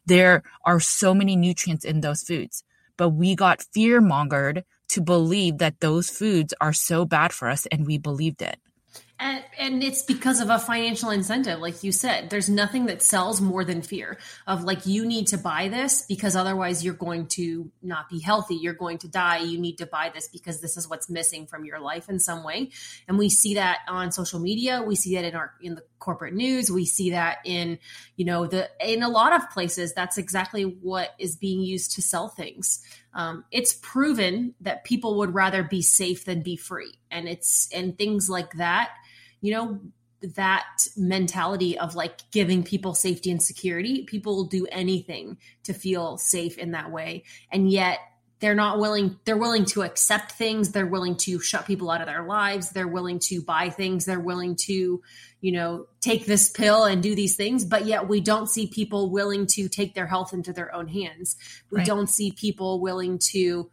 There 0.06 0.42
are 0.64 0.80
so 0.80 1.14
many 1.14 1.36
nutrients 1.36 1.84
in 1.84 2.00
those 2.00 2.22
foods, 2.22 2.62
but 2.96 3.10
we 3.10 3.34
got 3.34 3.64
fear 3.72 4.00
mongered 4.00 4.62
to 4.88 5.00
believe 5.00 5.58
that 5.58 5.80
those 5.80 6.10
foods 6.10 6.54
are 6.60 6.72
so 6.72 7.04
bad 7.04 7.32
for 7.32 7.48
us 7.48 7.66
and 7.66 7.86
we 7.86 7.98
believed 7.98 8.42
it. 8.42 8.58
And, 9.18 9.44
and 9.58 9.82
it's 9.82 10.02
because 10.02 10.40
of 10.40 10.50
a 10.50 10.58
financial 10.58 11.10
incentive, 11.10 11.60
like 11.60 11.82
you 11.82 11.92
said. 11.92 12.30
There's 12.30 12.48
nothing 12.48 12.86
that 12.86 13.02
sells 13.02 13.40
more 13.40 13.64
than 13.64 13.82
fear 13.82 14.18
of 14.46 14.64
like, 14.64 14.86
you 14.86 15.06
need 15.06 15.28
to 15.28 15.38
buy 15.38 15.68
this 15.68 16.02
because 16.02 16.36
otherwise 16.36 16.84
you're 16.84 16.94
going 16.94 17.26
to 17.28 17.70
not 17.82 18.08
be 18.08 18.20
healthy. 18.20 18.56
You're 18.56 18.74
going 18.74 18.98
to 18.98 19.08
die. 19.08 19.38
You 19.38 19.58
need 19.58 19.78
to 19.78 19.86
buy 19.86 20.10
this 20.12 20.28
because 20.28 20.60
this 20.60 20.76
is 20.76 20.88
what's 20.88 21.08
missing 21.08 21.46
from 21.46 21.64
your 21.64 21.80
life 21.80 22.08
in 22.08 22.18
some 22.18 22.44
way. 22.44 22.70
And 23.08 23.18
we 23.18 23.28
see 23.28 23.54
that 23.54 23.78
on 23.88 24.12
social 24.12 24.40
media. 24.40 24.82
We 24.82 24.96
see 24.96 25.14
that 25.16 25.24
in 25.24 25.34
our, 25.34 25.54
in 25.60 25.74
the 25.74 25.82
corporate 25.98 26.34
news. 26.34 26.70
We 26.70 26.84
see 26.84 27.10
that 27.10 27.38
in, 27.44 27.78
you 28.16 28.24
know, 28.24 28.46
the, 28.46 28.70
in 28.80 29.02
a 29.02 29.08
lot 29.08 29.32
of 29.32 29.50
places, 29.50 29.94
that's 29.94 30.18
exactly 30.18 30.62
what 30.62 31.14
is 31.18 31.36
being 31.36 31.60
used 31.60 31.92
to 31.92 32.02
sell 32.02 32.28
things 32.28 32.82
um, 33.16 33.44
it's 33.50 33.72
proven 33.72 34.54
that 34.60 34.84
people 34.84 35.16
would 35.18 35.32
rather 35.32 35.62
be 35.62 35.80
safe 35.80 36.26
than 36.26 36.42
be 36.42 36.54
free 36.54 36.92
and 37.10 37.26
it's 37.26 37.68
and 37.74 37.96
things 37.96 38.28
like 38.28 38.52
that 38.52 38.90
you 39.40 39.52
know 39.52 39.80
that 40.34 40.86
mentality 40.96 41.78
of 41.78 41.94
like 41.94 42.30
giving 42.30 42.62
people 42.62 42.94
safety 42.94 43.30
and 43.30 43.42
security 43.42 44.04
people 44.04 44.36
will 44.36 44.46
do 44.46 44.66
anything 44.72 45.36
to 45.62 45.72
feel 45.72 46.16
safe 46.16 46.58
in 46.58 46.72
that 46.72 46.90
way. 46.90 47.24
And 47.52 47.70
yet 47.70 47.98
they're 48.38 48.54
not 48.54 48.78
willing 48.78 49.18
they're 49.24 49.36
willing 49.36 49.64
to 49.66 49.82
accept 49.82 50.32
things. 50.32 50.72
They're 50.72 50.86
willing 50.86 51.16
to 51.18 51.40
shut 51.40 51.66
people 51.66 51.90
out 51.90 52.00
of 52.00 52.06
their 52.06 52.24
lives. 52.24 52.70
They're 52.70 52.88
willing 52.88 53.18
to 53.20 53.40
buy 53.42 53.70
things. 53.70 54.04
They're 54.04 54.20
willing 54.20 54.56
to 54.66 55.02
you 55.40 55.52
know 55.52 55.86
take 56.00 56.26
this 56.26 56.50
pill 56.50 56.84
and 56.84 57.02
do 57.02 57.14
these 57.14 57.36
things. 57.36 57.64
But 57.64 57.86
yet 57.86 58.08
we 58.08 58.20
don't 58.20 58.48
see 58.48 58.66
people 58.66 59.10
willing 59.10 59.46
to 59.48 59.68
take 59.68 59.94
their 59.94 60.06
health 60.06 60.32
into 60.32 60.52
their 60.52 60.74
own 60.74 60.88
hands. 60.88 61.36
We 61.70 61.78
right. 61.78 61.86
don't 61.86 62.08
see 62.08 62.32
people 62.32 62.80
willing 62.80 63.18
to 63.30 63.70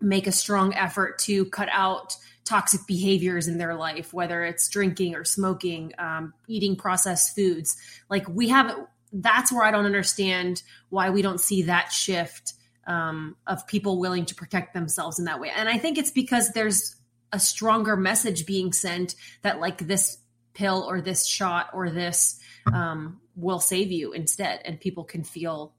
make 0.00 0.26
a 0.26 0.32
strong 0.32 0.74
effort 0.74 1.18
to 1.18 1.46
cut 1.46 1.68
out 1.70 2.16
toxic 2.46 2.80
behaviors 2.86 3.48
in 3.48 3.58
their 3.58 3.74
life 3.74 4.14
whether 4.14 4.44
it's 4.44 4.68
drinking 4.68 5.14
or 5.14 5.24
smoking 5.24 5.92
um, 5.98 6.32
eating 6.48 6.76
processed 6.76 7.34
foods 7.34 7.76
like 8.08 8.26
we 8.28 8.48
have 8.48 8.74
that's 9.12 9.52
where 9.52 9.64
i 9.64 9.70
don't 9.70 9.86
understand 9.86 10.62
why 10.88 11.10
we 11.10 11.22
don't 11.22 11.40
see 11.40 11.62
that 11.62 11.92
shift 11.92 12.54
um, 12.86 13.36
of 13.46 13.66
people 13.66 13.98
willing 13.98 14.24
to 14.26 14.34
protect 14.34 14.74
themselves 14.74 15.18
in 15.18 15.24
that 15.24 15.40
way. 15.40 15.50
And 15.54 15.68
I 15.68 15.78
think 15.78 15.98
it's 15.98 16.10
because 16.10 16.50
there's 16.50 16.96
a 17.32 17.40
stronger 17.40 17.96
message 17.96 18.46
being 18.46 18.72
sent 18.72 19.16
that 19.42 19.60
like 19.60 19.78
this 19.78 20.18
pill 20.54 20.86
or 20.88 21.00
this 21.00 21.26
shot 21.26 21.70
or 21.74 21.90
this 21.90 22.38
um, 22.72 23.20
will 23.34 23.60
save 23.60 23.92
you 23.92 24.12
instead, 24.12 24.60
and 24.64 24.80
people 24.80 25.04
can 25.04 25.22
feel 25.22 25.74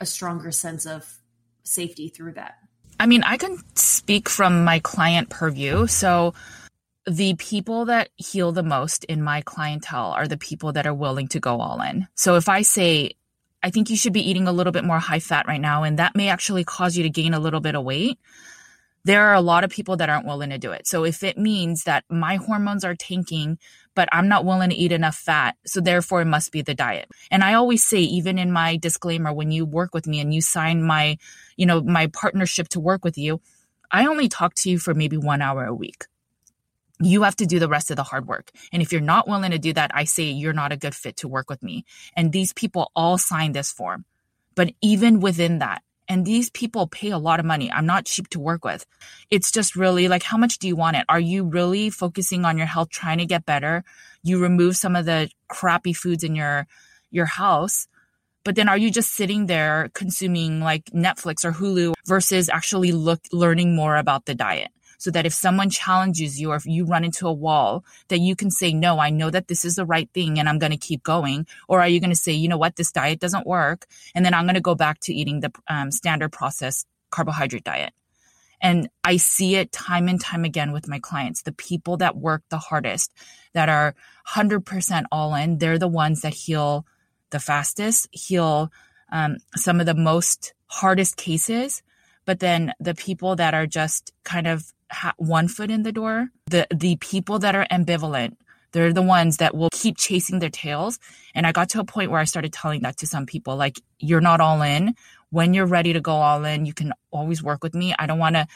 a 0.00 0.06
stronger 0.06 0.50
sense 0.50 0.86
of 0.86 1.18
safety 1.62 2.08
through 2.08 2.32
that. 2.32 2.58
I 3.02 3.06
mean, 3.06 3.24
I 3.24 3.36
can 3.36 3.58
speak 3.74 4.28
from 4.28 4.62
my 4.62 4.78
client 4.78 5.28
purview. 5.28 5.88
So 5.88 6.34
the 7.04 7.34
people 7.34 7.86
that 7.86 8.10
heal 8.16 8.52
the 8.52 8.62
most 8.62 9.02
in 9.06 9.24
my 9.24 9.40
clientele 9.40 10.12
are 10.12 10.28
the 10.28 10.36
people 10.36 10.72
that 10.74 10.86
are 10.86 10.94
willing 10.94 11.26
to 11.28 11.40
go 11.40 11.60
all 11.60 11.82
in. 11.82 12.06
So 12.14 12.36
if 12.36 12.48
I 12.48 12.62
say 12.62 13.14
I 13.60 13.70
think 13.70 13.90
you 13.90 13.96
should 13.96 14.12
be 14.12 14.28
eating 14.28 14.46
a 14.48 14.52
little 14.52 14.72
bit 14.72 14.84
more 14.84 14.98
high 14.98 15.20
fat 15.20 15.46
right 15.46 15.60
now, 15.60 15.84
and 15.84 15.98
that 15.98 16.16
may 16.16 16.28
actually 16.28 16.64
cause 16.64 16.96
you 16.96 17.04
to 17.04 17.10
gain 17.10 17.32
a 17.34 17.40
little 17.40 17.60
bit 17.60 17.74
of 17.74 17.84
weight. 17.84 18.18
There 19.04 19.26
are 19.26 19.34
a 19.34 19.40
lot 19.40 19.64
of 19.64 19.70
people 19.70 19.96
that 19.96 20.08
aren't 20.08 20.26
willing 20.26 20.50
to 20.50 20.58
do 20.58 20.70
it. 20.70 20.86
So 20.86 21.04
if 21.04 21.22
it 21.24 21.36
means 21.36 21.84
that 21.84 22.04
my 22.08 22.36
hormones 22.36 22.84
are 22.84 22.94
tanking, 22.94 23.58
but 23.94 24.08
I'm 24.12 24.28
not 24.28 24.44
willing 24.44 24.70
to 24.70 24.76
eat 24.76 24.92
enough 24.92 25.16
fat, 25.16 25.56
so 25.66 25.80
therefore 25.80 26.22
it 26.22 26.26
must 26.26 26.52
be 26.52 26.62
the 26.62 26.74
diet. 26.74 27.08
And 27.30 27.42
I 27.42 27.54
always 27.54 27.84
say, 27.84 27.98
even 27.98 28.38
in 28.38 28.52
my 28.52 28.76
disclaimer, 28.76 29.32
when 29.32 29.50
you 29.50 29.66
work 29.66 29.92
with 29.92 30.06
me 30.06 30.20
and 30.20 30.32
you 30.32 30.40
sign 30.40 30.82
my, 30.82 31.18
you 31.56 31.66
know, 31.66 31.82
my 31.82 32.06
partnership 32.06 32.68
to 32.68 32.80
work 32.80 33.04
with 33.04 33.18
you, 33.18 33.40
I 33.90 34.06
only 34.06 34.28
talk 34.28 34.54
to 34.56 34.70
you 34.70 34.78
for 34.78 34.94
maybe 34.94 35.16
one 35.16 35.42
hour 35.42 35.64
a 35.64 35.74
week 35.74 36.06
you 37.04 37.22
have 37.22 37.36
to 37.36 37.46
do 37.46 37.58
the 37.58 37.68
rest 37.68 37.90
of 37.90 37.96
the 37.96 38.02
hard 38.02 38.26
work. 38.26 38.50
And 38.72 38.82
if 38.82 38.92
you're 38.92 39.00
not 39.00 39.28
willing 39.28 39.50
to 39.50 39.58
do 39.58 39.72
that, 39.72 39.90
I 39.94 40.04
say 40.04 40.24
you're 40.24 40.52
not 40.52 40.72
a 40.72 40.76
good 40.76 40.94
fit 40.94 41.16
to 41.18 41.28
work 41.28 41.50
with 41.50 41.62
me. 41.62 41.84
And 42.16 42.32
these 42.32 42.52
people 42.52 42.90
all 42.94 43.18
sign 43.18 43.52
this 43.52 43.72
form. 43.72 44.04
But 44.54 44.72
even 44.80 45.20
within 45.20 45.58
that, 45.58 45.82
and 46.12 46.26
these 46.26 46.50
people 46.50 46.86
pay 46.86 47.08
a 47.08 47.16
lot 47.16 47.40
of 47.40 47.46
money. 47.46 47.72
I'm 47.72 47.86
not 47.86 48.04
cheap 48.04 48.28
to 48.28 48.38
work 48.38 48.66
with. 48.66 48.84
It's 49.30 49.50
just 49.50 49.74
really 49.74 50.08
like, 50.08 50.22
how 50.22 50.36
much 50.36 50.58
do 50.58 50.68
you 50.68 50.76
want 50.76 50.98
it? 50.98 51.06
Are 51.08 51.18
you 51.18 51.42
really 51.42 51.88
focusing 51.88 52.44
on 52.44 52.58
your 52.58 52.66
health, 52.66 52.90
trying 52.90 53.16
to 53.16 53.24
get 53.24 53.46
better? 53.46 53.82
You 54.22 54.38
remove 54.38 54.76
some 54.76 54.94
of 54.94 55.06
the 55.06 55.30
crappy 55.48 55.94
foods 55.94 56.22
in 56.22 56.34
your, 56.34 56.66
your 57.10 57.24
house. 57.24 57.88
But 58.44 58.56
then 58.56 58.68
are 58.68 58.76
you 58.76 58.90
just 58.90 59.14
sitting 59.14 59.46
there 59.46 59.88
consuming 59.94 60.60
like 60.60 60.84
Netflix 60.90 61.46
or 61.46 61.52
Hulu 61.52 61.94
versus 62.04 62.50
actually 62.50 62.92
look, 62.92 63.20
learning 63.32 63.74
more 63.74 63.96
about 63.96 64.26
the 64.26 64.34
diet? 64.34 64.68
So 65.02 65.10
that 65.10 65.26
if 65.26 65.32
someone 65.34 65.68
challenges 65.68 66.40
you 66.40 66.52
or 66.52 66.54
if 66.54 66.64
you 66.64 66.84
run 66.84 67.02
into 67.02 67.26
a 67.26 67.32
wall, 67.32 67.84
that 68.06 68.20
you 68.20 68.36
can 68.36 68.52
say, 68.52 68.72
no, 68.72 69.00
I 69.00 69.10
know 69.10 69.30
that 69.30 69.48
this 69.48 69.64
is 69.64 69.74
the 69.74 69.84
right 69.84 70.08
thing 70.14 70.38
and 70.38 70.48
I'm 70.48 70.60
going 70.60 70.70
to 70.70 70.78
keep 70.78 71.02
going? 71.02 71.48
Or 71.66 71.80
are 71.80 71.88
you 71.88 71.98
going 71.98 72.10
to 72.10 72.16
say, 72.16 72.30
you 72.30 72.46
know 72.46 72.56
what, 72.56 72.76
this 72.76 72.92
diet 72.92 73.18
doesn't 73.18 73.44
work 73.44 73.86
and 74.14 74.24
then 74.24 74.32
I'm 74.32 74.44
going 74.44 74.54
to 74.54 74.60
go 74.60 74.76
back 74.76 75.00
to 75.00 75.12
eating 75.12 75.40
the 75.40 75.50
um, 75.66 75.90
standard 75.90 76.30
processed 76.30 76.86
carbohydrate 77.10 77.64
diet? 77.64 77.92
And 78.60 78.88
I 79.02 79.16
see 79.16 79.56
it 79.56 79.72
time 79.72 80.06
and 80.06 80.20
time 80.20 80.44
again 80.44 80.70
with 80.70 80.86
my 80.86 81.00
clients. 81.00 81.42
The 81.42 81.50
people 81.50 81.96
that 81.96 82.16
work 82.16 82.44
the 82.48 82.58
hardest, 82.58 83.10
that 83.54 83.68
are 83.68 83.96
100% 84.28 85.02
all 85.10 85.34
in, 85.34 85.58
they're 85.58 85.78
the 85.78 85.88
ones 85.88 86.20
that 86.20 86.32
heal 86.32 86.86
the 87.30 87.40
fastest, 87.40 88.06
heal 88.12 88.70
um, 89.10 89.38
some 89.56 89.80
of 89.80 89.86
the 89.86 89.96
most 89.96 90.54
hardest 90.68 91.16
cases. 91.16 91.82
But 92.24 92.40
then 92.40 92.72
the 92.78 92.94
people 92.94 93.36
that 93.36 93.54
are 93.54 93.66
just 93.66 94.12
kind 94.24 94.46
of 94.46 94.72
ha- 94.92 95.14
one 95.16 95.48
foot 95.48 95.70
in 95.70 95.82
the 95.82 95.92
door. 95.92 96.28
The 96.46 96.66
the 96.74 96.96
people 96.96 97.38
that 97.40 97.54
are 97.54 97.66
ambivalent, 97.70 98.36
they're 98.72 98.92
the 98.92 99.02
ones 99.02 99.38
that 99.38 99.56
will 99.56 99.70
keep 99.72 99.96
chasing 99.96 100.38
their 100.38 100.50
tails. 100.50 100.98
And 101.34 101.46
I 101.46 101.52
got 101.52 101.70
to 101.70 101.80
a 101.80 101.84
point 101.84 102.10
where 102.10 102.20
I 102.20 102.24
started 102.24 102.52
telling 102.52 102.82
that 102.82 102.98
to 102.98 103.06
some 103.06 103.26
people, 103.26 103.56
like, 103.56 103.80
you're 103.98 104.20
not 104.20 104.40
all 104.40 104.62
in. 104.62 104.94
When 105.30 105.54
you're 105.54 105.66
ready 105.66 105.92
to 105.94 106.00
go 106.00 106.12
all 106.12 106.44
in, 106.44 106.66
you 106.66 106.74
can 106.74 106.92
always 107.10 107.42
work 107.42 107.62
with 107.62 107.74
me. 107.74 107.94
I 107.98 108.06
don't 108.06 108.18
want 108.18 108.36
to 108.36 108.46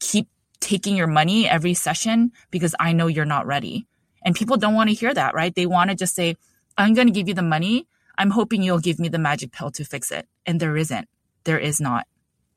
keep 0.00 0.28
taking 0.60 0.96
your 0.96 1.06
money 1.06 1.48
every 1.48 1.74
session 1.74 2.32
because 2.50 2.74
I 2.78 2.92
know 2.92 3.06
you're 3.06 3.24
not 3.24 3.46
ready. 3.46 3.86
And 4.22 4.34
people 4.34 4.56
don't 4.56 4.74
want 4.74 4.90
to 4.90 4.94
hear 4.94 5.14
that, 5.14 5.34
right? 5.34 5.54
They 5.54 5.66
want 5.66 5.90
to 5.90 5.96
just 5.96 6.14
say, 6.14 6.36
I'm 6.76 6.94
going 6.94 7.06
to 7.06 7.12
give 7.12 7.28
you 7.28 7.34
the 7.34 7.42
money. 7.42 7.86
I'm 8.18 8.30
hoping 8.30 8.62
you'll 8.62 8.80
give 8.80 8.98
me 8.98 9.08
the 9.08 9.18
magic 9.18 9.52
pill 9.52 9.70
to 9.72 9.84
fix 9.84 10.10
it. 10.10 10.26
And 10.44 10.58
there 10.60 10.76
isn't. 10.76 11.08
There 11.44 11.58
is 11.58 11.80
not. 11.80 12.06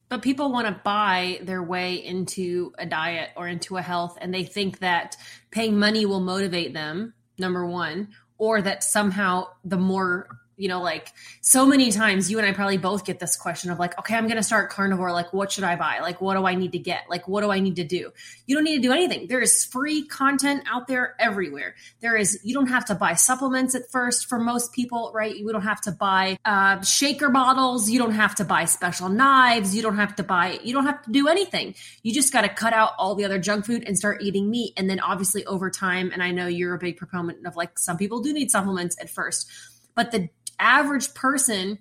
But 0.10 0.24
people 0.24 0.52
want 0.52 0.68
to 0.68 0.82
buy 0.84 1.40
their 1.44 1.62
way 1.62 2.04
into 2.04 2.74
a 2.80 2.86
diet 2.86 3.30
or 3.38 3.48
into 3.48 3.78
a 3.78 3.82
health, 3.82 4.18
and 4.20 4.34
they 4.34 4.44
think 4.44 4.80
that 4.80 5.16
paying 5.52 5.78
money 5.78 6.06
will 6.06 6.20
motivate 6.20 6.74
them, 6.74 7.14
number 7.38 7.66
one, 7.66 8.10
or 8.40 8.62
that 8.62 8.84
somehow 8.84 9.48
the 9.64 9.78
more 9.78 10.28
you 10.60 10.68
know, 10.68 10.82
like 10.82 11.14
so 11.42 11.66
many 11.66 11.92
times 11.92 12.30
you 12.30 12.38
and 12.38 12.46
I 12.46 12.52
probably 12.52 12.78
both 12.78 13.06
get 13.06 13.20
this 13.20 13.38
question 13.38 13.72
of 13.72 13.80
like, 13.80 13.98
okay, 13.98 14.16
I'm 14.16 14.26
going 14.26 14.38
to 14.38 14.44
start 14.44 14.70
carnivore. 14.70 15.12
Like, 15.12 15.32
what 15.32 15.52
should 15.52 15.64
I 15.64 15.78
buy? 15.78 16.00
Like, 16.02 16.20
what 16.20 16.36
do 16.36 16.46
I 16.46 16.56
need 16.56 16.74
to 16.74 16.80
get? 16.80 17.04
Like, 17.10 17.28
what 17.28 17.42
do 17.42 17.50
I 17.50 17.60
need 17.60 17.78
to 17.78 17.86
do? 17.86 18.12
You 18.46 18.56
don't 18.56 18.66
need 18.66 18.76
to 18.76 18.82
do 18.82 18.92
anything. 18.92 19.28
There 19.28 19.40
is 19.40 19.64
free 19.64 20.06
content 20.06 20.64
out 20.70 20.88
there 20.88 21.16
everywhere. 21.18 21.76
There 22.02 22.18
is, 22.18 22.40
you 22.44 22.54
don't 22.54 22.68
have 22.68 22.86
to 22.86 22.96
buy 22.96 23.14
supplements 23.14 23.74
at 23.74 23.90
first 23.90 24.28
for 24.28 24.38
most 24.38 24.74
people, 24.74 25.12
right? 25.14 25.36
You 25.36 25.50
don't 25.52 25.62
have 25.62 25.82
to 25.82 25.92
buy 25.92 26.38
uh, 26.44 26.82
shaker 26.82 27.30
bottles. 27.30 27.90
You 27.90 28.00
don't 28.00 28.12
have 28.12 28.36
to 28.36 28.44
buy 28.44 28.66
special 28.66 29.08
knives. 29.08 29.74
You 29.74 29.82
don't 29.82 29.96
have 29.96 30.16
to 30.18 30.24
buy, 30.24 30.60
you 30.62 30.74
don't 30.74 30.86
have 30.86 31.02
to 31.04 31.12
do 31.12 31.30
anything. 31.30 31.74
You 32.04 32.14
just 32.14 32.34
got 32.34 32.42
to 32.42 32.50
cut 32.50 32.74
out 32.74 32.92
all 32.98 33.16
the 33.16 33.24
other 33.24 33.40
junk 33.40 33.66
food 33.66 33.86
and 33.88 33.98
start 33.98 34.22
eating 34.22 34.50
meat. 34.50 34.74
And 34.76 34.90
then 34.90 35.00
obviously 35.00 35.46
over 35.46 35.70
time, 35.70 36.12
and 36.12 36.22
I 36.22 36.32
know 36.32 36.48
you're 36.48 36.74
a 36.74 36.80
big 36.80 36.98
proponent 36.98 37.48
of 37.48 37.56
like 37.56 37.80
some 37.80 37.98
people 37.98 38.22
do 38.22 38.34
need 38.34 38.52
supplements 38.52 38.98
at 39.00 39.10
first, 39.10 39.50
but 39.96 40.12
the 40.12 40.30
average 40.60 41.14
person 41.14 41.80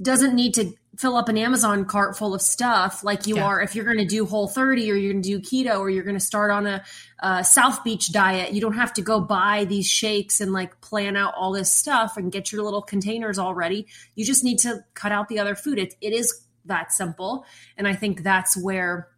doesn't 0.00 0.34
need 0.34 0.54
to 0.54 0.72
fill 0.96 1.16
up 1.16 1.28
an 1.28 1.38
Amazon 1.38 1.84
cart 1.84 2.16
full 2.16 2.34
of 2.34 2.42
stuff 2.42 3.04
like 3.04 3.26
you 3.26 3.36
yeah. 3.36 3.44
are 3.44 3.60
if 3.60 3.74
you're 3.74 3.84
going 3.84 3.98
to 3.98 4.04
do 4.04 4.26
Whole 4.26 4.48
30 4.48 4.90
or 4.90 4.94
you're 4.94 5.12
going 5.12 5.22
to 5.22 5.28
do 5.28 5.40
keto 5.40 5.78
or 5.78 5.90
you're 5.90 6.04
going 6.04 6.16
to 6.16 6.24
start 6.24 6.50
on 6.50 6.66
a, 6.66 6.82
a, 7.20 7.44
South 7.44 7.84
Beach 7.84 8.10
diet. 8.12 8.52
You 8.52 8.60
don't 8.60 8.74
have 8.74 8.92
to 8.94 9.02
go 9.02 9.20
buy 9.20 9.64
these 9.64 9.88
shakes 9.88 10.40
and 10.40 10.52
like 10.52 10.80
plan 10.80 11.16
out 11.16 11.34
all 11.36 11.52
this 11.52 11.72
stuff 11.72 12.16
and 12.16 12.32
get 12.32 12.50
your 12.50 12.64
little 12.64 12.82
containers 12.82 13.38
all 13.38 13.54
ready. 13.54 13.86
You 14.16 14.24
just 14.24 14.42
need 14.42 14.58
to 14.60 14.84
cut 14.94 15.12
out 15.12 15.28
the 15.28 15.38
other 15.38 15.54
food. 15.54 15.78
It, 15.78 15.94
it 16.00 16.12
is 16.12 16.44
that 16.64 16.92
simple. 16.92 17.44
And 17.76 17.86
I 17.86 17.94
think 17.94 18.22
that's 18.22 18.56
where 18.56 19.08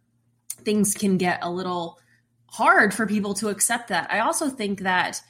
things 0.63 0.93
can 0.93 1.17
get 1.17 1.39
a 1.41 1.49
little 1.49 1.99
hard 2.47 2.93
for 2.93 3.07
people 3.07 3.33
to 3.35 3.49
accept 3.49 3.87
that. 3.87 4.11
I 4.11 4.19
also 4.19 4.49
think 4.49 4.81
that 4.81 5.21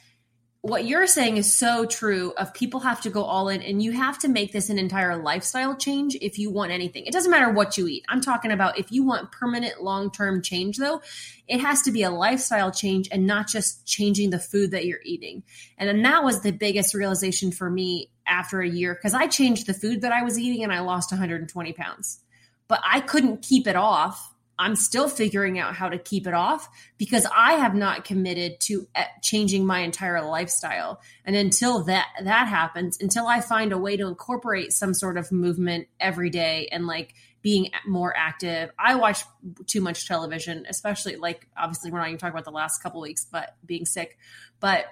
what 0.62 0.84
you're 0.84 1.08
saying 1.08 1.38
is 1.38 1.52
so 1.52 1.84
true 1.84 2.32
of 2.36 2.54
people 2.54 2.78
have 2.78 3.00
to 3.00 3.10
go 3.10 3.24
all 3.24 3.48
in 3.48 3.60
and 3.62 3.82
you 3.82 3.90
have 3.90 4.16
to 4.20 4.28
make 4.28 4.52
this 4.52 4.70
an 4.70 4.78
entire 4.78 5.16
lifestyle 5.16 5.76
change 5.76 6.16
if 6.20 6.38
you 6.38 6.50
want 6.50 6.70
anything. 6.70 7.04
It 7.04 7.12
doesn't 7.12 7.32
matter 7.32 7.50
what 7.50 7.76
you 7.76 7.88
eat. 7.88 8.04
I'm 8.08 8.20
talking 8.20 8.52
about 8.52 8.78
if 8.78 8.92
you 8.92 9.02
want 9.02 9.32
permanent 9.32 9.82
long-term 9.82 10.40
change 10.40 10.76
though 10.76 11.02
it 11.48 11.60
has 11.60 11.82
to 11.82 11.90
be 11.90 12.04
a 12.04 12.10
lifestyle 12.10 12.70
change 12.70 13.08
and 13.10 13.26
not 13.26 13.48
just 13.48 13.84
changing 13.86 14.30
the 14.30 14.38
food 14.38 14.70
that 14.70 14.86
you're 14.86 15.00
eating. 15.04 15.42
And 15.78 15.88
then 15.88 16.02
that 16.02 16.22
was 16.22 16.42
the 16.42 16.52
biggest 16.52 16.94
realization 16.94 17.50
for 17.50 17.68
me 17.68 18.10
after 18.24 18.60
a 18.60 18.68
year 18.68 18.94
because 18.94 19.14
i 19.14 19.26
changed 19.26 19.66
the 19.66 19.74
food 19.74 20.02
that 20.02 20.12
i 20.12 20.22
was 20.22 20.38
eating 20.38 20.62
and 20.62 20.72
i 20.72 20.78
lost 20.78 21.10
120 21.10 21.72
pounds. 21.72 22.20
But 22.68 22.80
i 22.88 23.00
couldn't 23.00 23.42
keep 23.42 23.66
it 23.66 23.74
off 23.74 24.31
I'm 24.58 24.76
still 24.76 25.08
figuring 25.08 25.58
out 25.58 25.74
how 25.74 25.88
to 25.88 25.98
keep 25.98 26.26
it 26.26 26.34
off 26.34 26.68
because 26.98 27.26
I 27.34 27.54
have 27.54 27.74
not 27.74 28.04
committed 28.04 28.60
to 28.60 28.86
eh, 28.94 29.06
changing 29.22 29.66
my 29.66 29.80
entire 29.80 30.22
lifestyle. 30.22 31.00
And 31.24 31.34
until 31.34 31.84
that 31.84 32.08
that 32.22 32.48
happens, 32.48 32.98
until 33.00 33.26
I 33.26 33.40
find 33.40 33.72
a 33.72 33.78
way 33.78 33.96
to 33.96 34.06
incorporate 34.06 34.72
some 34.72 34.94
sort 34.94 35.16
of 35.16 35.32
movement 35.32 35.88
every 35.98 36.30
day 36.30 36.68
and 36.70 36.86
like 36.86 37.14
being 37.42 37.70
more 37.86 38.16
active. 38.16 38.70
I 38.78 38.94
watch 38.94 39.24
too 39.66 39.80
much 39.80 40.06
television, 40.06 40.64
especially 40.68 41.16
like 41.16 41.48
obviously 41.56 41.90
we're 41.90 41.98
not 41.98 42.08
even 42.08 42.18
talking 42.18 42.34
about 42.34 42.44
the 42.44 42.52
last 42.52 42.82
couple 42.82 43.00
weeks, 43.00 43.26
but 43.30 43.56
being 43.66 43.84
sick. 43.84 44.16
But 44.60 44.86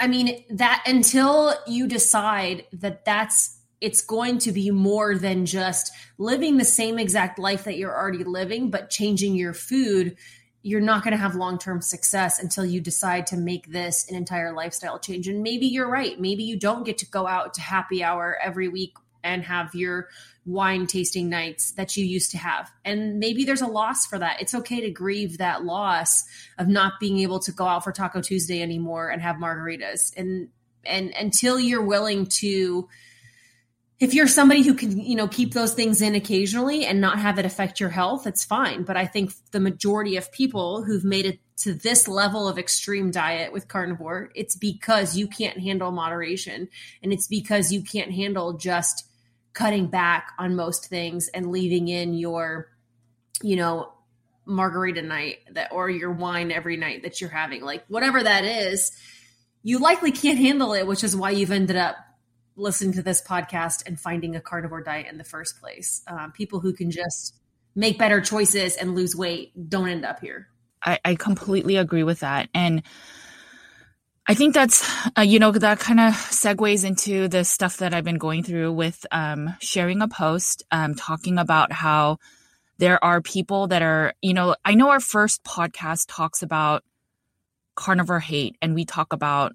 I 0.00 0.06
mean 0.06 0.44
that 0.50 0.84
until 0.86 1.54
you 1.66 1.86
decide 1.86 2.64
that 2.72 3.04
that's 3.04 3.57
it's 3.80 4.00
going 4.00 4.38
to 4.38 4.52
be 4.52 4.70
more 4.70 5.16
than 5.16 5.46
just 5.46 5.92
living 6.18 6.56
the 6.56 6.64
same 6.64 6.98
exact 6.98 7.38
life 7.38 7.64
that 7.64 7.76
you're 7.76 7.96
already 7.96 8.24
living, 8.24 8.70
but 8.70 8.90
changing 8.90 9.34
your 9.34 9.54
food. 9.54 10.16
You're 10.62 10.80
not 10.80 11.04
going 11.04 11.12
to 11.12 11.18
have 11.18 11.36
long 11.36 11.58
term 11.58 11.80
success 11.80 12.42
until 12.42 12.64
you 12.64 12.80
decide 12.80 13.26
to 13.28 13.36
make 13.36 13.70
this 13.70 14.08
an 14.10 14.16
entire 14.16 14.52
lifestyle 14.52 14.98
change. 14.98 15.28
And 15.28 15.42
maybe 15.42 15.66
you're 15.66 15.88
right. 15.88 16.18
Maybe 16.18 16.42
you 16.42 16.58
don't 16.58 16.84
get 16.84 16.98
to 16.98 17.06
go 17.06 17.26
out 17.26 17.54
to 17.54 17.60
happy 17.60 18.02
hour 18.02 18.36
every 18.42 18.68
week 18.68 18.94
and 19.22 19.44
have 19.44 19.74
your 19.74 20.08
wine 20.44 20.86
tasting 20.86 21.28
nights 21.28 21.72
that 21.72 21.96
you 21.96 22.04
used 22.04 22.30
to 22.32 22.38
have. 22.38 22.70
And 22.84 23.18
maybe 23.18 23.44
there's 23.44 23.60
a 23.60 23.66
loss 23.66 24.06
for 24.06 24.18
that. 24.18 24.40
It's 24.40 24.54
okay 24.54 24.80
to 24.80 24.90
grieve 24.90 25.38
that 25.38 25.64
loss 25.64 26.24
of 26.58 26.68
not 26.68 26.94
being 26.98 27.18
able 27.18 27.38
to 27.40 27.52
go 27.52 27.66
out 27.66 27.84
for 27.84 27.92
Taco 27.92 28.20
Tuesday 28.20 28.62
anymore 28.62 29.10
and 29.10 29.22
have 29.22 29.36
margaritas. 29.36 30.12
And 30.16 30.48
and 30.84 31.12
until 31.18 31.60
you're 31.60 31.84
willing 31.84 32.26
to 32.26 32.88
if 34.00 34.14
you're 34.14 34.28
somebody 34.28 34.62
who 34.62 34.74
can, 34.74 35.00
you 35.00 35.16
know, 35.16 35.26
keep 35.26 35.54
those 35.54 35.74
things 35.74 36.00
in 36.00 36.14
occasionally 36.14 36.86
and 36.86 37.00
not 37.00 37.18
have 37.18 37.38
it 37.38 37.44
affect 37.44 37.80
your 37.80 37.88
health, 37.88 38.26
it's 38.26 38.44
fine. 38.44 38.84
But 38.84 38.96
I 38.96 39.06
think 39.06 39.32
the 39.50 39.58
majority 39.58 40.16
of 40.16 40.30
people 40.30 40.84
who've 40.84 41.04
made 41.04 41.26
it 41.26 41.40
to 41.58 41.74
this 41.74 42.06
level 42.06 42.46
of 42.46 42.58
extreme 42.58 43.10
diet 43.10 43.52
with 43.52 43.66
carnivore, 43.66 44.30
it's 44.36 44.54
because 44.54 45.16
you 45.16 45.26
can't 45.26 45.58
handle 45.58 45.90
moderation 45.90 46.68
and 47.02 47.12
it's 47.12 47.26
because 47.26 47.72
you 47.72 47.82
can't 47.82 48.12
handle 48.12 48.52
just 48.52 49.04
cutting 49.52 49.88
back 49.88 50.30
on 50.38 50.54
most 50.54 50.86
things 50.86 51.26
and 51.28 51.50
leaving 51.50 51.88
in 51.88 52.14
your, 52.14 52.68
you 53.42 53.56
know, 53.56 53.92
margarita 54.44 55.02
night 55.02 55.38
that 55.52 55.72
or 55.72 55.90
your 55.90 56.12
wine 56.12 56.52
every 56.52 56.76
night 56.76 57.02
that 57.02 57.20
you're 57.20 57.28
having. 57.30 57.62
Like 57.62 57.84
whatever 57.88 58.22
that 58.22 58.44
is, 58.44 58.92
you 59.64 59.80
likely 59.80 60.12
can't 60.12 60.38
handle 60.38 60.72
it, 60.72 60.86
which 60.86 61.02
is 61.02 61.16
why 61.16 61.30
you've 61.30 61.50
ended 61.50 61.76
up 61.76 61.96
listening 62.58 62.92
to 62.94 63.02
this 63.02 63.22
podcast 63.22 63.86
and 63.86 63.98
finding 63.98 64.36
a 64.36 64.40
carnivore 64.40 64.82
diet 64.82 65.06
in 65.10 65.18
the 65.18 65.24
first 65.24 65.60
place. 65.60 66.02
Um, 66.06 66.32
people 66.32 66.60
who 66.60 66.72
can 66.72 66.90
just 66.90 67.36
make 67.74 67.98
better 67.98 68.20
choices 68.20 68.76
and 68.76 68.94
lose 68.94 69.14
weight 69.14 69.52
don't 69.68 69.88
end 69.88 70.04
up 70.04 70.20
here. 70.20 70.48
I, 70.82 70.98
I 71.04 71.14
completely 71.14 71.76
agree 71.76 72.02
with 72.02 72.20
that. 72.20 72.48
And 72.54 72.82
I 74.26 74.34
think 74.34 74.52
that's, 74.52 74.86
uh, 75.16 75.22
you 75.22 75.38
know, 75.38 75.52
that 75.52 75.80
kind 75.80 76.00
of 76.00 76.12
segues 76.14 76.84
into 76.84 77.28
the 77.28 77.44
stuff 77.44 77.78
that 77.78 77.94
I've 77.94 78.04
been 78.04 78.18
going 78.18 78.42
through 78.42 78.72
with 78.72 79.06
um, 79.10 79.54
sharing 79.60 80.02
a 80.02 80.08
post, 80.08 80.64
um, 80.70 80.94
talking 80.94 81.38
about 81.38 81.72
how 81.72 82.18
there 82.78 83.02
are 83.02 83.22
people 83.22 83.68
that 83.68 83.80
are, 83.80 84.12
you 84.20 84.34
know, 84.34 84.54
I 84.64 84.74
know 84.74 84.90
our 84.90 85.00
first 85.00 85.44
podcast 85.44 86.06
talks 86.08 86.42
about 86.42 86.84
carnivore 87.74 88.20
hate, 88.20 88.56
and 88.60 88.74
we 88.74 88.84
talk 88.84 89.12
about, 89.12 89.54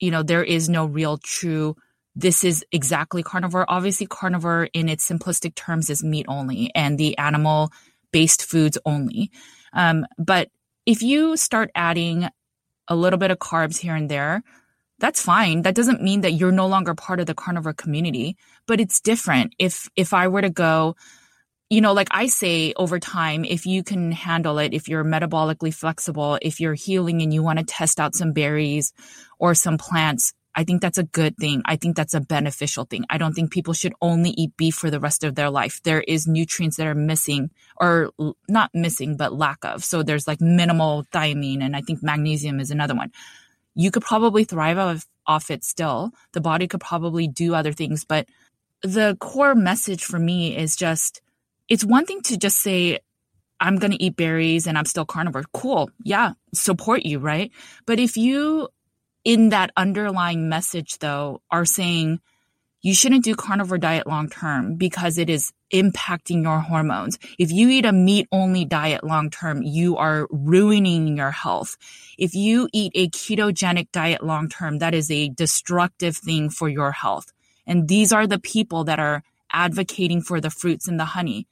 you 0.00 0.10
know, 0.10 0.22
there 0.22 0.44
is 0.44 0.68
no 0.68 0.84
real 0.84 1.16
true 1.16 1.76
this 2.16 2.44
is 2.44 2.64
exactly 2.72 3.22
carnivore. 3.22 3.64
Obviously, 3.68 4.06
carnivore 4.06 4.68
in 4.72 4.88
its 4.88 5.08
simplistic 5.08 5.54
terms 5.54 5.90
is 5.90 6.02
meat 6.02 6.26
only 6.28 6.70
and 6.74 6.98
the 6.98 7.16
animal 7.18 7.70
based 8.12 8.44
foods 8.44 8.78
only. 8.84 9.30
Um, 9.72 10.06
but 10.18 10.48
if 10.86 11.02
you 11.02 11.36
start 11.36 11.70
adding 11.74 12.28
a 12.88 12.96
little 12.96 13.18
bit 13.18 13.30
of 13.30 13.38
carbs 13.38 13.78
here 13.78 13.94
and 13.94 14.10
there, 14.10 14.42
that's 14.98 15.22
fine. 15.22 15.62
That 15.62 15.74
doesn't 15.74 16.02
mean 16.02 16.20
that 16.22 16.32
you're 16.32 16.52
no 16.52 16.66
longer 16.66 16.94
part 16.94 17.20
of 17.20 17.26
the 17.26 17.34
carnivore 17.34 17.72
community, 17.72 18.36
but 18.66 18.80
it's 18.80 19.00
different. 19.00 19.54
If 19.58 19.88
if 19.96 20.12
I 20.12 20.28
were 20.28 20.42
to 20.42 20.50
go, 20.50 20.96
you 21.70 21.80
know, 21.80 21.92
like 21.92 22.08
I 22.10 22.26
say 22.26 22.74
over 22.76 22.98
time, 22.98 23.44
if 23.44 23.64
you 23.64 23.82
can 23.82 24.12
handle 24.12 24.58
it, 24.58 24.74
if 24.74 24.88
you're 24.88 25.04
metabolically 25.04 25.72
flexible, 25.72 26.38
if 26.42 26.60
you're 26.60 26.74
healing 26.74 27.22
and 27.22 27.32
you 27.32 27.42
want 27.42 27.60
to 27.60 27.64
test 27.64 27.98
out 27.98 28.14
some 28.14 28.32
berries 28.32 28.92
or 29.38 29.54
some 29.54 29.78
plants, 29.78 30.34
I 30.60 30.64
think 30.64 30.82
that's 30.82 30.98
a 30.98 31.04
good 31.04 31.38
thing. 31.38 31.62
I 31.64 31.76
think 31.76 31.96
that's 31.96 32.12
a 32.12 32.20
beneficial 32.20 32.84
thing. 32.84 33.06
I 33.08 33.16
don't 33.16 33.32
think 33.32 33.50
people 33.50 33.72
should 33.72 33.94
only 34.02 34.32
eat 34.32 34.58
beef 34.58 34.74
for 34.74 34.90
the 34.90 35.00
rest 35.00 35.24
of 35.24 35.34
their 35.34 35.48
life. 35.48 35.80
There 35.84 36.02
is 36.02 36.28
nutrients 36.28 36.76
that 36.76 36.86
are 36.86 36.94
missing 36.94 37.48
or 37.78 38.10
not 38.46 38.70
missing, 38.74 39.16
but 39.16 39.32
lack 39.32 39.64
of. 39.64 39.82
So 39.82 40.02
there's 40.02 40.28
like 40.28 40.42
minimal 40.42 41.06
thiamine 41.14 41.62
and 41.62 41.74
I 41.74 41.80
think 41.80 42.02
magnesium 42.02 42.60
is 42.60 42.70
another 42.70 42.94
one. 42.94 43.10
You 43.74 43.90
could 43.90 44.02
probably 44.02 44.44
thrive 44.44 44.76
off, 44.76 45.06
off 45.26 45.50
it 45.50 45.64
still. 45.64 46.10
The 46.32 46.42
body 46.42 46.68
could 46.68 46.82
probably 46.82 47.26
do 47.26 47.54
other 47.54 47.72
things, 47.72 48.04
but 48.04 48.28
the 48.82 49.16
core 49.18 49.54
message 49.54 50.04
for 50.04 50.18
me 50.18 50.54
is 50.58 50.76
just 50.76 51.22
it's 51.70 51.86
one 51.86 52.04
thing 52.04 52.20
to 52.24 52.36
just 52.36 52.58
say 52.58 52.98
I'm 53.60 53.76
going 53.76 53.92
to 53.92 54.02
eat 54.02 54.14
berries 54.14 54.66
and 54.66 54.76
I'm 54.76 54.84
still 54.84 55.06
carnivore. 55.06 55.44
Cool. 55.54 55.90
Yeah, 56.04 56.32
support 56.52 57.06
you, 57.06 57.18
right? 57.18 57.50
But 57.86 57.98
if 57.98 58.18
you 58.18 58.68
in 59.24 59.50
that 59.50 59.70
underlying 59.76 60.48
message 60.48 60.98
though 60.98 61.42
are 61.50 61.64
saying 61.64 62.20
you 62.82 62.94
shouldn't 62.94 63.24
do 63.24 63.34
carnivore 63.34 63.78
diet 63.78 64.06
long 64.06 64.28
term 64.28 64.76
because 64.76 65.18
it 65.18 65.28
is 65.28 65.52
impacting 65.72 66.42
your 66.42 66.60
hormones. 66.60 67.18
If 67.38 67.52
you 67.52 67.68
eat 67.68 67.84
a 67.84 67.92
meat 67.92 68.26
only 68.32 68.64
diet 68.64 69.04
long 69.04 69.30
term, 69.30 69.62
you 69.62 69.98
are 69.98 70.26
ruining 70.30 71.16
your 71.16 71.30
health. 71.30 71.76
If 72.18 72.34
you 72.34 72.68
eat 72.72 72.92
a 72.94 73.08
ketogenic 73.10 73.92
diet 73.92 74.24
long 74.24 74.48
term, 74.48 74.78
that 74.78 74.94
is 74.94 75.10
a 75.10 75.28
destructive 75.28 76.16
thing 76.16 76.48
for 76.48 76.68
your 76.68 76.92
health. 76.92 77.32
And 77.66 77.86
these 77.86 78.12
are 78.12 78.26
the 78.26 78.40
people 78.40 78.84
that 78.84 78.98
are 78.98 79.22
advocating 79.52 80.22
for 80.22 80.40
the 80.40 80.50
fruits 80.50 80.88
and 80.88 80.98
the 80.98 81.04
honey. 81.04 81.46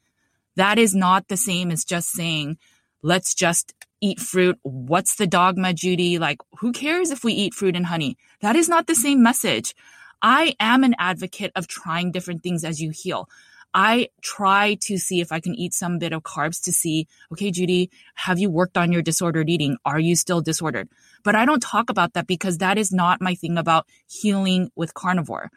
That 0.56 0.78
is 0.78 0.94
not 0.94 1.28
the 1.28 1.36
same 1.36 1.70
as 1.70 1.84
just 1.84 2.10
saying, 2.10 2.58
let's 3.02 3.34
just 3.34 3.74
eat 4.00 4.20
fruit. 4.20 4.58
What's 4.62 5.16
the 5.16 5.26
dogma, 5.26 5.72
Judy? 5.74 6.18
Like, 6.18 6.38
who 6.58 6.72
cares 6.72 7.10
if 7.10 7.24
we 7.24 7.32
eat 7.32 7.54
fruit 7.54 7.76
and 7.76 7.86
honey? 7.86 8.16
That 8.40 8.56
is 8.56 8.68
not 8.68 8.86
the 8.86 8.94
same 8.94 9.22
message. 9.22 9.74
I 10.22 10.54
am 10.58 10.84
an 10.84 10.96
advocate 10.98 11.52
of 11.54 11.68
trying 11.68 12.10
different 12.10 12.42
things 12.42 12.64
as 12.64 12.80
you 12.80 12.90
heal. 12.90 13.28
I 13.74 14.08
try 14.22 14.76
to 14.82 14.96
see 14.98 15.20
if 15.20 15.30
I 15.30 15.40
can 15.40 15.54
eat 15.54 15.74
some 15.74 15.98
bit 15.98 16.12
of 16.12 16.22
carbs 16.22 16.62
to 16.64 16.72
see, 16.72 17.06
okay, 17.32 17.50
Judy, 17.50 17.90
have 18.14 18.38
you 18.38 18.50
worked 18.50 18.78
on 18.78 18.92
your 18.92 19.02
disordered 19.02 19.50
eating? 19.50 19.76
Are 19.84 20.00
you 20.00 20.16
still 20.16 20.40
disordered? 20.40 20.88
But 21.22 21.34
I 21.34 21.44
don't 21.44 21.62
talk 21.62 21.90
about 21.90 22.14
that 22.14 22.26
because 22.26 22.58
that 22.58 22.78
is 22.78 22.92
not 22.92 23.20
my 23.20 23.34
thing 23.34 23.58
about 23.58 23.86
healing 24.08 24.70
with 24.74 24.94
carnivore. 24.94 25.50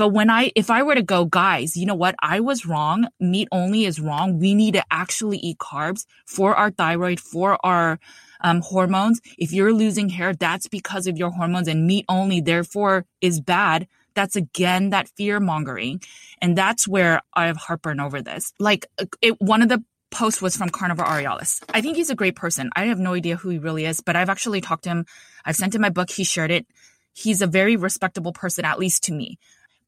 But 0.00 0.14
when 0.14 0.30
I, 0.30 0.50
if 0.56 0.70
I 0.70 0.82
were 0.82 0.94
to 0.94 1.02
go, 1.02 1.26
guys, 1.26 1.76
you 1.76 1.84
know 1.84 1.94
what? 1.94 2.14
I 2.22 2.40
was 2.40 2.64
wrong. 2.64 3.08
Meat 3.20 3.48
only 3.52 3.84
is 3.84 4.00
wrong. 4.00 4.38
We 4.38 4.54
need 4.54 4.72
to 4.72 4.82
actually 4.90 5.36
eat 5.36 5.58
carbs 5.58 6.06
for 6.24 6.54
our 6.54 6.70
thyroid, 6.70 7.20
for 7.20 7.58
our 7.62 8.00
um, 8.40 8.62
hormones. 8.62 9.20
If 9.36 9.52
you're 9.52 9.74
losing 9.74 10.08
hair, 10.08 10.32
that's 10.32 10.68
because 10.68 11.06
of 11.06 11.18
your 11.18 11.28
hormones 11.28 11.68
and 11.68 11.86
meat 11.86 12.06
only, 12.08 12.40
therefore, 12.40 13.04
is 13.20 13.42
bad. 13.42 13.88
That's 14.14 14.36
again 14.36 14.88
that 14.88 15.10
fear 15.18 15.38
mongering. 15.38 16.00
And 16.40 16.56
that's 16.56 16.88
where 16.88 17.20
I 17.34 17.48
have 17.48 17.58
heartburn 17.58 18.00
over 18.00 18.22
this. 18.22 18.54
Like 18.58 18.86
uh, 18.98 19.04
it, 19.20 19.38
one 19.38 19.60
of 19.60 19.68
the 19.68 19.84
posts 20.10 20.40
was 20.40 20.56
from 20.56 20.70
Carnivore 20.70 21.06
Aurelius. 21.06 21.60
I 21.74 21.82
think 21.82 21.98
he's 21.98 22.08
a 22.08 22.16
great 22.16 22.36
person. 22.36 22.70
I 22.74 22.86
have 22.86 22.98
no 22.98 23.12
idea 23.12 23.36
who 23.36 23.50
he 23.50 23.58
really 23.58 23.84
is, 23.84 24.00
but 24.00 24.16
I've 24.16 24.30
actually 24.30 24.62
talked 24.62 24.84
to 24.84 24.90
him. 24.90 25.04
I've 25.44 25.56
sent 25.56 25.74
him 25.74 25.82
my 25.82 25.90
book. 25.90 26.08
He 26.08 26.24
shared 26.24 26.50
it. 26.50 26.66
He's 27.12 27.42
a 27.42 27.46
very 27.46 27.76
respectable 27.76 28.32
person, 28.32 28.64
at 28.64 28.78
least 28.78 29.02
to 29.04 29.12
me. 29.12 29.38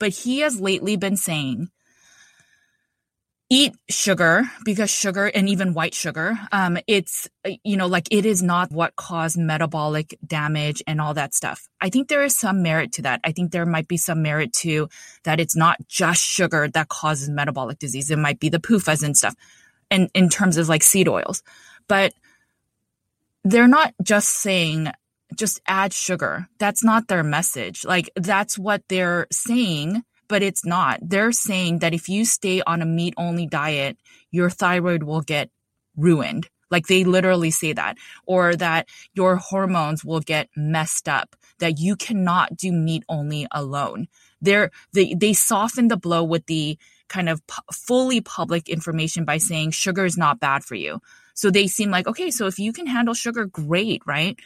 But 0.03 0.11
he 0.11 0.41
has 0.41 0.61
lately 0.61 0.97
been 0.97 1.17
saying, 1.17 1.69
eat 3.49 3.73
sugar 3.89 4.43
because 4.65 4.91
sugar 4.91 5.27
and 5.27 5.49
even 5.49 5.75
white 5.75 5.95
sugar 5.95 6.37
um, 6.51 6.77
it's 6.89 7.29
you 7.63 7.77
know 7.77 7.87
like 7.87 8.09
it 8.11 8.27
is 8.27 8.43
not 8.43 8.73
what 8.73 8.97
caused 8.97 9.39
metabolic 9.39 10.19
damage 10.27 10.83
and 10.89 11.01
all 11.01 11.15
that 11.15 11.35
stuff. 11.35 11.69
I 11.81 11.89
think 11.89 12.09
there 12.09 12.25
is 12.25 12.37
some 12.37 12.63
merit 12.63 12.95
to 12.95 13.03
that. 13.03 13.21
I 13.23 13.31
think 13.31 13.53
there 13.53 13.65
might 13.65 13.87
be 13.87 13.97
some 13.97 14.23
merit 14.23 14.53
to 14.55 14.89
that 15.23 15.39
it's 15.39 15.55
not 15.55 15.77
just 15.87 16.21
sugar 16.21 16.67
that 16.67 16.89
causes 16.89 17.29
metabolic 17.29 17.79
disease. 17.79 18.11
It 18.11 18.19
might 18.19 18.41
be 18.41 18.49
the 18.49 18.59
PUFAs 18.59 19.05
and 19.05 19.17
stuff 19.17 19.37
and 19.89 20.11
in 20.15 20.29
terms 20.29 20.57
of 20.57 20.69
like 20.69 20.83
seed 20.83 21.07
oils. 21.07 21.45
But 21.87 22.13
they're 23.45 23.69
not 23.69 23.95
just 24.03 24.31
saying 24.31 24.91
just 25.37 25.61
add 25.67 25.93
sugar. 25.93 26.49
That's 26.59 26.85
not 26.85 27.09
their 27.09 27.23
message. 27.23 27.85
Like 27.85 28.11
that's 28.17 28.59
what 28.59 28.83
they're 28.89 29.27
saying, 29.31 30.03
but 30.29 30.43
it's 30.43 30.65
not. 30.65 31.01
They're 31.03 31.33
saying 31.33 31.81
that 31.81 31.95
if 31.95 32.09
you 32.09 32.25
stay 32.25 32.63
on 32.63 32.83
a 32.83 32.87
meat 32.87 33.15
only 33.17 33.47
diet, 33.47 33.99
your 34.31 34.51
thyroid 34.51 35.03
will 35.03 35.21
get 35.21 35.51
ruined. 35.97 36.49
Like 36.71 36.87
they 36.87 37.05
literally 37.05 37.51
say 37.51 37.75
that, 37.75 37.99
or 38.25 38.57
that 38.57 38.89
your 39.13 39.37
hormones 39.37 40.05
will 40.05 40.21
get 40.21 40.49
messed 40.57 41.07
up, 41.07 41.37
that 41.59 41.79
you 41.79 41.97
cannot 41.97 42.57
do 42.57 42.73
meat 42.73 43.05
only 43.11 43.47
alone. 43.53 44.09
They're, 44.41 44.71
they, 44.95 45.13
they 45.13 45.35
soften 45.35 45.89
the 45.89 45.99
blow 45.99 46.25
with 46.25 46.47
the 46.47 46.79
kind 47.09 47.29
of 47.29 47.47
pu- 47.47 47.63
fully 47.71 48.23
public 48.23 48.71
information 48.71 49.27
by 49.27 49.37
saying 49.37 49.73
sugar 49.73 50.07
is 50.07 50.17
not 50.17 50.41
bad 50.41 50.65
for 50.65 50.75
you. 50.75 51.01
So 51.35 51.51
they 51.51 51.67
seem 51.67 51.91
like, 51.91 52.07
okay, 52.07 52.31
so 52.31 52.47
if 52.47 52.59
you 52.59 52.73
can 52.73 52.87
handle 52.87 53.15
sugar, 53.15 53.45
great, 53.45 54.03
right? 54.07 54.39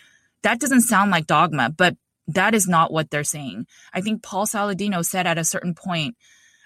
That 0.42 0.60
doesn't 0.60 0.82
sound 0.82 1.10
like 1.10 1.26
dogma, 1.26 1.70
but 1.70 1.96
that 2.28 2.54
is 2.54 2.66
not 2.66 2.92
what 2.92 3.10
they're 3.10 3.24
saying. 3.24 3.66
I 3.92 4.00
think 4.00 4.22
Paul 4.22 4.46
Saladino 4.46 5.04
said 5.04 5.26
at 5.26 5.38
a 5.38 5.44
certain 5.44 5.74
point, 5.74 6.16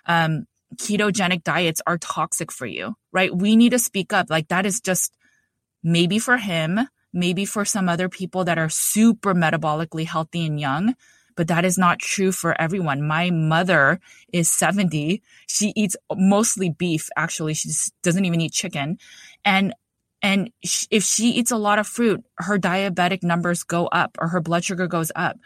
um, 0.07 0.47
ketogenic 0.77 1.43
diets 1.43 1.83
are 1.87 1.99
toxic 1.99 2.53
for 2.53 2.67
you, 2.67 2.95
right? 3.13 3.35
We 3.35 3.57
need 3.57 3.71
to 3.71 3.79
speak 3.79 4.13
up. 4.13 4.31
Like 4.31 4.49
that 4.49 4.67
is 4.67 4.81
just 4.81 5.13
maybe 5.83 6.19
for 6.19 6.37
him, 6.37 6.81
maybe 7.13 7.45
for 7.45 7.65
some 7.65 7.89
other 7.89 8.09
people 8.09 8.45
that 8.45 8.59
are 8.59 8.69
super 8.69 9.35
metabolically 9.35 10.07
healthy 10.07 10.47
and 10.47 10.61
young, 10.61 10.95
but 11.37 11.49
that 11.49 11.65
is 11.65 11.79
not 11.79 11.99
true 11.99 12.33
for 12.33 12.61
everyone. 12.61 13.07
My 13.07 13.31
mother 13.31 14.01
is 14.33 14.51
70. 14.51 15.23
She 15.47 15.73
eats 15.77 15.97
mostly 16.15 16.71
beef. 16.71 17.09
Actually, 17.17 17.55
she 17.55 17.71
doesn't 18.03 18.25
even 18.25 18.41
eat 18.41 18.53
chicken. 18.53 18.99
And 19.45 19.75
and 20.23 20.51
if 20.63 21.03
she 21.05 21.31
eats 21.31 21.51
a 21.51 21.57
lot 21.57 21.79
of 21.79 21.87
fruit, 21.87 22.23
her 22.39 22.59
diabetic 22.59 23.23
numbers 23.23 23.63
go 23.63 23.87
up 23.87 24.17
or 24.21 24.29
her 24.29 24.41
blood 24.41 24.65
sugar 24.65 24.87
goes 24.87 25.11
up. 25.17 25.39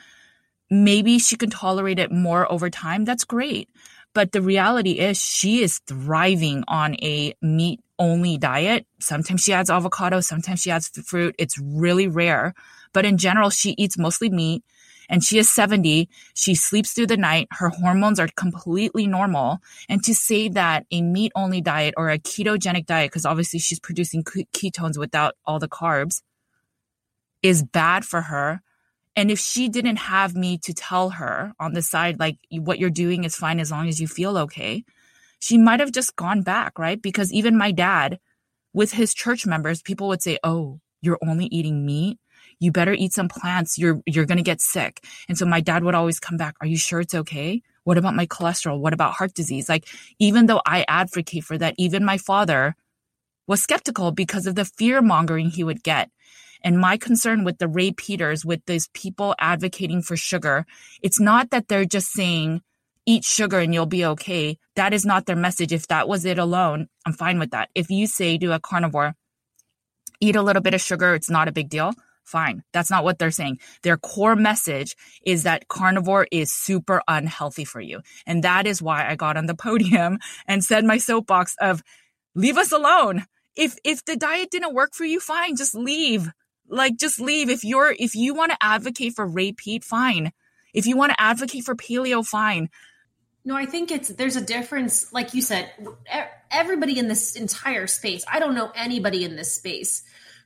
Maybe 0.71 1.19
she 1.19 1.37
can 1.37 1.51
tolerate 1.51 1.99
it 1.99 2.11
more 2.11 2.51
over 2.51 2.71
time. 2.71 3.05
That's 3.05 3.25
great. 3.25 3.69
But 4.15 4.33
the 4.33 4.43
reality 4.43 4.93
is 4.93 5.21
she 5.21 5.63
is 5.63 5.79
thriving 5.87 6.65
on 6.69 6.95
a 7.03 7.35
meat 7.43 7.81
only 7.99 8.39
diet. 8.39 8.87
Sometimes 9.01 9.43
she 9.43 9.53
adds 9.53 9.71
avocado, 9.71 10.21
sometimes 10.21 10.63
she 10.63 10.71
adds 10.71 10.89
fruit. 10.89 11.35
It's 11.39 11.59
really 11.59 12.09
rare. 12.09 12.55
But 12.93 13.05
in 13.05 13.19
general, 13.19 13.51
she 13.51 13.75
eats 13.77 13.99
mostly 13.99 14.31
meat 14.31 14.65
and 15.09 15.23
she 15.25 15.39
is 15.39 15.51
70. 15.51 16.09
She 16.35 16.55
sleeps 16.55 16.93
through 16.93 17.09
the 17.09 17.17
night. 17.17 17.49
Her 17.51 17.69
hormones 17.69 18.19
are 18.19 18.29
completely 18.37 19.07
normal. 19.07 19.59
And 19.89 20.03
to 20.05 20.15
say 20.15 20.49
that 20.51 20.87
a 20.91 21.03
meat 21.03 21.33
only 21.35 21.61
diet 21.61 21.95
or 21.97 22.11
a 22.11 22.19
ketogenic 22.19 22.87
diet, 22.87 23.11
because 23.11 23.27
obviously 23.27 23.59
she's 23.59 23.81
producing 23.81 24.23
ketones 24.23 24.99
without 24.99 25.35
all 25.45 25.59
the 25.59 25.69
carbs, 25.69 26.23
is 27.43 27.63
bad 27.63 28.05
for 28.05 28.23
her. 28.23 28.61
And 29.17 29.31
if 29.31 29.39
she 29.39 29.69
didn't 29.69 29.97
have 29.97 30.35
me 30.35 30.59
to 30.59 30.75
tell 30.75 31.11
her 31.11 31.53
on 31.61 31.73
the 31.73 31.83
side, 31.83 32.19
like 32.19 32.39
what 32.51 32.79
you're 32.79 32.91
doing 32.91 33.25
is 33.25 33.37
fine 33.37 33.61
as 33.61 33.71
long 33.71 33.89
as 33.89 34.01
you 34.01 34.09
feel 34.09 34.37
okay, 34.39 34.85
she 35.39 35.59
might 35.59 35.81
have 35.81 35.93
just 35.93 36.17
gone 36.17 36.43
back, 36.43 36.79
right? 36.79 37.01
Because 37.01 37.33
even 37.33 37.57
my 37.57 37.71
dad, 37.71 38.19
with 38.73 38.93
his 38.93 39.15
church 39.15 39.47
members, 39.47 39.83
people 39.83 40.09
would 40.09 40.23
say, 40.23 40.39
Oh, 40.43 40.81
you're 41.01 41.19
only 41.23 41.47
eating 41.47 41.87
meat? 41.87 42.19
You 42.59 42.73
better 42.73 42.93
eat 42.93 43.13
some 43.13 43.29
plants. 43.29 43.79
You're, 43.79 44.01
you're 44.07 44.27
going 44.27 44.39
to 44.39 44.43
get 44.43 44.61
sick. 44.61 45.05
And 45.29 45.37
so 45.37 45.47
my 45.47 45.61
dad 45.61 45.85
would 45.85 45.95
always 45.95 46.21
come 46.21 46.37
back. 46.37 46.55
Are 46.61 46.67
you 46.67 46.77
sure 46.77 47.01
it's 47.01 47.15
okay? 47.15 47.63
What 47.85 47.99
about 47.99 48.15
my 48.15 48.27
cholesterol? 48.27 48.79
What 48.79 48.95
about 48.95 49.15
heart 49.15 49.35
disease? 49.35 49.69
Like, 49.69 49.87
even 50.19 50.47
though 50.47 50.63
I 50.67 50.85
advocate 50.89 51.45
for 51.45 51.59
that, 51.59 51.75
even 51.79 52.05
my 52.05 52.19
father 52.19 52.75
was 53.47 53.63
skeptical 53.63 54.11
because 54.11 54.47
of 54.47 54.55
the 54.55 54.65
fear 54.65 55.03
mongering 55.03 55.51
he 55.51 55.65
would 55.65 55.83
get. 55.83 56.11
And 56.63 56.79
my 56.79 56.97
concern 56.97 57.45
with 57.45 57.59
the 57.59 57.69
Ray 57.69 57.93
Peaters, 57.93 58.43
with 58.43 58.65
these 58.65 58.89
people 58.95 59.35
advocating 59.39 60.01
for 60.01 60.17
sugar, 60.17 60.65
it's 61.03 61.21
not 61.21 61.51
that 61.51 61.69
they're 61.69 61.85
just 61.85 62.11
saying, 62.11 62.63
eat 63.05 63.23
sugar 63.23 63.59
and 63.59 63.75
you'll 63.75 63.85
be 63.85 64.05
okay. 64.07 64.57
That 64.77 64.95
is 64.95 65.05
not 65.05 65.27
their 65.27 65.37
message. 65.37 65.73
If 65.73 65.89
that 65.89 66.09
was 66.09 66.25
it 66.25 66.39
alone, 66.39 66.89
I'm 67.05 67.13
fine 67.13 67.39
with 67.39 67.51
that. 67.51 67.69
If 67.75 67.91
you 67.91 68.07
say 68.07 68.39
to 68.39 68.55
a 68.55 68.61
carnivore, 68.61 69.15
eat 70.21 70.37
a 70.37 70.43
little 70.43 70.63
bit 70.63 70.73
of 70.73 70.81
sugar, 70.81 71.15
it's 71.15 71.29
not 71.29 71.49
a 71.49 71.53
big 71.53 71.69
deal. 71.69 71.93
Fine. 72.25 72.65
That's 72.73 72.91
not 72.91 73.05
what 73.05 73.19
they're 73.19 73.31
saying. 73.31 73.59
Their 73.83 73.99
core 73.99 74.35
message 74.35 74.97
is 75.25 75.43
that 75.43 75.69
carnivore 75.69 76.27
is 76.33 76.53
super 76.53 77.03
unhealthy 77.07 77.65
for 77.65 77.81
you. 77.81 78.01
And 78.27 78.43
that 78.43 78.67
is 78.67 78.81
why 78.81 79.09
I 79.09 79.15
got 79.15 79.37
on 79.37 79.47
the 79.47 79.55
podium 79.65 80.19
and 80.47 80.65
said 80.65 80.85
my 80.85 80.99
soapbox 80.99 81.55
of 81.61 81.83
leave 82.35 82.57
us 82.57 82.73
alone. 82.73 83.27
If, 83.57 83.77
if 83.85 84.05
the 84.05 84.17
diet 84.17 84.51
didn't 84.51 84.75
work 84.75 84.95
for 84.95 85.05
you, 85.05 85.21
fine, 85.21 85.57
just 85.57 85.75
leave. 85.75 86.29
Like, 86.67 86.97
just 86.97 87.21
leave. 87.21 87.51
If 87.51 87.63
you're, 87.63 87.95
if 87.99 88.15
you 88.15 88.35
want 88.35 88.53
to 88.53 88.59
advocate 88.61 89.15
for 89.15 89.27
Ray 89.27 89.53
Peat, 89.53 89.85
fine. 89.85 90.33
If 90.73 90.87
you 90.87 90.97
want 90.97 91.13
to 91.13 91.21
advocate 91.21 91.65
for 91.65 91.77
paleo, 91.77 92.27
fine. 92.27 92.69
No, 93.45 93.55
I 93.55 93.67
think 93.67 93.93
it's 93.93 94.09
there's 94.09 94.37
a 94.37 94.41
difference. 94.41 95.13
Like 95.13 95.35
you 95.35 95.43
said, 95.43 95.71
everybody 96.51 96.99
in 96.99 97.09
this 97.09 97.37
entire 97.37 97.87
space, 97.87 98.25
I 98.27 98.41
don't 98.41 98.55
know 98.55 98.73
anybody 98.75 99.25
in 99.25 99.37
this 99.37 99.53
space 99.53 100.03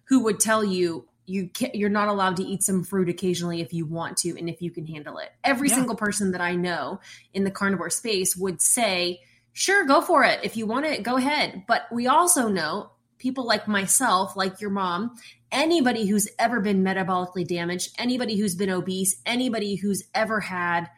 who 0.08 0.24
would 0.24 0.40
tell 0.40 0.64
you 0.64 1.08
you 1.28 1.48
can, 1.48 1.70
you're 1.74 1.88
not 1.88 2.08
allowed 2.08 2.36
to 2.36 2.42
eat 2.42 2.62
some 2.62 2.84
fruit 2.84 3.08
occasionally 3.08 3.60
if 3.60 3.72
you 3.72 3.86
want 3.86 4.16
to 4.18 4.36
and 4.38 4.48
if 4.48 4.62
you 4.62 4.70
can 4.70 4.86
handle 4.86 5.18
it. 5.18 5.30
Every 5.44 5.68
yeah. 5.68 5.76
single 5.76 5.96
person 5.96 6.32
that 6.32 6.40
I 6.40 6.54
know 6.54 7.00
in 7.34 7.44
the 7.44 7.50
carnivore 7.50 7.90
space 7.90 8.36
would 8.36 8.62
say, 8.62 9.20
"Sure, 9.52 9.84
go 9.84 10.00
for 10.00 10.24
it. 10.24 10.40
If 10.42 10.56
you 10.56 10.66
want 10.66 10.86
it, 10.86 11.02
go 11.02 11.16
ahead." 11.16 11.64
But 11.66 11.82
we 11.92 12.06
also 12.06 12.48
know 12.48 12.90
people 13.18 13.44
like 13.44 13.68
myself, 13.68 14.36
like 14.36 14.60
your 14.60 14.70
mom, 14.70 15.16
anybody 15.50 16.06
who's 16.06 16.28
ever 16.38 16.60
been 16.60 16.82
metabolically 16.82 17.46
damaged, 17.46 17.94
anybody 17.98 18.36
who's 18.38 18.54
been 18.54 18.70
obese, 18.70 19.20
anybody 19.26 19.74
who's 19.74 20.04
ever 20.14 20.40
had 20.40 20.88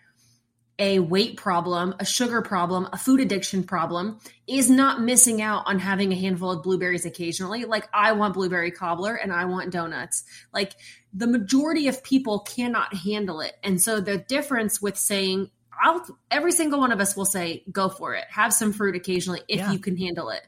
a 0.81 0.99
weight 0.99 1.37
problem, 1.37 1.95
a 2.01 2.05
sugar 2.07 2.41
problem, 2.41 2.89
a 2.93 2.97
food 2.97 3.21
addiction 3.21 3.63
problem 3.63 4.19
is 4.47 4.71
not 4.71 5.03
missing 5.03 5.43
out 5.43 5.63
on 5.67 5.79
having 5.79 6.11
a 6.11 6.17
handful 6.17 6.51
of 6.51 6.63
blueberries 6.63 7.05
occasionally. 7.05 7.67
Like 7.67 7.87
I 7.93 8.13
want 8.13 8.35
blueberry 8.35 8.71
cobbler 8.71 9.15
and 9.15 9.31
I 9.33 9.45
want 9.45 9.71
donuts. 9.71 10.25
Like 10.53 10.73
the 11.13 11.27
majority 11.27 11.87
of 11.87 12.03
people 12.03 12.41
cannot 12.41 12.95
handle 12.95 13.41
it. 13.43 13.53
And 13.63 13.81
so 13.81 14.01
the 14.01 14.17
difference 14.17 14.81
with 14.81 14.97
saying 14.97 15.51
I'll 15.83 16.05
every 16.31 16.53
single 16.53 16.81
one 16.81 16.93
of 16.93 17.01
us 17.01 17.15
will 17.15 17.27
say 17.27 17.63
go 17.71 17.91
for 17.91 18.15
it. 18.15 18.25
Have 18.31 18.53
some 18.55 18.73
fruit 18.73 18.97
occasionally 18.97 19.43
if 19.49 19.61
yeah. 19.61 19.73
you 19.73 19.79
can 19.79 19.99
handle 19.99 20.31
it. 20.31 20.43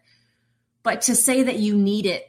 But 0.83 1.03
to 1.03 1.15
say 1.15 1.43
that 1.43 1.59
you 1.59 1.77
need 1.77 2.07
it 2.07 2.27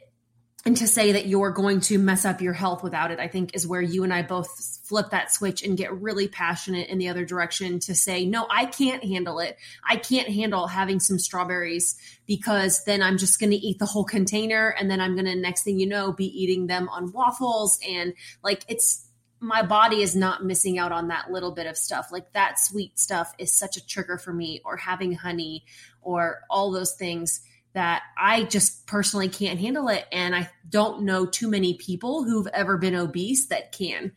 and 0.66 0.76
to 0.78 0.86
say 0.86 1.12
that 1.12 1.26
you're 1.26 1.50
going 1.50 1.80
to 1.82 1.98
mess 1.98 2.24
up 2.24 2.40
your 2.40 2.54
health 2.54 2.82
without 2.82 3.10
it, 3.10 3.20
I 3.20 3.28
think 3.28 3.54
is 3.54 3.66
where 3.66 3.82
you 3.82 4.02
and 4.02 4.14
I 4.14 4.22
both 4.22 4.80
flip 4.84 5.10
that 5.10 5.30
switch 5.30 5.62
and 5.62 5.76
get 5.76 5.92
really 6.00 6.26
passionate 6.26 6.88
in 6.88 6.96
the 6.98 7.08
other 7.08 7.26
direction 7.26 7.80
to 7.80 7.94
say, 7.94 8.24
no, 8.24 8.46
I 8.50 8.64
can't 8.64 9.04
handle 9.04 9.40
it. 9.40 9.58
I 9.86 9.96
can't 9.96 10.28
handle 10.28 10.66
having 10.66 11.00
some 11.00 11.18
strawberries 11.18 11.96
because 12.26 12.82
then 12.84 13.02
I'm 13.02 13.18
just 13.18 13.38
going 13.38 13.50
to 13.50 13.56
eat 13.56 13.78
the 13.78 13.86
whole 13.86 14.04
container. 14.04 14.70
And 14.78 14.90
then 14.90 15.00
I'm 15.02 15.14
going 15.14 15.26
to, 15.26 15.34
next 15.34 15.64
thing 15.64 15.78
you 15.78 15.86
know, 15.86 16.12
be 16.12 16.26
eating 16.26 16.66
them 16.66 16.88
on 16.88 17.12
waffles. 17.12 17.78
And 17.86 18.14
like 18.42 18.64
it's, 18.66 19.06
my 19.40 19.62
body 19.62 20.00
is 20.00 20.16
not 20.16 20.46
missing 20.46 20.78
out 20.78 20.92
on 20.92 21.08
that 21.08 21.30
little 21.30 21.52
bit 21.52 21.66
of 21.66 21.76
stuff. 21.76 22.10
Like 22.10 22.32
that 22.32 22.58
sweet 22.58 22.98
stuff 22.98 23.34
is 23.38 23.52
such 23.52 23.76
a 23.76 23.86
trigger 23.86 24.16
for 24.16 24.32
me, 24.32 24.62
or 24.64 24.78
having 24.78 25.12
honey, 25.12 25.66
or 26.00 26.40
all 26.48 26.70
those 26.70 26.94
things 26.94 27.42
that 27.74 28.02
I 28.16 28.44
just 28.44 28.86
personally 28.86 29.28
can't 29.28 29.60
handle 29.60 29.88
it. 29.88 30.06
And 30.10 30.34
I 30.34 30.48
don't 30.68 31.02
know 31.02 31.26
too 31.26 31.48
many 31.48 31.74
people 31.74 32.24
who've 32.24 32.46
ever 32.48 32.78
been 32.78 32.94
obese 32.94 33.46
that 33.46 33.72
can. 33.72 34.12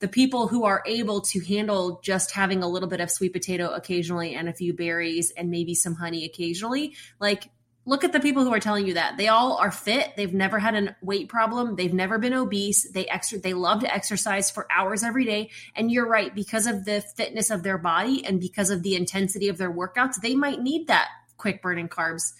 The 0.00 0.08
people 0.08 0.48
who 0.48 0.64
are 0.64 0.82
able 0.84 1.20
to 1.20 1.40
handle 1.40 2.00
just 2.02 2.32
having 2.32 2.62
a 2.62 2.68
little 2.68 2.88
bit 2.88 3.00
of 3.00 3.10
sweet 3.10 3.32
potato 3.32 3.68
occasionally 3.68 4.34
and 4.34 4.48
a 4.48 4.52
few 4.52 4.74
berries 4.74 5.30
and 5.30 5.50
maybe 5.50 5.74
some 5.74 5.94
honey 5.94 6.24
occasionally, 6.24 6.96
like 7.20 7.50
look 7.84 8.02
at 8.02 8.12
the 8.12 8.20
people 8.20 8.44
who 8.44 8.52
are 8.52 8.60
telling 8.60 8.86
you 8.86 8.94
that. 8.94 9.16
They 9.16 9.28
all 9.28 9.56
are 9.56 9.70
fit. 9.70 10.12
They've 10.16 10.32
never 10.32 10.58
had 10.58 10.74
a 10.74 10.96
weight 11.02 11.28
problem. 11.28 11.76
They've 11.76 11.92
never 11.92 12.18
been 12.18 12.32
obese. 12.32 12.90
They 12.90 13.06
extra 13.06 13.38
they 13.38 13.54
love 13.54 13.80
to 13.80 13.94
exercise 13.94 14.50
for 14.50 14.66
hours 14.72 15.02
every 15.02 15.24
day. 15.24 15.50
And 15.76 15.90
you're 15.90 16.08
right 16.08 16.34
because 16.34 16.66
of 16.66 16.84
the 16.84 17.00
fitness 17.00 17.50
of 17.50 17.62
their 17.62 17.78
body 17.78 18.24
and 18.24 18.40
because 18.40 18.70
of 18.70 18.82
the 18.82 18.96
intensity 18.96 19.48
of 19.48 19.58
their 19.58 19.72
workouts 19.72 20.20
they 20.20 20.34
might 20.34 20.60
need 20.60 20.88
that 20.88 21.08
quick 21.36 21.60
burning 21.60 21.88
carbs 21.88 22.32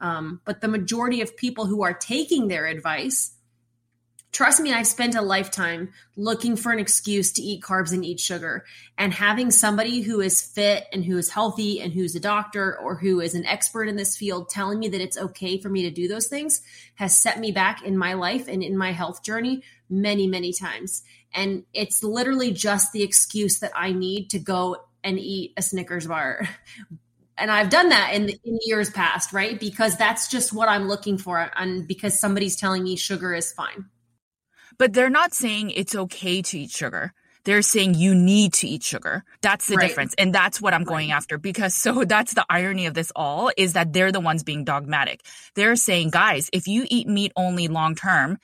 um, 0.00 0.40
but 0.44 0.60
the 0.60 0.68
majority 0.68 1.20
of 1.20 1.36
people 1.36 1.66
who 1.66 1.82
are 1.82 1.94
taking 1.94 2.48
their 2.48 2.66
advice, 2.66 3.32
trust 4.32 4.60
me, 4.60 4.72
I've 4.72 4.86
spent 4.86 5.14
a 5.14 5.22
lifetime 5.22 5.90
looking 6.16 6.56
for 6.56 6.70
an 6.72 6.78
excuse 6.78 7.32
to 7.32 7.42
eat 7.42 7.62
carbs 7.62 7.92
and 7.92 8.04
eat 8.04 8.20
sugar. 8.20 8.64
And 8.98 9.14
having 9.14 9.50
somebody 9.50 10.02
who 10.02 10.20
is 10.20 10.42
fit 10.42 10.86
and 10.92 11.04
who 11.04 11.16
is 11.16 11.30
healthy 11.30 11.80
and 11.80 11.92
who's 11.92 12.14
a 12.14 12.20
doctor 12.20 12.78
or 12.78 12.96
who 12.96 13.20
is 13.20 13.34
an 13.34 13.46
expert 13.46 13.84
in 13.84 13.96
this 13.96 14.16
field 14.16 14.50
telling 14.50 14.78
me 14.78 14.88
that 14.88 15.00
it's 15.00 15.18
okay 15.18 15.58
for 15.58 15.70
me 15.70 15.82
to 15.82 15.90
do 15.90 16.08
those 16.08 16.26
things 16.26 16.60
has 16.96 17.16
set 17.16 17.40
me 17.40 17.52
back 17.52 17.82
in 17.82 17.96
my 17.96 18.12
life 18.12 18.48
and 18.48 18.62
in 18.62 18.76
my 18.76 18.92
health 18.92 19.22
journey 19.22 19.62
many, 19.88 20.26
many 20.26 20.52
times. 20.52 21.02
And 21.32 21.64
it's 21.72 22.02
literally 22.02 22.52
just 22.52 22.92
the 22.92 23.02
excuse 23.02 23.60
that 23.60 23.72
I 23.74 23.92
need 23.92 24.30
to 24.30 24.38
go 24.38 24.76
and 25.02 25.18
eat 25.18 25.52
a 25.56 25.62
Snickers 25.62 26.06
bar 26.06 26.48
and 27.38 27.50
I've 27.50 27.70
done 27.70 27.90
that 27.90 28.14
in, 28.14 28.28
in 28.28 28.58
years 28.64 28.90
past, 28.90 29.32
right? 29.32 29.58
Because 29.58 29.96
that's 29.96 30.28
just 30.28 30.52
what 30.52 30.68
I'm 30.68 30.88
looking 30.88 31.18
for, 31.18 31.50
and 31.56 31.86
because 31.86 32.18
somebody's 32.20 32.56
telling 32.56 32.82
me 32.82 32.96
sugar 32.96 33.34
is 33.34 33.52
fine. 33.52 33.86
But 34.78 34.92
they're 34.92 35.10
not 35.10 35.34
saying 35.34 35.70
it's 35.70 35.94
okay 35.94 36.42
to 36.42 36.58
eat 36.58 36.70
sugar. 36.70 37.12
They're 37.44 37.62
saying 37.62 37.94
you 37.94 38.12
need 38.14 38.54
to 38.54 38.66
eat 38.66 38.82
sugar. 38.82 39.22
That's 39.40 39.68
the 39.68 39.76
right. 39.76 39.86
difference. 39.86 40.14
And 40.18 40.34
that's 40.34 40.60
what 40.60 40.74
I'm 40.74 40.82
going 40.82 41.12
after 41.12 41.38
because 41.38 41.74
so 41.74 42.04
that's 42.08 42.34
the 42.34 42.44
irony 42.50 42.86
of 42.86 42.94
this 42.94 43.12
all 43.14 43.52
is 43.56 43.74
that 43.74 43.92
they're 43.92 44.10
the 44.10 44.20
ones 44.20 44.42
being 44.42 44.64
dogmatic. 44.64 45.22
They're 45.54 45.76
saying, 45.76 46.10
guys, 46.10 46.50
if 46.52 46.66
you 46.66 46.86
eat 46.90 47.06
meat 47.06 47.32
only 47.36 47.68
long 47.68 47.94
term, 47.94 48.38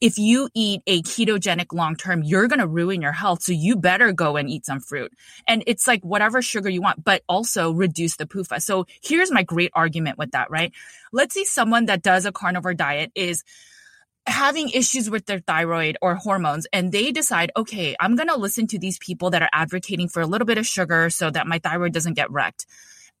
if 0.00 0.18
you 0.18 0.48
eat 0.54 0.82
a 0.86 1.02
ketogenic 1.02 1.72
long 1.72 1.96
term, 1.96 2.22
you're 2.22 2.48
going 2.48 2.58
to 2.58 2.66
ruin 2.66 3.00
your 3.00 3.12
health. 3.12 3.42
So 3.42 3.52
you 3.52 3.76
better 3.76 4.12
go 4.12 4.36
and 4.36 4.48
eat 4.50 4.66
some 4.66 4.80
fruit. 4.80 5.12
And 5.46 5.62
it's 5.66 5.86
like 5.86 6.02
whatever 6.02 6.42
sugar 6.42 6.68
you 6.68 6.82
want, 6.82 7.04
but 7.04 7.22
also 7.28 7.72
reduce 7.72 8.16
the 8.16 8.26
PUFA. 8.26 8.60
So 8.62 8.86
here's 9.02 9.30
my 9.30 9.42
great 9.42 9.70
argument 9.74 10.18
with 10.18 10.32
that, 10.32 10.50
right? 10.50 10.72
Let's 11.12 11.34
say 11.34 11.44
someone 11.44 11.86
that 11.86 12.02
does 12.02 12.26
a 12.26 12.32
carnivore 12.32 12.74
diet 12.74 13.12
is 13.14 13.44
having 14.26 14.68
issues 14.70 15.10
with 15.10 15.26
their 15.26 15.40
thyroid 15.40 15.96
or 16.00 16.14
hormones 16.14 16.66
and 16.72 16.92
they 16.92 17.10
decide, 17.10 17.50
okay, 17.56 17.96
I'm 17.98 18.14
going 18.14 18.28
to 18.28 18.36
listen 18.36 18.66
to 18.68 18.78
these 18.78 18.98
people 18.98 19.30
that 19.30 19.42
are 19.42 19.50
advocating 19.52 20.08
for 20.08 20.20
a 20.20 20.26
little 20.26 20.46
bit 20.46 20.58
of 20.58 20.66
sugar 20.66 21.10
so 21.10 21.30
that 21.30 21.46
my 21.46 21.58
thyroid 21.58 21.92
doesn't 21.92 22.14
get 22.14 22.30
wrecked 22.30 22.66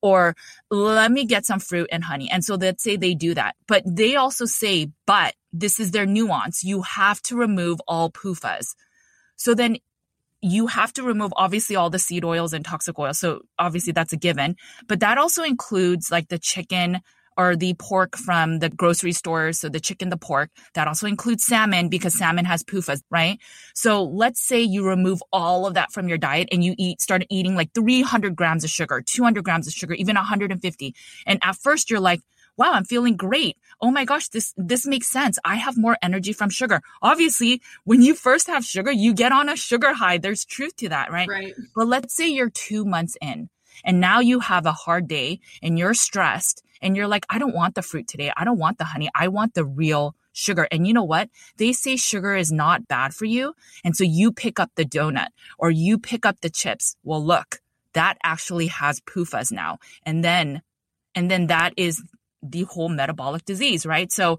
or 0.02 0.36
let 0.70 1.10
me 1.10 1.24
get 1.24 1.46
some 1.46 1.60
fruit 1.60 1.88
and 1.92 2.04
honey. 2.04 2.30
And 2.30 2.44
so 2.44 2.56
let's 2.56 2.82
say 2.82 2.96
they 2.96 3.14
do 3.14 3.34
that. 3.34 3.54
But 3.66 3.82
they 3.86 4.16
also 4.16 4.44
say, 4.44 4.90
but 5.06 5.34
this 5.52 5.80
is 5.80 5.92
their 5.92 6.06
nuance. 6.06 6.64
You 6.64 6.82
have 6.82 7.22
to 7.22 7.36
remove 7.36 7.80
all 7.86 8.10
PUFAs. 8.10 8.74
So 9.36 9.54
then 9.54 9.78
you 10.42 10.66
have 10.66 10.92
to 10.94 11.04
remove 11.04 11.32
obviously 11.36 11.76
all 11.76 11.88
the 11.88 12.00
seed 12.00 12.24
oils 12.24 12.52
and 12.52 12.64
toxic 12.64 12.98
oils. 12.98 13.18
So 13.18 13.42
obviously 13.58 13.92
that's 13.92 14.12
a 14.12 14.16
given, 14.16 14.56
but 14.88 15.00
that 15.00 15.16
also 15.16 15.44
includes 15.44 16.10
like 16.10 16.28
the 16.28 16.38
chicken, 16.38 17.00
or 17.36 17.56
the 17.56 17.74
pork 17.74 18.16
from 18.16 18.58
the 18.58 18.68
grocery 18.68 19.12
store. 19.12 19.52
So 19.52 19.68
the 19.68 19.80
chicken, 19.80 20.08
the 20.08 20.16
pork. 20.16 20.50
That 20.74 20.88
also 20.88 21.06
includes 21.06 21.44
salmon 21.44 21.88
because 21.88 22.16
salmon 22.16 22.44
has 22.44 22.62
PUFAs, 22.62 23.02
right? 23.10 23.38
So 23.74 24.04
let's 24.04 24.40
say 24.40 24.60
you 24.60 24.86
remove 24.86 25.22
all 25.32 25.66
of 25.66 25.74
that 25.74 25.92
from 25.92 26.08
your 26.08 26.18
diet 26.18 26.48
and 26.52 26.64
you 26.64 26.74
eat, 26.78 27.00
start 27.00 27.24
eating 27.30 27.56
like 27.56 27.72
300 27.74 28.36
grams 28.36 28.64
of 28.64 28.70
sugar, 28.70 29.02
200 29.04 29.44
grams 29.44 29.66
of 29.66 29.72
sugar, 29.72 29.94
even 29.94 30.16
150. 30.16 30.94
And 31.26 31.38
at 31.42 31.56
first 31.56 31.90
you're 31.90 32.00
like, 32.00 32.20
wow, 32.56 32.72
I'm 32.72 32.84
feeling 32.84 33.16
great. 33.16 33.56
Oh 33.80 33.90
my 33.90 34.04
gosh, 34.04 34.28
this, 34.28 34.52
this 34.56 34.86
makes 34.86 35.08
sense. 35.08 35.38
I 35.44 35.56
have 35.56 35.76
more 35.76 35.96
energy 36.02 36.32
from 36.32 36.50
sugar. 36.50 36.82
Obviously, 37.00 37.62
when 37.84 38.02
you 38.02 38.14
first 38.14 38.46
have 38.46 38.64
sugar, 38.64 38.92
you 38.92 39.14
get 39.14 39.32
on 39.32 39.48
a 39.48 39.56
sugar 39.56 39.94
high. 39.94 40.18
There's 40.18 40.44
truth 40.44 40.76
to 40.76 40.88
that, 40.90 41.10
right? 41.10 41.28
Right. 41.28 41.54
But 41.74 41.88
let's 41.88 42.14
say 42.14 42.28
you're 42.28 42.50
two 42.50 42.84
months 42.84 43.16
in 43.20 43.48
and 43.84 44.00
now 44.00 44.20
you 44.20 44.40
have 44.40 44.66
a 44.66 44.72
hard 44.72 45.08
day 45.08 45.40
and 45.62 45.78
you're 45.78 45.94
stressed 45.94 46.62
and 46.82 46.96
you're 46.96 47.06
like, 47.06 47.24
I 47.30 47.38
don't 47.38 47.54
want 47.54 47.74
the 47.74 47.82
fruit 47.82 48.08
today. 48.08 48.32
I 48.36 48.44
don't 48.44 48.58
want 48.58 48.78
the 48.78 48.84
honey. 48.84 49.08
I 49.14 49.28
want 49.28 49.54
the 49.54 49.64
real 49.64 50.14
sugar. 50.32 50.66
And 50.70 50.86
you 50.86 50.92
know 50.92 51.04
what? 51.04 51.30
They 51.56 51.72
say 51.72 51.96
sugar 51.96 52.34
is 52.34 52.50
not 52.50 52.88
bad 52.88 53.14
for 53.14 53.24
you. 53.24 53.54
And 53.84 53.96
so 53.96 54.04
you 54.04 54.32
pick 54.32 54.58
up 54.58 54.70
the 54.74 54.84
donut 54.84 55.28
or 55.58 55.70
you 55.70 55.98
pick 55.98 56.26
up 56.26 56.40
the 56.40 56.50
chips. 56.50 56.96
Well, 57.04 57.24
look, 57.24 57.60
that 57.94 58.18
actually 58.22 58.66
has 58.68 59.00
PUFAs 59.00 59.52
now. 59.52 59.78
And 60.04 60.24
then, 60.24 60.62
and 61.14 61.30
then 61.30 61.46
that 61.48 61.74
is 61.76 62.02
the 62.42 62.62
whole 62.62 62.88
metabolic 62.88 63.44
disease, 63.44 63.86
right? 63.86 64.10
So 64.10 64.38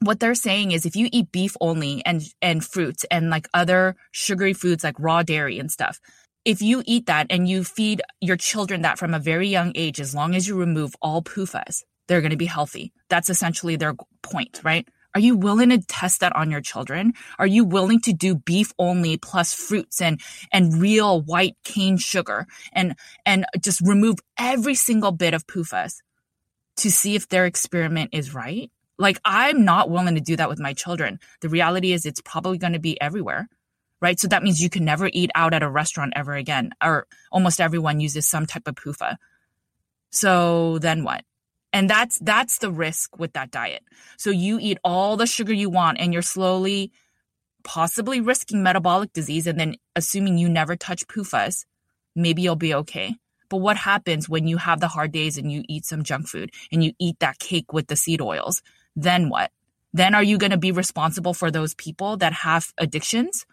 what 0.00 0.20
they're 0.20 0.34
saying 0.34 0.72
is 0.72 0.86
if 0.86 0.96
you 0.96 1.08
eat 1.12 1.30
beef 1.32 1.56
only 1.60 2.04
and, 2.06 2.22
and 2.40 2.64
fruits 2.64 3.04
and 3.10 3.30
like 3.30 3.48
other 3.52 3.96
sugary 4.12 4.52
foods 4.52 4.84
like 4.84 4.98
raw 4.98 5.22
dairy 5.22 5.58
and 5.58 5.70
stuff, 5.70 6.00
if 6.44 6.60
you 6.60 6.82
eat 6.86 7.06
that 7.06 7.26
and 7.30 7.48
you 7.48 7.64
feed 7.64 8.02
your 8.20 8.36
children 8.36 8.82
that 8.82 8.98
from 8.98 9.14
a 9.14 9.18
very 9.18 9.48
young 9.48 9.72
age, 9.74 10.00
as 10.00 10.14
long 10.14 10.34
as 10.34 10.46
you 10.46 10.56
remove 10.56 10.94
all 11.00 11.22
PUFAs, 11.22 11.82
they're 12.06 12.20
going 12.20 12.30
to 12.30 12.36
be 12.36 12.46
healthy. 12.46 12.92
That's 13.08 13.30
essentially 13.30 13.76
their 13.76 13.94
point, 14.22 14.60
right? 14.62 14.86
Are 15.14 15.20
you 15.20 15.36
willing 15.36 15.70
to 15.70 15.78
test 15.78 16.20
that 16.20 16.34
on 16.34 16.50
your 16.50 16.60
children? 16.60 17.12
Are 17.38 17.46
you 17.46 17.64
willing 17.64 18.00
to 18.00 18.12
do 18.12 18.34
beef 18.34 18.72
only 18.78 19.16
plus 19.16 19.54
fruits 19.54 20.00
and, 20.00 20.20
and 20.52 20.80
real 20.80 21.22
white 21.22 21.56
cane 21.64 21.98
sugar 21.98 22.46
and, 22.72 22.96
and 23.24 23.46
just 23.60 23.80
remove 23.80 24.16
every 24.36 24.74
single 24.74 25.12
bit 25.12 25.32
of 25.32 25.46
PUFAs 25.46 25.98
to 26.78 26.90
see 26.90 27.14
if 27.14 27.28
their 27.28 27.46
experiment 27.46 28.10
is 28.12 28.34
right? 28.34 28.70
Like, 28.98 29.18
I'm 29.24 29.64
not 29.64 29.88
willing 29.88 30.16
to 30.16 30.20
do 30.20 30.36
that 30.36 30.48
with 30.48 30.58
my 30.58 30.72
children. 30.72 31.20
The 31.40 31.48
reality 31.48 31.92
is 31.92 32.04
it's 32.04 32.20
probably 32.20 32.58
going 32.58 32.74
to 32.74 32.80
be 32.80 33.00
everywhere 33.00 33.48
right? 34.04 34.20
So 34.20 34.28
that 34.28 34.42
means 34.42 34.60
you 34.60 34.68
can 34.68 34.84
never 34.84 35.08
eat 35.10 35.30
out 35.34 35.54
at 35.54 35.62
a 35.62 35.70
restaurant 35.70 36.12
ever 36.14 36.34
again, 36.34 36.72
or 36.84 37.06
almost 37.32 37.58
everyone 37.58 38.00
uses 38.00 38.28
some 38.28 38.44
type 38.44 38.68
of 38.68 38.74
PUFA. 38.74 39.16
So 40.10 40.78
then 40.78 41.04
what? 41.04 41.24
And 41.72 41.88
that's 41.88 42.18
that's 42.18 42.58
the 42.58 42.70
risk 42.70 43.18
with 43.18 43.32
that 43.32 43.50
diet. 43.50 43.82
So 44.18 44.28
you 44.28 44.58
eat 44.60 44.78
all 44.84 45.16
the 45.16 45.26
sugar 45.26 45.54
you 45.54 45.70
want 45.70 45.98
and 45.98 46.12
you're 46.12 46.20
slowly 46.36 46.92
possibly 47.64 48.20
risking 48.20 48.62
metabolic 48.62 49.14
disease 49.14 49.46
and 49.46 49.58
then 49.58 49.76
assuming 49.96 50.36
you 50.36 50.50
never 50.50 50.76
touch 50.76 51.06
PUFAs, 51.06 51.64
maybe 52.14 52.42
you'll 52.42 52.56
be 52.56 52.74
okay. 52.74 53.16
But 53.48 53.56
what 53.56 53.78
happens 53.78 54.28
when 54.28 54.46
you 54.46 54.58
have 54.58 54.80
the 54.80 54.88
hard 54.88 55.12
days 55.12 55.38
and 55.38 55.50
you 55.50 55.64
eat 55.66 55.86
some 55.86 56.04
junk 56.04 56.28
food 56.28 56.50
and 56.70 56.84
you 56.84 56.92
eat 56.98 57.18
that 57.20 57.38
cake 57.38 57.72
with 57.72 57.86
the 57.86 57.96
seed 57.96 58.20
oils? 58.20 58.62
Then 58.94 59.30
what? 59.30 59.50
Then 59.94 60.14
are 60.14 60.22
you 60.22 60.36
going 60.36 60.52
to 60.52 60.58
be 60.58 60.72
responsible 60.72 61.32
for 61.32 61.50
those 61.50 61.74
people 61.74 62.18
that 62.18 62.34
have 62.34 62.72
addictions? 62.76 63.46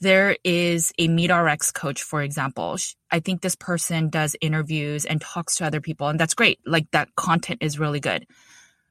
There 0.00 0.36
is 0.44 0.92
a 0.98 1.08
MeatRx 1.08 1.74
coach, 1.74 2.02
for 2.02 2.22
example. 2.22 2.76
I 3.10 3.20
think 3.20 3.40
this 3.40 3.56
person 3.56 4.10
does 4.10 4.36
interviews 4.40 5.04
and 5.04 5.20
talks 5.20 5.56
to 5.56 5.66
other 5.66 5.80
people, 5.80 6.08
and 6.08 6.20
that's 6.20 6.34
great. 6.34 6.60
Like 6.64 6.90
that 6.92 7.14
content 7.16 7.58
is 7.62 7.78
really 7.78 8.00
good. 8.00 8.26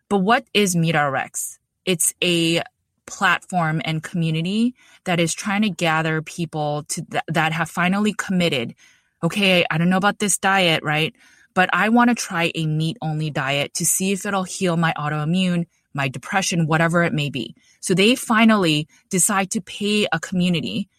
But 0.10 0.20
what 0.20 0.46
is 0.54 0.76
MeatRx? 0.76 1.60
It's 1.86 2.14
a 2.24 2.62
platform 3.06 3.82
and 3.86 4.04
community 4.04 4.76
that 5.06 5.20
is 5.20 5.34
trying 5.34 5.62
to 5.62 5.70
gather 5.70 6.22
people 6.22 6.84
to 6.90 7.02
th- 7.06 7.24
that 7.30 7.54
have 7.54 7.70
finally 7.70 8.14
committed. 8.14 8.76
Okay, 9.24 9.66
I 9.72 9.78
don't 9.78 9.90
know 9.90 9.98
about 9.98 10.20
this 10.20 10.38
diet, 10.38 10.84
right? 10.84 11.16
But 11.54 11.70
I 11.74 11.90
want 11.90 12.10
to 12.10 12.16
try 12.16 12.52
a 12.54 12.68
meat 12.68 12.98
only 13.02 13.32
diet 13.32 13.74
to 13.76 13.86
see 13.86 14.12
if 14.12 14.26
it'll 14.26 14.44
heal 14.44 14.78
my 14.78 14.94
autoimmune, 14.98 15.66
my 15.94 16.08
depression, 16.08 16.68
whatever 16.68 17.04
it 17.04 17.14
may 17.14 17.30
be. 17.30 17.56
So 17.80 17.94
they 17.94 18.16
finally 18.16 18.88
decide 19.10 19.52
to 19.52 19.62
pay 19.62 20.08
a 20.12 20.20
community 20.20 20.90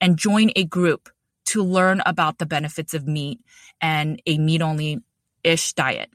and 0.00 0.18
join 0.18 0.50
a 0.56 0.64
group 0.64 1.08
to 1.46 1.62
learn 1.62 2.02
about 2.04 2.38
the 2.38 2.46
benefits 2.46 2.94
of 2.94 3.06
meat 3.06 3.40
and 3.80 4.20
a 4.26 4.38
meat 4.38 4.62
only 4.62 5.00
ish 5.42 5.72
diet. 5.72 6.10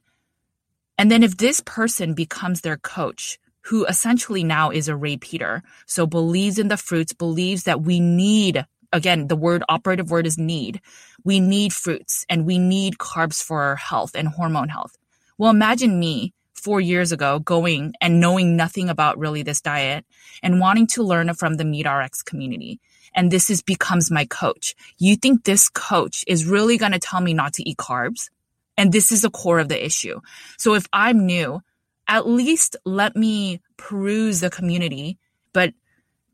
And 0.97 1.09
then 1.09 1.23
if 1.23 1.37
this 1.37 1.59
person 1.61 2.13
becomes 2.13 2.61
their 2.61 2.77
coach, 2.77 3.39
who 3.63 3.85
essentially 3.85 4.43
now 4.43 4.69
is 4.69 4.87
a 4.87 4.95
Ray 4.95 5.13
repeater. 5.13 5.63
So 5.85 6.05
believes 6.05 6.59
in 6.59 6.67
the 6.67 6.77
fruits, 6.77 7.13
believes 7.13 7.63
that 7.63 7.81
we 7.81 7.99
need, 7.99 8.65
again, 8.91 9.27
the 9.27 9.35
word 9.35 9.63
operative 9.69 10.11
word 10.11 10.27
is 10.27 10.37
need. 10.37 10.81
We 11.23 11.39
need 11.39 11.73
fruits 11.73 12.25
and 12.29 12.45
we 12.45 12.57
need 12.57 12.97
carbs 12.97 13.41
for 13.41 13.61
our 13.61 13.75
health 13.75 14.11
and 14.15 14.27
hormone 14.27 14.69
health. 14.69 14.97
Well, 15.37 15.49
imagine 15.49 15.99
me 15.99 16.33
four 16.53 16.79
years 16.81 17.11
ago 17.11 17.39
going 17.39 17.93
and 18.01 18.19
knowing 18.19 18.55
nothing 18.55 18.89
about 18.89 19.17
really 19.17 19.43
this 19.43 19.61
diet 19.61 20.05
and 20.41 20.59
wanting 20.59 20.87
to 20.87 21.03
learn 21.03 21.33
from 21.33 21.55
the 21.55 21.63
MeatRx 21.63 22.23
community. 22.25 22.79
And 23.15 23.31
this 23.31 23.49
is 23.49 23.61
becomes 23.61 24.09
my 24.11 24.25
coach. 24.25 24.75
You 24.97 25.15
think 25.15 25.43
this 25.43 25.69
coach 25.69 26.23
is 26.27 26.45
really 26.45 26.77
going 26.77 26.91
to 26.93 26.99
tell 26.99 27.21
me 27.21 27.33
not 27.33 27.53
to 27.53 27.69
eat 27.69 27.77
carbs? 27.77 28.29
And 28.77 28.91
this 28.91 29.11
is 29.11 29.21
the 29.21 29.29
core 29.29 29.59
of 29.59 29.69
the 29.69 29.85
issue. 29.85 30.19
So 30.57 30.73
if 30.73 30.87
I'm 30.91 31.25
new, 31.25 31.61
at 32.07 32.27
least 32.27 32.75
let 32.85 33.15
me 33.15 33.61
peruse 33.77 34.39
the 34.39 34.49
community, 34.49 35.17
but 35.53 35.73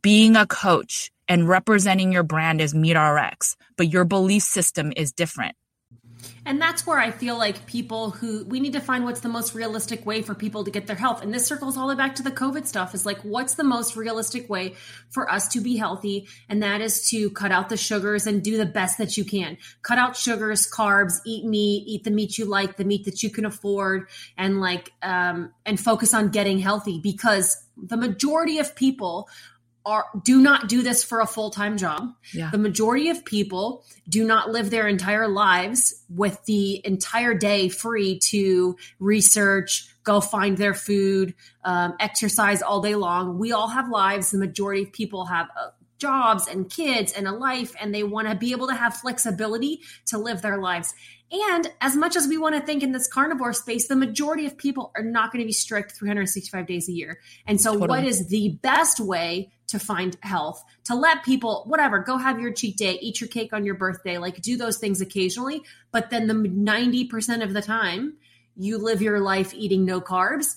being 0.01 0.35
a 0.35 0.47
coach 0.47 1.11
and 1.27 1.47
representing 1.47 2.11
your 2.11 2.23
brand 2.23 2.61
as 2.61 2.73
MeatRx, 2.73 3.55
but 3.77 3.91
your 3.91 4.05
belief 4.05 4.43
system 4.43 4.91
is 4.95 5.11
different. 5.11 5.55
And 6.45 6.61
that's 6.61 6.85
where 6.87 6.97
I 6.97 7.11
feel 7.11 7.37
like 7.37 7.65
people 7.65 8.11
who 8.11 8.43
we 8.45 8.59
need 8.59 8.73
to 8.73 8.79
find 8.79 9.03
what's 9.03 9.19
the 9.19 9.29
most 9.29 9.53
realistic 9.53 10.05
way 10.05 10.21
for 10.21 10.33
people 10.33 10.63
to 10.63 10.71
get 10.71 10.87
their 10.87 10.95
health. 10.95 11.21
And 11.21 11.33
this 11.33 11.45
circles 11.45 11.77
all 11.77 11.87
the 11.87 11.95
way 11.95 11.97
back 11.97 12.15
to 12.15 12.23
the 12.23 12.31
COVID 12.31 12.65
stuff 12.65 12.93
is 12.93 13.05
like, 13.05 13.19
what's 13.19 13.55
the 13.55 13.63
most 13.63 13.95
realistic 13.95 14.49
way 14.49 14.75
for 15.09 15.29
us 15.31 15.47
to 15.49 15.61
be 15.61 15.77
healthy? 15.77 16.27
And 16.47 16.63
that 16.63 16.81
is 16.81 17.07
to 17.09 17.29
cut 17.31 17.51
out 17.51 17.69
the 17.69 17.77
sugars 17.77 18.25
and 18.25 18.43
do 18.43 18.57
the 18.57 18.65
best 18.65 18.97
that 18.97 19.17
you 19.17 19.25
can. 19.25 19.57
Cut 19.81 19.97
out 19.97 20.15
sugars, 20.15 20.69
carbs, 20.69 21.19
eat 21.25 21.45
meat, 21.45 21.83
eat 21.87 22.03
the 22.03 22.11
meat 22.11 22.37
you 22.37 22.45
like, 22.45 22.77
the 22.77 22.85
meat 22.85 23.05
that 23.05 23.21
you 23.21 23.29
can 23.29 23.45
afford, 23.45 24.07
and 24.37 24.59
like, 24.59 24.91
um, 25.03 25.53
and 25.65 25.79
focus 25.79 26.13
on 26.13 26.29
getting 26.29 26.59
healthy 26.59 26.99
because 26.99 27.63
the 27.77 27.97
majority 27.97 28.59
of 28.59 28.75
people 28.75 29.29
are 29.89 30.05
do 30.23 30.39
not 30.39 30.69
do 30.69 30.83
this 30.83 31.03
for 31.03 31.19
a 31.19 31.25
full-time 31.25 31.75
job. 31.77 32.13
Yeah. 32.31 32.51
The 32.51 32.59
majority 32.59 33.09
of 33.09 33.25
people 33.25 33.83
do 34.07 34.23
not 34.23 34.51
live 34.51 34.69
their 34.69 34.87
entire 34.87 35.27
lives 35.27 36.03
with 36.07 36.45
the 36.45 36.85
entire 36.85 37.33
day 37.33 37.69
free 37.69 38.19
to 38.19 38.77
research, 38.99 39.87
go 40.03 40.21
find 40.21 40.57
their 40.57 40.75
food, 40.75 41.33
um, 41.63 41.95
exercise 41.99 42.61
all 42.61 42.81
day 42.81 42.95
long. 42.95 43.39
We 43.39 43.51
all 43.51 43.69
have 43.69 43.89
lives. 43.89 44.29
The 44.29 44.37
majority 44.37 44.83
of 44.83 44.93
people 44.93 45.25
have 45.25 45.47
uh, 45.59 45.69
jobs 45.97 46.47
and 46.47 46.69
kids 46.69 47.11
and 47.11 47.27
a 47.27 47.31
life, 47.31 47.73
and 47.81 47.93
they 47.93 48.03
want 48.03 48.29
to 48.29 48.35
be 48.35 48.51
able 48.51 48.67
to 48.67 48.75
have 48.75 48.95
flexibility 48.95 49.81
to 50.05 50.19
live 50.19 50.41
their 50.43 50.59
lives. 50.59 50.93
And 51.31 51.71
as 51.79 51.95
much 51.95 52.15
as 52.15 52.27
we 52.27 52.39
want 52.39 52.55
to 52.55 52.61
think 52.61 52.81
in 52.81 52.91
this 52.91 53.07
carnivore 53.07 53.53
space, 53.53 53.87
the 53.87 53.95
majority 53.95 54.47
of 54.47 54.57
people 54.57 54.91
are 54.95 55.03
not 55.03 55.31
going 55.31 55.43
to 55.43 55.45
be 55.45 55.53
strict 55.53 55.91
365 55.91 56.65
days 56.65 56.89
a 56.89 56.91
year. 56.91 57.19
And 57.45 57.61
so, 57.61 57.73
totally. 57.73 57.87
what 57.87 58.03
is 58.03 58.27
the 58.29 58.57
best 58.63 58.99
way 58.99 59.51
to 59.67 59.77
find 59.77 60.17
health? 60.21 60.63
To 60.85 60.95
let 60.95 61.23
people, 61.23 61.65
whatever, 61.67 61.99
go 61.99 62.17
have 62.17 62.39
your 62.39 62.51
cheat 62.51 62.77
day, 62.77 62.97
eat 62.99 63.21
your 63.21 63.27
cake 63.27 63.53
on 63.53 63.63
your 63.63 63.75
birthday, 63.75 64.17
like 64.17 64.41
do 64.41 64.57
those 64.57 64.77
things 64.77 65.01
occasionally. 65.01 65.61
But 65.91 66.09
then 66.09 66.25
the 66.25 66.33
90% 66.33 67.43
of 67.43 67.53
the 67.53 67.61
time, 67.61 68.17
you 68.55 68.79
live 68.79 69.01
your 69.01 69.19
life 69.19 69.53
eating 69.53 69.85
no 69.85 70.01
carbs. 70.01 70.55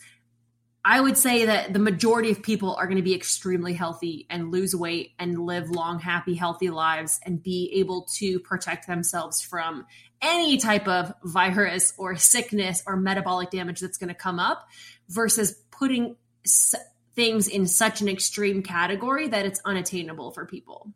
I 0.85 1.01
would 1.01 1.16
say 1.16 1.45
that 1.47 1.73
the 1.73 1.79
majority 1.79 2.33
of 2.33 2.43
people 2.43 2.75
are 2.75 2.87
going 2.87 2.97
to 2.97 3.05
be 3.05 3.14
extremely 3.14 3.73
healthy 3.73 4.27
and 4.29 4.51
lose 4.51 4.75
weight 4.75 5.12
and 5.18 5.39
live 5.39 5.70
long, 5.70 6.01
happy, 6.01 6.35
healthy 6.35 6.70
lives 6.70 7.20
and 7.25 7.41
be 7.41 7.70
able 7.75 8.09
to 8.16 8.41
protect 8.41 8.89
themselves 8.89 9.41
from 9.41 9.87
any 10.23 10.57
type 10.57 10.87
of 10.87 11.12
virus 11.25 11.93
or 11.99 12.16
sickness 12.16 12.83
or 12.87 12.97
metabolic 12.97 13.51
damage 13.51 13.81
that's 13.81 13.99
going 13.99 14.09
to 14.09 14.14
come 14.14 14.39
up 14.39 14.68
versus 15.09 15.53
putting 15.70 16.16
s- 16.47 16.75
things 17.14 17.49
in 17.49 17.66
such 17.66 18.01
an 18.01 18.09
extreme 18.09 18.62
category 18.62 19.29
that 19.29 19.45
it's 19.45 19.61
unattainable 19.64 20.31
for 20.31 20.47
people. 20.47 20.93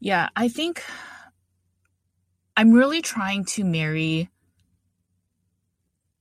Yeah, 0.00 0.28
I 0.36 0.48
think 0.48 0.82
I'm 2.56 2.72
really 2.72 3.02
trying 3.02 3.44
to 3.46 3.64
marry 3.64 4.30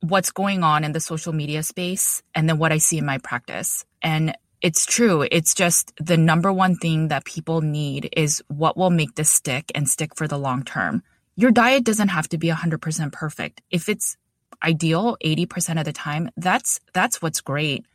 what's 0.01 0.31
going 0.31 0.63
on 0.63 0.83
in 0.83 0.91
the 0.91 0.99
social 0.99 1.31
media 1.31 1.63
space 1.63 2.23
and 2.35 2.49
then 2.49 2.57
what 2.57 2.71
I 2.71 2.77
see 2.77 2.97
in 2.97 3.05
my 3.05 3.19
practice. 3.19 3.85
And 4.01 4.35
it's 4.61 4.85
true. 4.85 5.25
It's 5.29 5.53
just 5.53 5.93
the 5.97 6.17
number 6.17 6.51
one 6.51 6.75
thing 6.75 7.09
that 7.09 7.25
people 7.25 7.61
need 7.61 8.09
is 8.15 8.43
what 8.47 8.75
will 8.75 8.89
make 8.89 9.15
this 9.15 9.29
stick 9.29 9.71
and 9.75 9.87
stick 9.87 10.15
for 10.15 10.27
the 10.27 10.37
long 10.37 10.63
term 10.63 11.03
your 11.35 11.51
diet 11.51 11.83
doesn't 11.83 12.09
have 12.09 12.29
to 12.29 12.37
be 12.37 12.49
100% 12.49 13.11
perfect. 13.11 13.61
If 13.71 13.89
it's 13.89 14.17
ideal 14.63 15.17
80% 15.23 15.79
of 15.79 15.85
the 15.85 15.93
time, 15.93 16.29
that's 16.37 16.79
that's 16.93 17.21
what's 17.21 17.41
great. 17.41 17.85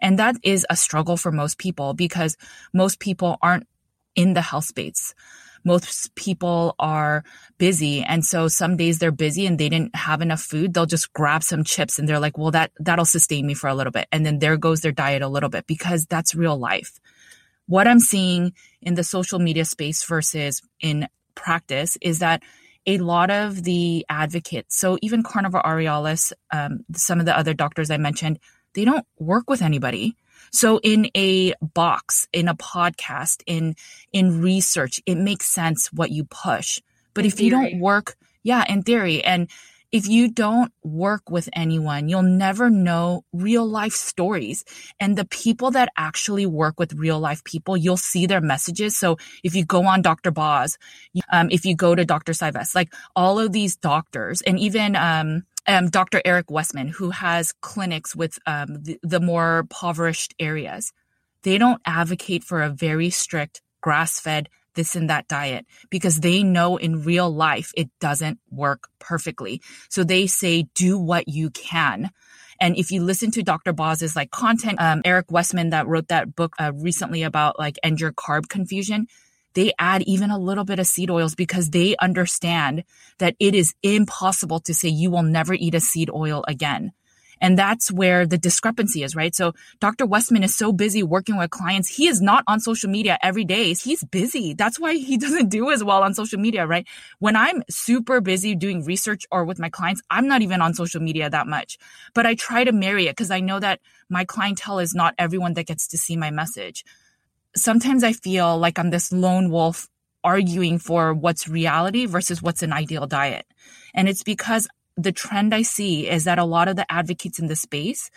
And 0.00 0.18
that 0.18 0.36
is 0.42 0.66
a 0.68 0.76
struggle 0.76 1.16
for 1.16 1.30
most 1.30 1.58
people 1.58 1.94
because 1.94 2.36
most 2.72 2.98
people 2.98 3.38
aren't 3.40 3.66
in 4.14 4.34
the 4.34 4.42
health 4.42 4.64
space. 4.64 5.14
Most 5.64 6.14
people 6.16 6.74
are 6.80 7.22
busy. 7.56 8.02
And 8.02 8.24
so 8.24 8.48
some 8.48 8.76
days 8.76 8.98
they're 8.98 9.12
busy 9.12 9.46
and 9.46 9.58
they 9.58 9.68
didn't 9.68 9.94
have 9.94 10.20
enough 10.20 10.40
food. 10.40 10.74
They'll 10.74 10.86
just 10.86 11.12
grab 11.12 11.44
some 11.44 11.62
chips 11.62 11.98
and 12.00 12.08
they're 12.08 12.18
like, 12.18 12.36
well, 12.36 12.50
that, 12.50 12.72
that'll 12.80 13.04
sustain 13.04 13.46
me 13.46 13.54
for 13.54 13.68
a 13.68 13.74
little 13.74 13.92
bit. 13.92 14.08
And 14.10 14.26
then 14.26 14.40
there 14.40 14.56
goes 14.56 14.80
their 14.80 14.90
diet 14.90 15.22
a 15.22 15.28
little 15.28 15.48
bit 15.48 15.68
because 15.68 16.06
that's 16.06 16.34
real 16.34 16.58
life. 16.58 16.98
What 17.66 17.86
I'm 17.86 18.00
seeing 18.00 18.54
in 18.80 18.94
the 18.94 19.04
social 19.04 19.38
media 19.38 19.64
space 19.64 20.04
versus 20.04 20.62
in 20.80 21.06
practice 21.36 21.96
is 22.02 22.18
that 22.18 22.42
a 22.86 22.98
lot 22.98 23.30
of 23.30 23.62
the 23.62 24.04
advocates, 24.08 24.78
so 24.78 24.98
even 25.02 25.22
Carnivore 25.22 25.64
Aurelius, 25.66 26.32
um, 26.52 26.84
some 26.94 27.20
of 27.20 27.26
the 27.26 27.36
other 27.36 27.54
doctors 27.54 27.90
I 27.90 27.96
mentioned, 27.96 28.38
they 28.74 28.84
don't 28.84 29.06
work 29.18 29.48
with 29.48 29.62
anybody. 29.62 30.16
So 30.50 30.78
in 30.82 31.08
a 31.16 31.54
box, 31.60 32.26
in 32.32 32.48
a 32.48 32.54
podcast, 32.54 33.42
in 33.46 33.74
in 34.12 34.40
research, 34.42 35.00
it 35.06 35.16
makes 35.16 35.46
sense 35.46 35.88
what 35.92 36.10
you 36.10 36.24
push. 36.24 36.80
But 37.14 37.24
in 37.24 37.28
if 37.28 37.34
theory. 37.34 37.44
you 37.44 37.50
don't 37.50 37.80
work, 37.80 38.16
yeah, 38.42 38.64
in 38.68 38.82
theory, 38.82 39.22
and 39.22 39.48
if 39.92 40.08
you 40.08 40.28
don't 40.30 40.72
work 40.82 41.30
with 41.30 41.48
anyone, 41.52 42.08
you'll 42.08 42.22
never 42.22 42.70
know 42.70 43.24
real 43.32 43.66
life 43.66 43.92
stories. 43.92 44.64
And 44.98 45.16
the 45.16 45.26
people 45.26 45.70
that 45.72 45.90
actually 45.96 46.46
work 46.46 46.80
with 46.80 46.94
real 46.94 47.20
life 47.20 47.44
people, 47.44 47.76
you'll 47.76 47.98
see 47.98 48.26
their 48.26 48.40
messages. 48.40 48.98
So 48.98 49.18
if 49.44 49.54
you 49.54 49.64
go 49.64 49.84
on 49.84 50.00
Dr. 50.00 50.30
Boz, 50.30 50.78
um, 51.30 51.50
if 51.50 51.66
you 51.66 51.76
go 51.76 51.94
to 51.94 52.06
Dr. 52.06 52.32
Cywes, 52.32 52.74
like 52.74 52.92
all 53.14 53.38
of 53.38 53.52
these 53.52 53.76
doctors 53.76 54.40
and 54.42 54.58
even, 54.58 54.96
um, 54.96 55.42
um, 55.68 55.90
Dr. 55.90 56.20
Eric 56.24 56.50
Westman, 56.50 56.88
who 56.88 57.10
has 57.10 57.52
clinics 57.60 58.16
with 58.16 58.38
um, 58.46 58.82
the, 58.82 58.98
the 59.02 59.20
more 59.20 59.58
impoverished 59.58 60.34
areas, 60.40 60.92
they 61.42 61.58
don't 61.58 61.80
advocate 61.84 62.42
for 62.42 62.62
a 62.62 62.70
very 62.70 63.10
strict 63.10 63.60
grass 63.80 64.18
fed 64.18 64.48
this 64.74 64.96
and 64.96 65.10
that 65.10 65.28
diet 65.28 65.66
because 65.90 66.20
they 66.20 66.42
know 66.42 66.76
in 66.76 67.02
real 67.02 67.30
life 67.30 67.72
it 67.76 67.90
doesn't 68.00 68.38
work 68.50 68.88
perfectly. 68.98 69.60
So 69.88 70.04
they 70.04 70.26
say, 70.26 70.66
do 70.74 70.98
what 70.98 71.28
you 71.28 71.50
can. 71.50 72.10
And 72.60 72.76
if 72.76 72.90
you 72.90 73.02
listen 73.02 73.30
to 73.32 73.42
Dr. 73.42 73.72
Boz's 73.72 74.14
like 74.14 74.30
content, 74.30 74.80
um, 74.80 75.02
Eric 75.04 75.32
Westman 75.32 75.70
that 75.70 75.88
wrote 75.88 76.08
that 76.08 76.36
book 76.36 76.54
uh, 76.60 76.72
recently 76.74 77.22
about 77.22 77.58
like 77.58 77.78
end 77.82 78.00
your 78.00 78.12
carb 78.12 78.48
confusion, 78.48 79.06
they 79.54 79.72
add 79.78 80.02
even 80.02 80.30
a 80.30 80.38
little 80.38 80.64
bit 80.64 80.78
of 80.78 80.86
seed 80.86 81.10
oils 81.10 81.34
because 81.34 81.70
they 81.70 81.96
understand 82.00 82.84
that 83.18 83.34
it 83.38 83.54
is 83.54 83.74
impossible 83.82 84.60
to 84.60 84.74
say 84.74 84.88
you 84.88 85.10
will 85.10 85.22
never 85.22 85.54
eat 85.54 85.74
a 85.74 85.80
seed 85.80 86.08
oil 86.10 86.44
again. 86.48 86.92
And 87.42 87.58
that's 87.58 87.90
where 87.90 88.24
the 88.24 88.38
discrepancy 88.38 89.02
is, 89.02 89.16
right? 89.16 89.34
So 89.34 89.52
Dr. 89.80 90.06
Westman 90.06 90.44
is 90.44 90.54
so 90.54 90.72
busy 90.72 91.02
working 91.02 91.36
with 91.36 91.50
clients. 91.50 91.88
He 91.88 92.06
is 92.06 92.22
not 92.22 92.44
on 92.46 92.60
social 92.60 92.88
media 92.88 93.18
every 93.20 93.44
day. 93.44 93.74
He's 93.74 94.04
busy. 94.04 94.54
That's 94.54 94.78
why 94.78 94.94
he 94.94 95.16
doesn't 95.24 95.48
do 95.48 95.72
as 95.72 95.82
well 95.82 96.04
on 96.04 96.14
social 96.14 96.38
media, 96.38 96.66
right? 96.66 96.86
When 97.18 97.34
I'm 97.34 97.64
super 97.68 98.20
busy 98.20 98.54
doing 98.54 98.84
research 98.84 99.26
or 99.32 99.44
with 99.44 99.58
my 99.58 99.68
clients, 99.68 100.00
I'm 100.08 100.28
not 100.28 100.42
even 100.42 100.62
on 100.62 100.72
social 100.72 101.02
media 101.02 101.28
that 101.28 101.48
much, 101.48 101.78
but 102.14 102.26
I 102.26 102.36
try 102.36 102.62
to 102.62 102.70
marry 102.72 103.08
it 103.08 103.16
because 103.16 103.32
I 103.32 103.40
know 103.40 103.58
that 103.58 103.80
my 104.08 104.24
clientele 104.24 104.78
is 104.78 104.94
not 104.94 105.14
everyone 105.18 105.54
that 105.54 105.66
gets 105.66 105.88
to 105.88 105.98
see 105.98 106.16
my 106.16 106.30
message. 106.30 106.84
Sometimes 107.56 108.04
I 108.04 108.12
feel 108.12 108.56
like 108.56 108.78
I'm 108.78 108.90
this 108.90 109.12
lone 109.12 109.50
wolf 109.50 109.88
arguing 110.22 110.78
for 110.78 111.12
what's 111.12 111.48
reality 111.48 112.06
versus 112.06 112.40
what's 112.40 112.62
an 112.62 112.72
ideal 112.72 113.08
diet. 113.08 113.46
And 113.94 114.08
it's 114.08 114.22
because 114.22 114.68
the 114.96 115.12
trend 115.12 115.54
I 115.54 115.62
see 115.62 116.08
is 116.08 116.24
that 116.24 116.38
a 116.38 116.44
lot 116.44 116.68
of 116.68 116.76
the 116.76 116.90
advocates 116.90 117.38
in 117.38 117.46
the 117.46 117.56
space, 117.56 118.10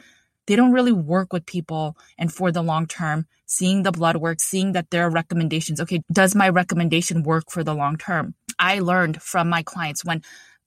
they 0.47 0.55
don't 0.55 0.71
really 0.71 0.91
work 0.91 1.33
with 1.33 1.45
people 1.45 1.97
and 2.17 2.31
for 2.31 2.51
the 2.51 2.61
long 2.61 2.85
term, 2.87 3.25
seeing 3.45 3.83
the 3.83 3.91
blood 3.91 4.17
work, 4.17 4.39
seeing 4.39 4.73
that 4.73 4.91
there 4.91 5.05
are 5.07 5.09
recommendations. 5.09 5.81
Okay, 5.81 6.01
does 6.11 6.35
my 6.35 6.49
recommendation 6.49 7.23
work 7.23 7.45
for 7.49 7.63
the 7.63 7.73
long 7.73 7.97
term? 7.97 8.35
I 8.59 8.79
learned 8.79 9.21
from 9.21 9.49
my 9.49 9.63
clients 9.63 10.05
when 10.05 10.21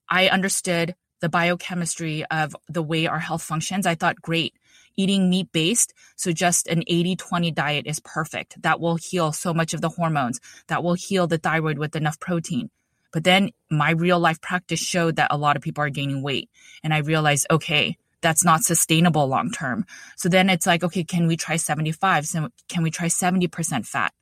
I 0.08 0.28
understood 0.28 0.94
the 1.20 1.28
biochemistry 1.28 2.24
of 2.26 2.56
the 2.68 2.82
way 2.82 3.06
our 3.06 3.18
health 3.18 3.42
functions. 3.42 3.86
I 3.86 3.94
thought, 3.94 4.22
great, 4.22 4.54
eating 4.96 5.30
meat 5.30 5.50
based. 5.52 5.94
So 6.16 6.32
just 6.32 6.66
an 6.68 6.82
80 6.86 7.16
20 7.16 7.50
diet 7.52 7.86
is 7.86 8.00
perfect. 8.00 8.60
That 8.62 8.80
will 8.80 8.96
heal 8.96 9.32
so 9.32 9.54
much 9.54 9.74
of 9.74 9.80
the 9.80 9.88
hormones. 9.88 10.40
That 10.68 10.82
will 10.82 10.94
heal 10.94 11.26
the 11.26 11.38
thyroid 11.38 11.78
with 11.78 11.96
enough 11.96 12.18
protein. 12.20 12.70
But 13.12 13.24
then 13.24 13.50
my 13.70 13.90
real 13.90 14.18
life 14.18 14.40
practice 14.40 14.80
showed 14.80 15.16
that 15.16 15.32
a 15.32 15.38
lot 15.38 15.56
of 15.56 15.62
people 15.62 15.82
are 15.82 15.90
gaining 15.90 16.22
weight. 16.22 16.50
And 16.82 16.92
I 16.92 16.98
realized, 16.98 17.46
okay, 17.50 17.96
that's 18.20 18.44
not 18.44 18.62
sustainable 18.62 19.26
long 19.26 19.50
term. 19.50 19.86
So 20.16 20.28
then 20.28 20.50
it's 20.50 20.66
like, 20.66 20.82
okay, 20.84 21.04
can 21.04 21.26
we 21.26 21.36
try 21.36 21.56
75? 21.56 22.26
So 22.26 22.48
can 22.68 22.82
we 22.82 22.90
try 22.90 23.06
70% 23.06 23.86
fat? 23.86 24.12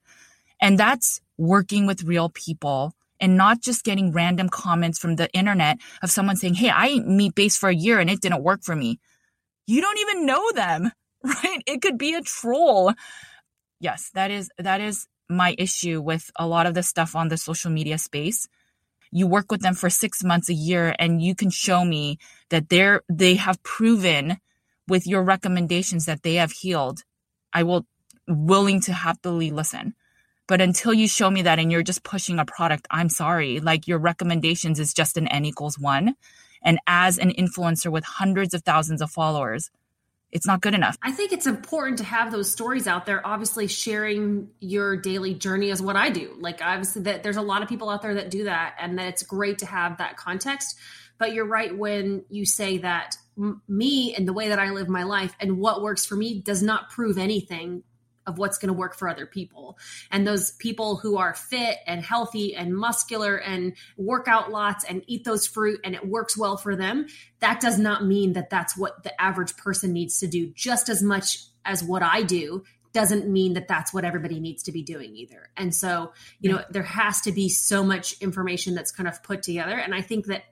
And 0.61 0.78
that's 0.78 1.20
working 1.39 1.87
with 1.87 2.05
real 2.05 2.28
people 2.30 2.95
and 3.20 3.37
not 3.37 3.62
just 3.62 3.84
getting 3.84 4.12
random 4.12 4.49
comments 4.49 4.99
from 4.99 5.16
the 5.16 5.32
internet 5.32 5.78
of 6.03 6.11
someone 6.11 6.37
saying, 6.37 6.55
Hey, 6.55 6.68
I 6.68 6.87
ate 6.87 7.07
meat 7.07 7.34
based 7.34 7.59
for 7.59 7.68
a 7.68 7.74
year 7.74 7.99
and 7.99 8.11
it 8.11 8.20
didn't 8.20 8.43
work 8.43 8.62
for 8.62 8.76
me. 8.76 8.99
You 9.66 9.80
don't 9.80 9.99
even 9.99 10.26
know 10.26 10.53
them, 10.53 10.91
right? 11.24 11.62
It 11.66 11.82
could 11.82 11.99
be 11.99 12.14
a 12.14 12.22
troll. 12.22 12.93
Yes, 13.80 14.11
that 14.14 14.30
is, 14.30 14.51
that 14.59 14.80
is 14.80 15.07
my 15.28 15.55
issue 15.59 16.01
with 16.01 16.30
a 16.37 16.47
lot 16.47 16.66
of 16.66 16.74
the 16.74 16.82
stuff 16.82 17.16
on 17.16 17.28
the 17.28 17.37
social 17.37 17.70
media 17.70 17.99
space. 17.99 18.49
You 19.16 19.26
work 19.26 19.50
with 19.50 19.62
them 19.62 19.74
for 19.74 19.88
six 19.88 20.22
months, 20.22 20.50
a 20.50 20.54
year, 20.54 20.94
and 20.98 21.22
you 21.22 21.34
can 21.34 21.48
show 21.48 21.86
me 21.86 22.18
that 22.50 22.68
they're, 22.68 23.00
they 23.08 23.36
have 23.36 23.62
proven 23.62 24.36
with 24.86 25.06
your 25.06 25.22
recommendations 25.22 26.04
that 26.04 26.22
they 26.22 26.34
have 26.34 26.52
healed. 26.52 27.02
I 27.50 27.62
will 27.62 27.86
willing 28.28 28.82
to 28.82 28.92
happily 28.92 29.50
listen. 29.50 29.94
But 30.46 30.60
until 30.60 30.92
you 30.92 31.08
show 31.08 31.30
me 31.30 31.40
that 31.42 31.58
and 31.58 31.72
you're 31.72 31.82
just 31.82 32.04
pushing 32.04 32.38
a 32.38 32.44
product, 32.44 32.86
I'm 32.90 33.08
sorry. 33.08 33.58
Like 33.58 33.88
your 33.88 33.98
recommendations 33.98 34.78
is 34.78 34.92
just 34.92 35.16
an 35.16 35.28
N 35.28 35.46
equals 35.46 35.78
one. 35.78 36.14
And 36.62 36.78
as 36.86 37.16
an 37.16 37.30
influencer 37.30 37.90
with 37.90 38.04
hundreds 38.04 38.52
of 38.52 38.64
thousands 38.64 39.00
of 39.00 39.10
followers, 39.10 39.70
it's 40.33 40.47
not 40.47 40.61
good 40.61 40.74
enough. 40.74 40.97
I 41.03 41.12
think 41.12 41.33
it's 41.33 41.47
important 41.47 41.99
to 41.99 42.05
have 42.05 42.33
those 42.33 42.51
stories 42.51 42.87
out 42.87 43.07
there. 43.07 43.27
Obviously, 43.27 43.66
sharing 43.66 44.49
your 44.61 44.97
daily 44.97 45.35
journey 45.35 45.70
is 45.70 45.81
what 45.81 45.97
I 45.97 46.11
do. 46.11 46.37
Like, 46.39 46.61
obviously, 46.62 47.03
that 47.03 47.22
there's 47.22 47.37
a 47.37 47.43
lot 47.43 47.62
of 47.62 47.68
people 47.68 47.89
out 47.89 48.03
there 48.03 48.14
that 48.14 48.31
do 48.31 48.45
that, 48.45 48.74
and 48.81 48.99
that 48.99 49.09
it's 49.09 49.22
great 49.22 49.59
to 49.59 49.66
have 49.66 49.99
that 49.99 50.16
context. 50.16 50.77
But 51.18 51.33
you're 51.33 51.47
right 51.47 51.77
when 51.77 52.24
you 52.29 52.45
say 52.45 52.79
that 52.79 53.16
me 53.68 54.14
and 54.14 54.27
the 54.29 54.33
way 54.33 54.49
that 54.49 54.59
I 54.59 54.70
live 54.70 54.89
my 54.89 55.05
life 55.05 55.35
and 55.41 55.59
what 55.59 55.83
works 55.83 56.05
for 56.05 56.16
me 56.16 56.41
does 56.41 56.62
not 56.62 56.91
prove 56.91 57.18
anything 57.18 57.83
of 58.27 58.39
what's 58.39 58.59
going 58.59 58.68
to 58.68 58.79
work 58.79 58.97
for 58.97 59.09
other 59.09 59.27
people. 59.27 59.79
And 60.11 60.27
those 60.27 60.51
people 60.53 60.97
who 60.97 61.16
are 61.18 61.35
fit 61.35 61.79
and 61.87 62.03
healthy 62.03 62.55
and 62.55 62.77
muscular 62.77 63.37
and 63.37 63.74
work 63.97 64.29
out 64.29 64.51
lots 64.51 64.85
and 64.85 65.03
eat 65.07 65.24
those 65.24 65.47
fruit 65.47 65.81
and 65.85 65.95
it 65.95 66.07
works 66.07 66.37
well 66.37 66.57
for 66.57 66.77
them, 66.77 67.07
that 67.41 67.61
does 67.61 67.79
not 67.79 68.05
mean 68.05 68.33
that 68.35 68.51
that's 68.51 68.77
what 68.77 69.03
the 69.03 69.20
average 69.20 69.57
person 69.57 69.93
needs 69.93 70.18
to 70.20 70.27
do 70.27 70.53
just 70.55 70.89
as 70.89 71.03
much 71.03 71.39
as 71.64 71.83
what 71.83 72.03
I 72.03 72.22
do 72.22 72.64
doesn't 72.93 73.29
mean 73.29 73.53
that 73.55 73.68
that's 73.68 73.93
what 73.93 74.05
everybody 74.05 74.41
needs 74.41 74.62
to 74.62 74.72
be 74.72 74.83
doing 74.83 75.14
either. 75.14 75.51
And 75.55 75.74
so, 75.74 76.12
you 76.41 76.51
know, 76.51 76.64
there 76.70 76.83
has 76.83 77.20
to 77.22 77.33
be 77.33 77.51
so 77.51 77.85
much 77.85 78.14
information 78.22 78.74
that's 78.74 78.91
kind 78.91 79.07
of 79.07 79.22
put 79.22 79.43
together 79.43 79.74
and 79.74 79.95
I 79.95 80.01
think 80.01 80.27
that 80.27 80.45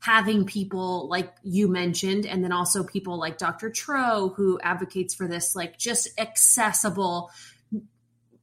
having 0.00 0.44
people 0.44 1.08
like 1.08 1.34
you 1.42 1.68
mentioned, 1.68 2.26
and 2.26 2.42
then 2.44 2.52
also 2.52 2.84
people 2.84 3.18
like 3.18 3.38
Dr. 3.38 3.70
Tro, 3.70 4.32
who 4.36 4.58
advocates 4.62 5.14
for 5.14 5.26
this, 5.26 5.56
like 5.56 5.76
just 5.76 6.08
accessible, 6.18 7.30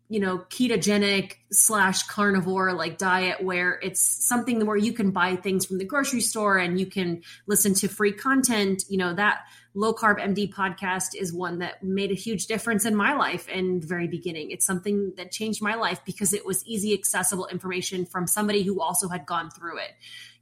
you 0.09 0.19
know, 0.19 0.39
ketogenic 0.49 1.33
slash 1.51 2.03
carnivore 2.03 2.73
like 2.73 2.97
diet 2.97 3.41
where 3.43 3.79
it's 3.81 4.01
something 4.01 4.65
where 4.65 4.77
you 4.77 4.93
can 4.93 5.11
buy 5.11 5.35
things 5.35 5.65
from 5.65 5.77
the 5.77 5.85
grocery 5.85 6.21
store 6.21 6.57
and 6.57 6.79
you 6.79 6.85
can 6.85 7.21
listen 7.47 7.73
to 7.73 7.87
free 7.87 8.11
content, 8.11 8.83
you 8.89 8.97
know, 8.97 9.13
that 9.13 9.39
low 9.73 9.93
carb 9.93 10.19
MD 10.19 10.51
podcast 10.51 11.15
is 11.15 11.33
one 11.33 11.59
that 11.59 11.83
made 11.83 12.11
a 12.11 12.15
huge 12.15 12.47
difference 12.47 12.85
in 12.85 12.95
my 12.95 13.13
life 13.13 13.47
the 13.47 13.87
very 13.87 14.07
beginning. 14.07 14.51
It's 14.51 14.65
something 14.65 15.13
that 15.17 15.31
changed 15.31 15.61
my 15.61 15.75
life 15.75 15.99
because 16.05 16.33
it 16.33 16.45
was 16.45 16.65
easy, 16.65 16.93
accessible 16.93 17.47
information 17.47 18.05
from 18.05 18.25
somebody 18.25 18.63
who 18.63 18.81
also 18.81 19.09
had 19.09 19.25
gone 19.25 19.51
through 19.51 19.79
it. 19.79 19.91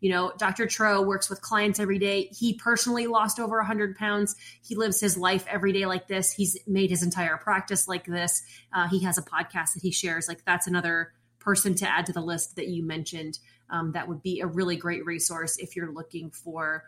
You 0.04 0.10
know, 0.10 0.34
Dr. 0.38 0.68
Tro 0.68 1.02
works 1.02 1.30
with 1.30 1.40
clients 1.40 1.80
every 1.80 1.98
day. 1.98 2.24
He 2.24 2.56
personally 2.56 3.08
lost 3.08 3.40
over 3.40 3.56
100 3.56 3.96
pounds. 3.96 4.36
He 4.62 4.76
lives 4.76 5.00
his 5.00 5.18
life 5.18 5.46
every 5.50 5.72
day 5.72 5.86
like 5.86 6.10
this. 6.10 6.34
He's 6.34 6.58
made 6.68 6.90
his 6.90 7.04
entire 7.04 7.38
practice 7.38 7.88
like 7.88 8.04
this. 8.04 8.44
Uh, 8.74 8.90
he 8.90 9.02
has 9.06 9.18
a 9.18 9.22
podcast 9.22 9.76
that 9.76 9.80
he 9.82 9.92
shares. 9.92 10.28
Like, 10.28 10.44
that's 10.44 10.68
another 10.68 11.14
person 11.40 11.74
to 11.76 11.90
add 11.90 12.06
to 12.08 12.12
the 12.12 12.20
list 12.20 12.58
that 12.58 12.68
you 12.68 12.84
mentioned. 12.84 13.40
Um, 13.70 13.94
that 13.94 14.10
would 14.10 14.22
be 14.22 14.42
a 14.42 14.46
really 14.46 14.76
great 14.76 15.06
resource 15.06 15.56
if 15.58 15.74
you're 15.74 15.94
looking 15.94 16.32
for 16.32 16.84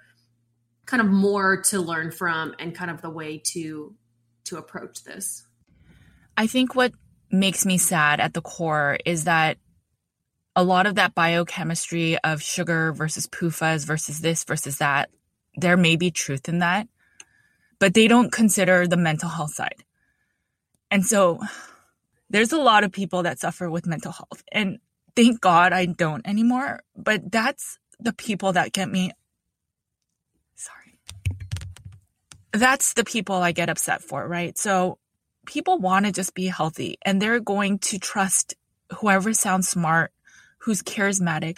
kind 0.86 1.00
of 1.00 1.08
more 1.08 1.62
to 1.62 1.80
learn 1.80 2.12
from 2.12 2.54
and 2.60 2.76
kind 2.76 2.92
of 2.92 3.02
the 3.02 3.10
way 3.10 3.38
to 3.54 3.96
to 4.44 4.58
approach 4.58 5.06
this. 5.06 5.48
I 6.36 6.48
think 6.48 6.76
what 6.76 6.92
makes 7.32 7.66
me 7.66 7.78
sad 7.78 8.20
at 8.20 8.34
the 8.34 8.42
core 8.42 8.98
is 9.06 9.24
that 9.24 9.58
a 10.56 10.64
lot 10.64 10.88
of 10.88 10.96
that 10.96 11.14
biochemistry 11.14 12.18
of 12.20 12.42
sugar 12.42 12.94
versus 12.94 13.28
PUFAs 13.28 13.86
versus 13.86 14.22
this 14.22 14.44
versus 14.44 14.78
that, 14.78 15.10
there 15.56 15.78
may 15.78 15.96
be 15.96 16.12
truth 16.12 16.48
in 16.48 16.60
that, 16.60 16.88
but 17.80 17.94
they 17.94 18.08
don't 18.08 18.32
consider 18.32 18.88
the 18.88 18.98
mental 18.98 19.30
health 19.30 19.54
side. 19.54 19.84
And 20.90 21.06
so 21.06 21.40
there's 22.30 22.54
a 22.54 22.58
lot 22.58 22.84
of 22.84 22.92
people 22.92 23.24
that 23.24 23.40
suffer 23.40 23.70
with 23.70 23.86
mental 23.86 24.12
health. 24.12 24.44
And 24.52 24.80
thank 25.16 25.42
God 25.42 25.74
I 25.74 25.86
don't 25.86 26.26
anymore, 26.26 26.82
but 26.96 27.32
that's 27.32 27.78
the 28.00 28.14
people 28.14 28.54
that 28.54 28.72
get 28.72 28.90
me. 28.90 29.12
Sorry. 30.56 30.98
That's 32.54 32.94
the 32.94 33.04
people 33.04 33.36
I 33.36 33.52
get 33.52 33.70
upset 33.70 34.02
for, 34.02 34.26
right? 34.28 34.58
So 34.58 35.00
people 35.46 35.80
want 35.80 36.06
to 36.06 36.12
just 36.12 36.34
be 36.34 36.48
healthy 36.48 36.98
and 37.02 37.22
they're 37.22 37.40
going 37.40 37.80
to 37.80 38.00
trust 38.00 38.56
whoever 39.00 39.34
sounds 39.34 39.68
smart 39.68 40.12
who's 40.66 40.82
charismatic. 40.82 41.58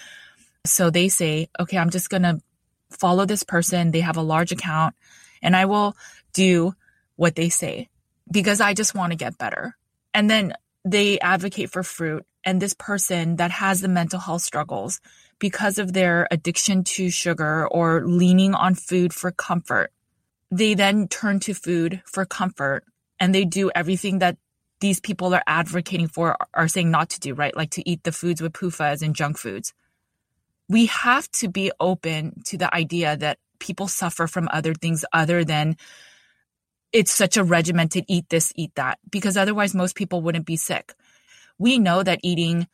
So 0.65 0.89
they 0.89 1.07
say, 1.07 1.49
okay, 1.59 1.77
I'm 1.77 1.89
just 1.89 2.09
going 2.09 2.23
to 2.23 2.41
follow 2.89 3.25
this 3.25 3.43
person. 3.43 3.91
They 3.91 4.01
have 4.01 4.17
a 4.17 4.21
large 4.21 4.51
account 4.51 4.95
and 5.41 5.55
I 5.55 5.65
will 5.65 5.95
do 6.33 6.73
what 7.15 7.35
they 7.35 7.49
say 7.49 7.89
because 8.29 8.59
I 8.59 8.73
just 8.73 8.93
want 8.93 9.11
to 9.11 9.17
get 9.17 9.37
better. 9.37 9.77
And 10.13 10.29
then 10.29 10.53
they 10.83 11.19
advocate 11.19 11.71
for 11.71 11.83
fruit. 11.83 12.25
And 12.43 12.61
this 12.61 12.73
person 12.73 13.37
that 13.37 13.51
has 13.51 13.81
the 13.81 13.87
mental 13.87 14.19
health 14.19 14.41
struggles 14.41 15.01
because 15.39 15.77
of 15.77 15.93
their 15.93 16.27
addiction 16.31 16.83
to 16.83 17.09
sugar 17.09 17.67
or 17.67 18.05
leaning 18.05 18.53
on 18.53 18.75
food 18.75 19.13
for 19.13 19.31
comfort, 19.31 19.91
they 20.49 20.73
then 20.73 21.07
turn 21.07 21.39
to 21.41 21.53
food 21.53 22.01
for 22.05 22.25
comfort 22.25 22.83
and 23.19 23.33
they 23.33 23.43
do 23.45 23.69
everything 23.75 24.19
that 24.19 24.37
these 24.79 24.99
people 24.99 25.33
are 25.33 25.43
advocating 25.47 26.07
for 26.07 26.37
are 26.53 26.67
saying 26.67 26.91
not 26.91 27.09
to 27.09 27.19
do, 27.19 27.33
right? 27.33 27.55
Like 27.55 27.71
to 27.71 27.89
eat 27.89 28.03
the 28.03 28.11
foods 28.11 28.41
with 28.41 28.53
PUFAs 28.53 29.01
and 29.01 29.15
junk 29.15 29.37
foods. 29.37 29.73
We 30.69 30.87
have 30.87 31.29
to 31.31 31.49
be 31.49 31.71
open 31.79 32.41
to 32.45 32.57
the 32.57 32.73
idea 32.73 33.17
that 33.17 33.39
people 33.59 33.87
suffer 33.87 34.27
from 34.27 34.49
other 34.51 34.73
things 34.73 35.03
other 35.13 35.43
than 35.43 35.77
it's 36.93 37.11
such 37.11 37.37
a 37.37 37.43
regimented 37.43 38.05
eat 38.07 38.29
this, 38.29 38.53
eat 38.55 38.71
that, 38.75 38.99
because 39.09 39.37
otherwise 39.37 39.73
most 39.73 39.95
people 39.95 40.21
wouldn't 40.21 40.45
be 40.45 40.55
sick. 40.55 40.93
We 41.57 41.79
know 41.79 42.03
that 42.03 42.19
eating 42.23 42.67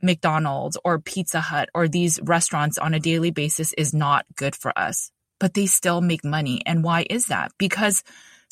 McDonald's 0.00 0.78
or 0.84 0.98
Pizza 0.98 1.40
Hut 1.40 1.68
or 1.74 1.88
these 1.88 2.20
restaurants 2.22 2.78
on 2.78 2.94
a 2.94 3.00
daily 3.00 3.30
basis 3.30 3.72
is 3.74 3.92
not 3.92 4.26
good 4.36 4.54
for 4.56 4.76
us, 4.78 5.10
but 5.38 5.54
they 5.54 5.66
still 5.66 6.00
make 6.00 6.24
money. 6.24 6.62
And 6.66 6.84
why 6.84 7.06
is 7.08 7.26
that? 7.26 7.52
Because 7.58 8.02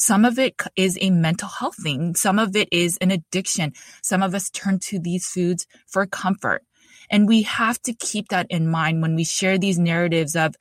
some 0.01 0.25
of 0.25 0.39
it 0.39 0.57
is 0.77 0.97
a 0.99 1.11
mental 1.11 1.47
health 1.47 1.77
thing. 1.77 2.15
Some 2.15 2.39
of 2.39 2.57
it 2.57 2.71
is 2.73 2.97
an 3.03 3.11
addiction. 3.11 3.75
Some 4.03 4.23
of 4.23 4.35
us 4.35 4.49
turn 4.49 4.79
to 4.89 4.99
these 4.99 5.29
foods 5.29 5.67
for 5.87 6.07
comfort. 6.07 6.65
And 7.11 7.29
we 7.29 7.43
have 7.43 7.79
to 7.83 7.93
keep 7.93 8.29
that 8.29 8.47
in 8.49 8.67
mind 8.67 9.03
when 9.03 9.15
we 9.15 9.25
share 9.25 9.59
these 9.59 9.79
narratives 9.79 10.35
of 10.37 10.55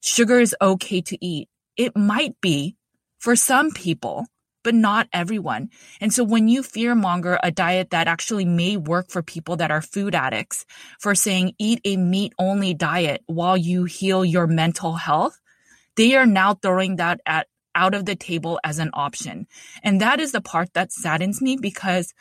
sugar 0.00 0.40
is 0.40 0.56
okay 0.62 1.02
to 1.02 1.22
eat. 1.22 1.50
It 1.76 1.94
might 1.94 2.40
be 2.40 2.76
for 3.18 3.36
some 3.36 3.70
people, 3.70 4.28
but 4.64 4.74
not 4.74 5.08
everyone. 5.12 5.68
And 6.00 6.10
so 6.10 6.24
when 6.24 6.48
you 6.48 6.62
fearmonger 6.62 7.38
a 7.42 7.50
diet 7.50 7.90
that 7.90 8.08
actually 8.08 8.46
may 8.46 8.78
work 8.78 9.10
for 9.10 9.22
people 9.22 9.56
that 9.56 9.70
are 9.70 9.82
food 9.82 10.14
addicts 10.14 10.64
for 11.00 11.14
saying 11.14 11.52
eat 11.58 11.82
a 11.84 11.98
meat 11.98 12.32
only 12.38 12.72
diet 12.72 13.22
while 13.26 13.58
you 13.58 13.84
heal 13.84 14.24
your 14.24 14.46
mental 14.46 14.94
health, 14.94 15.38
they 15.96 16.14
are 16.14 16.24
now 16.24 16.54
throwing 16.54 16.96
that 16.96 17.20
at 17.26 17.46
out 17.76 17.94
of 17.94 18.06
the 18.06 18.16
table 18.16 18.58
as 18.64 18.80
an 18.80 18.90
option. 18.94 19.46
And 19.84 20.00
that 20.00 20.18
is 20.18 20.32
the 20.32 20.40
part 20.40 20.72
that 20.74 20.90
saddens 20.90 21.40
me 21.40 21.56
because 21.60 22.12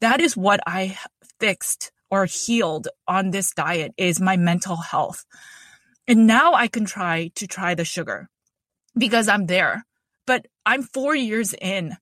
that 0.00 0.20
is 0.20 0.36
what 0.36 0.60
I 0.66 0.96
fixed 1.38 1.92
or 2.10 2.24
healed 2.24 2.88
on 3.06 3.30
this 3.30 3.52
diet 3.52 3.92
is 3.98 4.20
my 4.20 4.36
mental 4.36 4.76
health. 4.76 5.26
And 6.08 6.26
now 6.26 6.54
I 6.54 6.68
can 6.68 6.84
try 6.84 7.32
to 7.34 7.46
try 7.46 7.74
the 7.74 7.84
sugar 7.84 8.30
because 8.96 9.28
I'm 9.28 9.46
there. 9.46 9.84
But 10.26 10.46
I'm 10.64 10.82
4 10.82 11.14
years 11.14 11.54
in. 11.60 11.96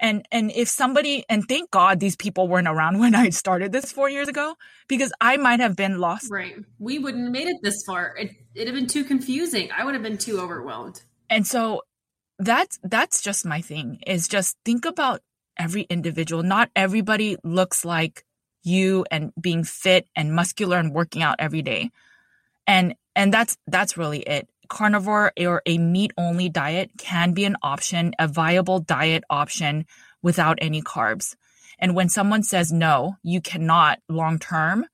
And 0.00 0.24
and 0.30 0.52
if 0.52 0.68
somebody 0.68 1.24
and 1.28 1.44
thank 1.48 1.72
God 1.72 1.98
these 1.98 2.14
people 2.14 2.46
weren't 2.46 2.68
around 2.68 2.98
when 3.02 3.14
I 3.14 3.30
started 3.30 3.72
this 3.72 3.90
4 3.90 4.08
years 4.10 4.28
ago 4.28 4.54
because 4.86 5.12
I 5.20 5.36
might 5.36 5.60
have 5.60 5.74
been 5.74 5.98
lost. 5.98 6.30
Right. 6.30 6.54
We 6.78 7.00
wouldn't 7.00 7.24
have 7.24 7.32
made 7.32 7.48
it 7.48 7.58
this 7.62 7.82
far. 7.84 8.16
It 8.16 8.30
it'd 8.54 8.68
have 8.68 8.76
been 8.76 8.86
too 8.86 9.04
confusing. 9.04 9.70
I 9.76 9.84
would 9.84 9.94
have 9.94 10.02
been 10.02 10.18
too 10.18 10.38
overwhelmed. 10.40 11.02
And 11.30 11.46
so 11.46 11.82
that's 12.38 12.78
that's 12.82 13.20
just 13.20 13.44
my 13.44 13.60
thing 13.60 14.00
is 14.06 14.28
just 14.28 14.56
think 14.64 14.84
about 14.84 15.20
every 15.58 15.82
individual. 15.82 16.42
Not 16.42 16.70
everybody 16.76 17.36
looks 17.42 17.84
like 17.84 18.24
you 18.62 19.04
and 19.10 19.32
being 19.40 19.64
fit 19.64 20.06
and 20.14 20.34
muscular 20.34 20.78
and 20.78 20.94
working 20.94 21.22
out 21.22 21.36
every 21.38 21.62
day. 21.62 21.90
And 22.66 22.94
and 23.16 23.32
that's 23.32 23.56
that's 23.66 23.96
really 23.96 24.20
it. 24.20 24.48
Carnivore 24.68 25.32
or 25.38 25.62
a 25.64 25.78
meat 25.78 26.12
only 26.18 26.48
diet 26.48 26.90
can 26.98 27.32
be 27.32 27.44
an 27.44 27.56
option, 27.62 28.12
a 28.18 28.28
viable 28.28 28.80
diet 28.80 29.24
option 29.30 29.86
without 30.22 30.58
any 30.60 30.82
carbs. 30.82 31.34
And 31.78 31.94
when 31.94 32.08
someone 32.08 32.42
says 32.42 32.72
no, 32.72 33.16
you 33.22 33.40
cannot 33.40 34.00
long 34.08 34.38
term, 34.38 34.84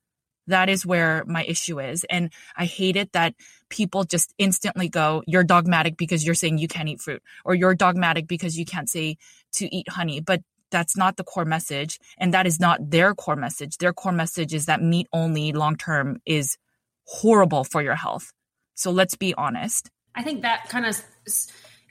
that 0.47 0.69
is 0.69 0.85
where 0.85 1.25
my 1.27 1.45
issue 1.45 1.81
is. 1.81 2.05
And 2.11 2.31
I 2.57 2.65
hate 2.65 2.97
it 2.97 3.13
that 3.13 3.35
people 3.69 4.05
just 4.05 4.35
instantly 4.39 4.89
go, 4.89 5.23
you're 5.27 5.45
dogmatic 5.45 5.97
because 5.97 6.25
you're 6.25 6.35
saying 6.35 6.59
you 6.59 6.69
can't 6.69 6.89
eat 6.89 7.01
fruit, 7.01 7.23
or 7.45 7.55
you're 7.55 7.75
dogmatic 7.75 8.27
because 8.27 8.59
you 8.59 8.65
can't 8.65 8.89
say 8.89 9.17
to 9.55 9.75
eat 9.75 9.89
honey. 9.89 10.21
But 10.21 10.43
that's 10.71 10.97
not 10.97 11.17
the 11.17 11.25
core 11.25 11.45
message. 11.45 11.99
And 12.19 12.35
that 12.35 12.47
is 12.47 12.59
not 12.59 12.91
their 12.91 13.15
core 13.15 13.37
message. 13.37 13.79
Their 13.79 13.93
core 13.93 14.13
message 14.13 14.53
is 14.53 14.67
that 14.67 14.83
meat 14.83 15.07
only 15.13 15.53
long 15.53 15.77
term 15.77 16.21
is 16.27 16.57
horrible 17.07 17.65
for 17.65 17.83
your 17.83 17.95
health. 17.95 18.33
So 18.75 18.91
let's 18.91 19.15
be 19.15 19.35
honest. 19.35 19.91
I 20.15 20.23
think 20.23 20.43
that 20.43 20.69
kind 20.69 20.87
of 20.87 21.01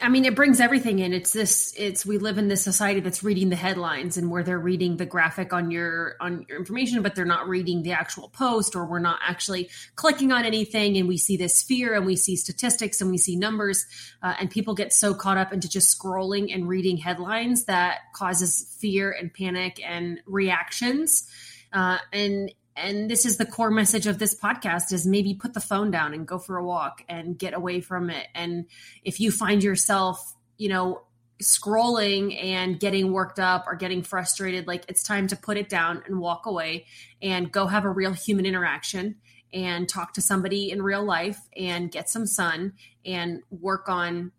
I 0.02 0.10
mean, 0.10 0.26
it 0.26 0.36
brings 0.36 0.60
everything 0.60 1.00
in. 1.00 1.14
It's 1.14 1.32
this. 1.32 1.74
It's 1.78 2.06
we 2.06 2.18
live 2.18 2.38
in 2.38 2.48
this 2.48 2.62
society 2.62 3.00
that's 3.00 3.24
reading 3.24 3.50
the 3.50 3.56
headlines 3.56 4.18
and 4.18 4.30
where 4.30 4.44
they're 4.44 4.60
reading 4.60 4.98
the 4.98 5.06
graphic 5.06 5.54
on 5.54 5.72
your 5.72 6.16
on 6.20 6.46
your 6.50 6.58
information, 6.58 7.02
but 7.02 7.16
they're 7.16 7.26
not 7.26 7.48
reading 7.48 7.84
the 7.84 7.94
actual 7.94 8.30
post, 8.30 8.76
or 8.76 8.86
we're 8.86 9.00
not 9.00 9.20
actually 9.26 9.70
clicking 9.96 10.32
on 10.32 10.46
anything. 10.46 10.98
And 10.98 11.08
we 11.08 11.18
see 11.18 11.38
this 11.38 11.64
fear, 11.64 11.96
and 11.96 12.06
we 12.06 12.16
see 12.16 12.36
statistics, 12.36 13.02
and 13.02 13.12
we 13.12 13.18
see 13.18 13.36
numbers, 13.36 13.86
uh, 14.22 14.34
and 14.40 14.50
people 14.50 14.74
get 14.74 14.92
so 14.92 15.14
caught 15.14 15.38
up 15.38 15.54
into 15.54 15.70
just 15.70 15.98
scrolling 15.98 16.54
and 16.54 16.68
reading 16.68 16.98
headlines 16.98 17.66
that 17.66 18.00
causes 18.14 18.76
fear 18.80 19.12
and 19.12 19.34
panic 19.34 19.80
and 19.86 20.20
reactions. 20.26 21.30
Uh, 21.72 21.98
and 22.12 22.52
and 22.76 23.10
this 23.10 23.26
is 23.26 23.38
the 23.38 23.46
core 23.46 23.72
message 23.72 24.08
of 24.08 24.20
this 24.20 24.40
podcast 24.40 24.92
is 24.92 25.06
maybe 25.06 25.34
put 25.34 25.54
the 25.54 25.60
phone 25.60 25.92
down 25.92 26.14
and 26.14 26.28
go 26.28 26.40
for 26.40 26.58
a 26.58 26.66
walk 26.66 27.04
and 27.08 27.38
get 27.38 27.54
away 27.54 27.82
from 27.82 28.10
it. 28.10 28.28
And 28.34 28.66
if 29.04 29.20
you 29.20 29.32
find 29.32 29.64
yourself 29.64 30.36
you 30.58 30.70
know 30.70 31.02
scrolling 31.42 32.42
and 32.42 32.80
getting 32.80 33.12
worked 33.12 33.40
up 33.40 33.66
or 33.68 33.76
getting 33.76 34.02
frustrated 34.02 34.68
like 34.68 34.86
it's 34.88 35.04
time 35.04 35.28
to 35.28 35.36
put 35.36 35.58
it 35.58 35.68
down 35.68 36.02
and 36.06 36.20
walk 36.20 36.46
away 36.46 36.86
and 37.22 37.52
go 37.52 37.68
have 37.68 37.84
a 37.84 37.90
real 37.90 38.14
human 38.14 38.46
interaction 38.46 39.16
and 39.52 39.90
talk 39.90 40.14
to 40.14 40.22
somebody 40.22 40.72
in 40.72 40.82
real 40.82 41.04
life 41.04 41.40
and 41.58 41.92
get 41.92 42.10
some 42.10 42.26
sun 42.26 42.74
and 43.06 43.42
work 43.50 43.90
on 43.90 44.32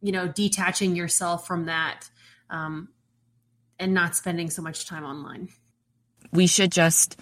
you 0.00 0.12
know 0.12 0.28
detaching 0.28 0.94
yourself 0.94 1.46
from 1.46 1.66
that 1.66 2.08
um, 2.48 2.88
and 3.78 3.92
not 3.92 4.14
spending 4.14 4.50
so 4.50 4.62
much 4.62 4.86
time 4.86 5.04
online. 5.04 5.48
We 6.32 6.46
should 6.46 6.70
just 6.70 7.18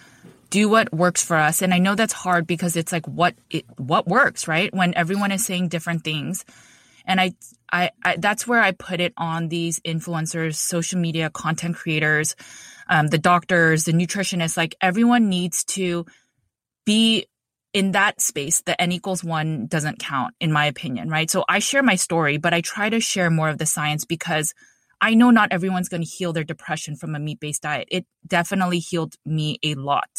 do 0.49 0.69
what 0.69 0.93
works 0.93 1.23
for 1.23 1.35
us. 1.37 1.61
And 1.61 1.73
I 1.73 1.79
know 1.79 1.95
that's 1.95 2.13
hard 2.13 2.47
because 2.47 2.75
it's 2.75 2.91
like 2.91 3.07
what 3.07 3.35
it, 3.49 3.65
what 3.77 4.07
works, 4.07 4.47
right? 4.47 4.73
When 4.73 4.93
everyone 4.95 5.31
is 5.31 5.45
saying 5.45 5.69
different 5.69 6.03
things. 6.03 6.45
And 7.05 7.19
I, 7.19 7.33
I, 7.71 7.91
I 8.03 8.17
that's 8.17 8.47
where 8.47 8.61
I 8.61 8.71
put 8.71 8.99
it 8.99 9.13
on 9.17 9.47
these 9.47 9.79
influencers, 9.81 10.55
social 10.55 10.99
media 10.99 11.29
content 11.29 11.75
creators, 11.75 12.35
um, 12.87 13.07
the 13.07 13.17
doctors, 13.17 13.85
the 13.85 13.93
nutritionists. 13.93 14.57
Like 14.57 14.75
everyone 14.81 15.29
needs 15.29 15.63
to 15.65 16.05
be 16.85 17.27
in 17.73 17.91
that 17.91 18.21
space. 18.21 18.61
The 18.61 18.79
n 18.81 18.91
equals 18.91 19.23
one 19.23 19.67
doesn't 19.67 19.99
count, 19.99 20.33
in 20.39 20.51
my 20.51 20.65
opinion, 20.65 21.09
right? 21.09 21.29
So 21.29 21.45
I 21.47 21.59
share 21.59 21.83
my 21.83 21.95
story, 21.95 22.37
but 22.37 22.53
I 22.53 22.61
try 22.61 22.89
to 22.89 22.99
share 22.99 23.29
more 23.29 23.49
of 23.49 23.57
the 23.57 23.65
science 23.65 24.05
because 24.05 24.53
I 25.01 25.13
know 25.13 25.29
not 25.29 25.51
everyone's 25.51 25.89
going 25.89 26.03
to 26.03 26.09
heal 26.09 26.33
their 26.33 26.43
depression 26.43 26.95
from 26.95 27.15
a 27.15 27.19
meat 27.19 27.39
based 27.39 27.61
diet. 27.63 27.87
It 27.89 28.05
definitely 28.27 28.79
healed 28.79 29.15
me 29.25 29.57
a 29.63 29.75
lot. 29.75 30.09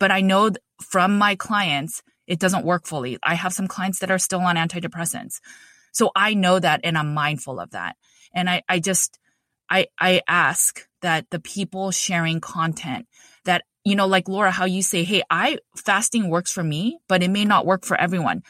But 0.00 0.10
I 0.10 0.22
know 0.22 0.50
from 0.82 1.16
my 1.18 1.36
clients, 1.36 2.02
it 2.26 2.40
doesn't 2.40 2.64
work 2.64 2.86
fully. 2.86 3.18
I 3.22 3.34
have 3.34 3.52
some 3.52 3.68
clients 3.68 4.00
that 4.00 4.10
are 4.10 4.18
still 4.18 4.40
on 4.40 4.56
antidepressants. 4.56 5.40
So 5.92 6.10
I 6.16 6.34
know 6.34 6.58
that 6.58 6.80
and 6.84 6.98
I'm 6.98 7.14
mindful 7.14 7.60
of 7.60 7.70
that. 7.70 7.96
And 8.34 8.50
I, 8.50 8.62
I 8.68 8.80
just, 8.80 9.18
I, 9.68 9.86
I 10.00 10.22
ask 10.26 10.86
that 11.02 11.26
the 11.30 11.40
people 11.40 11.90
sharing 11.90 12.40
content 12.40 13.06
that, 13.44 13.64
you 13.84 13.96
know, 13.96 14.06
like 14.06 14.28
Laura, 14.28 14.50
how 14.50 14.64
you 14.64 14.82
say, 14.82 15.04
Hey, 15.04 15.22
I 15.30 15.58
fasting 15.76 16.30
works 16.30 16.52
for 16.52 16.62
me, 16.62 16.98
but 17.08 17.22
it 17.22 17.30
may 17.30 17.44
not 17.44 17.66
work 17.66 17.84
for 17.84 17.96
everyone. 18.00 18.42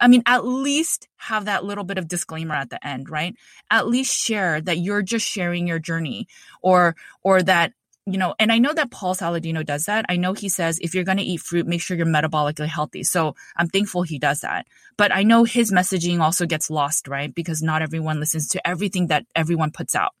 I 0.00 0.08
mean, 0.08 0.22
at 0.26 0.44
least 0.44 1.08
have 1.16 1.46
that 1.46 1.64
little 1.64 1.84
bit 1.84 1.98
of 1.98 2.06
disclaimer 2.06 2.54
at 2.54 2.70
the 2.70 2.84
end, 2.86 3.10
right? 3.10 3.34
At 3.70 3.88
least 3.88 4.16
share 4.16 4.60
that 4.60 4.78
you're 4.78 5.02
just 5.02 5.26
sharing 5.26 5.66
your 5.66 5.78
journey 5.80 6.28
or, 6.62 6.96
or 7.22 7.42
that, 7.42 7.72
you 8.12 8.18
know, 8.18 8.34
and 8.38 8.50
I 8.50 8.58
know 8.58 8.72
that 8.72 8.90
Paul 8.90 9.14
Saladino 9.14 9.64
does 9.64 9.84
that. 9.84 10.06
I 10.08 10.16
know 10.16 10.32
he 10.32 10.48
says 10.48 10.78
if 10.80 10.94
you're 10.94 11.04
going 11.04 11.18
to 11.18 11.24
eat 11.24 11.40
fruit, 11.40 11.66
make 11.66 11.82
sure 11.82 11.96
you're 11.96 12.06
metabolically 12.06 12.66
healthy. 12.66 13.04
So 13.04 13.34
I'm 13.56 13.68
thankful 13.68 14.02
he 14.02 14.18
does 14.18 14.40
that. 14.40 14.66
But 14.96 15.14
I 15.14 15.22
know 15.22 15.44
his 15.44 15.70
messaging 15.70 16.20
also 16.20 16.46
gets 16.46 16.70
lost, 16.70 17.08
right? 17.08 17.34
Because 17.34 17.62
not 17.62 17.82
everyone 17.82 18.20
listens 18.20 18.48
to 18.48 18.66
everything 18.66 19.08
that 19.08 19.26
everyone 19.34 19.70
puts 19.70 19.94
out. 19.94 20.14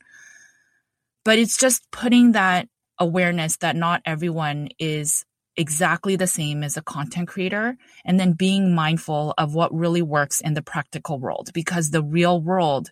But 1.24 1.38
it's 1.38 1.58
just 1.58 1.90
putting 1.90 2.32
that 2.32 2.68
awareness 2.98 3.56
that 3.58 3.76
not 3.76 4.02
everyone 4.04 4.68
is 4.78 5.24
exactly 5.56 6.14
the 6.16 6.26
same 6.26 6.62
as 6.62 6.76
a 6.76 6.82
content 6.82 7.28
creator 7.28 7.76
and 8.04 8.18
then 8.18 8.32
being 8.32 8.74
mindful 8.74 9.34
of 9.36 9.54
what 9.54 9.74
really 9.74 10.02
works 10.02 10.40
in 10.40 10.54
the 10.54 10.62
practical 10.62 11.18
world 11.18 11.50
because 11.52 11.90
the 11.90 12.02
real 12.02 12.40
world 12.40 12.90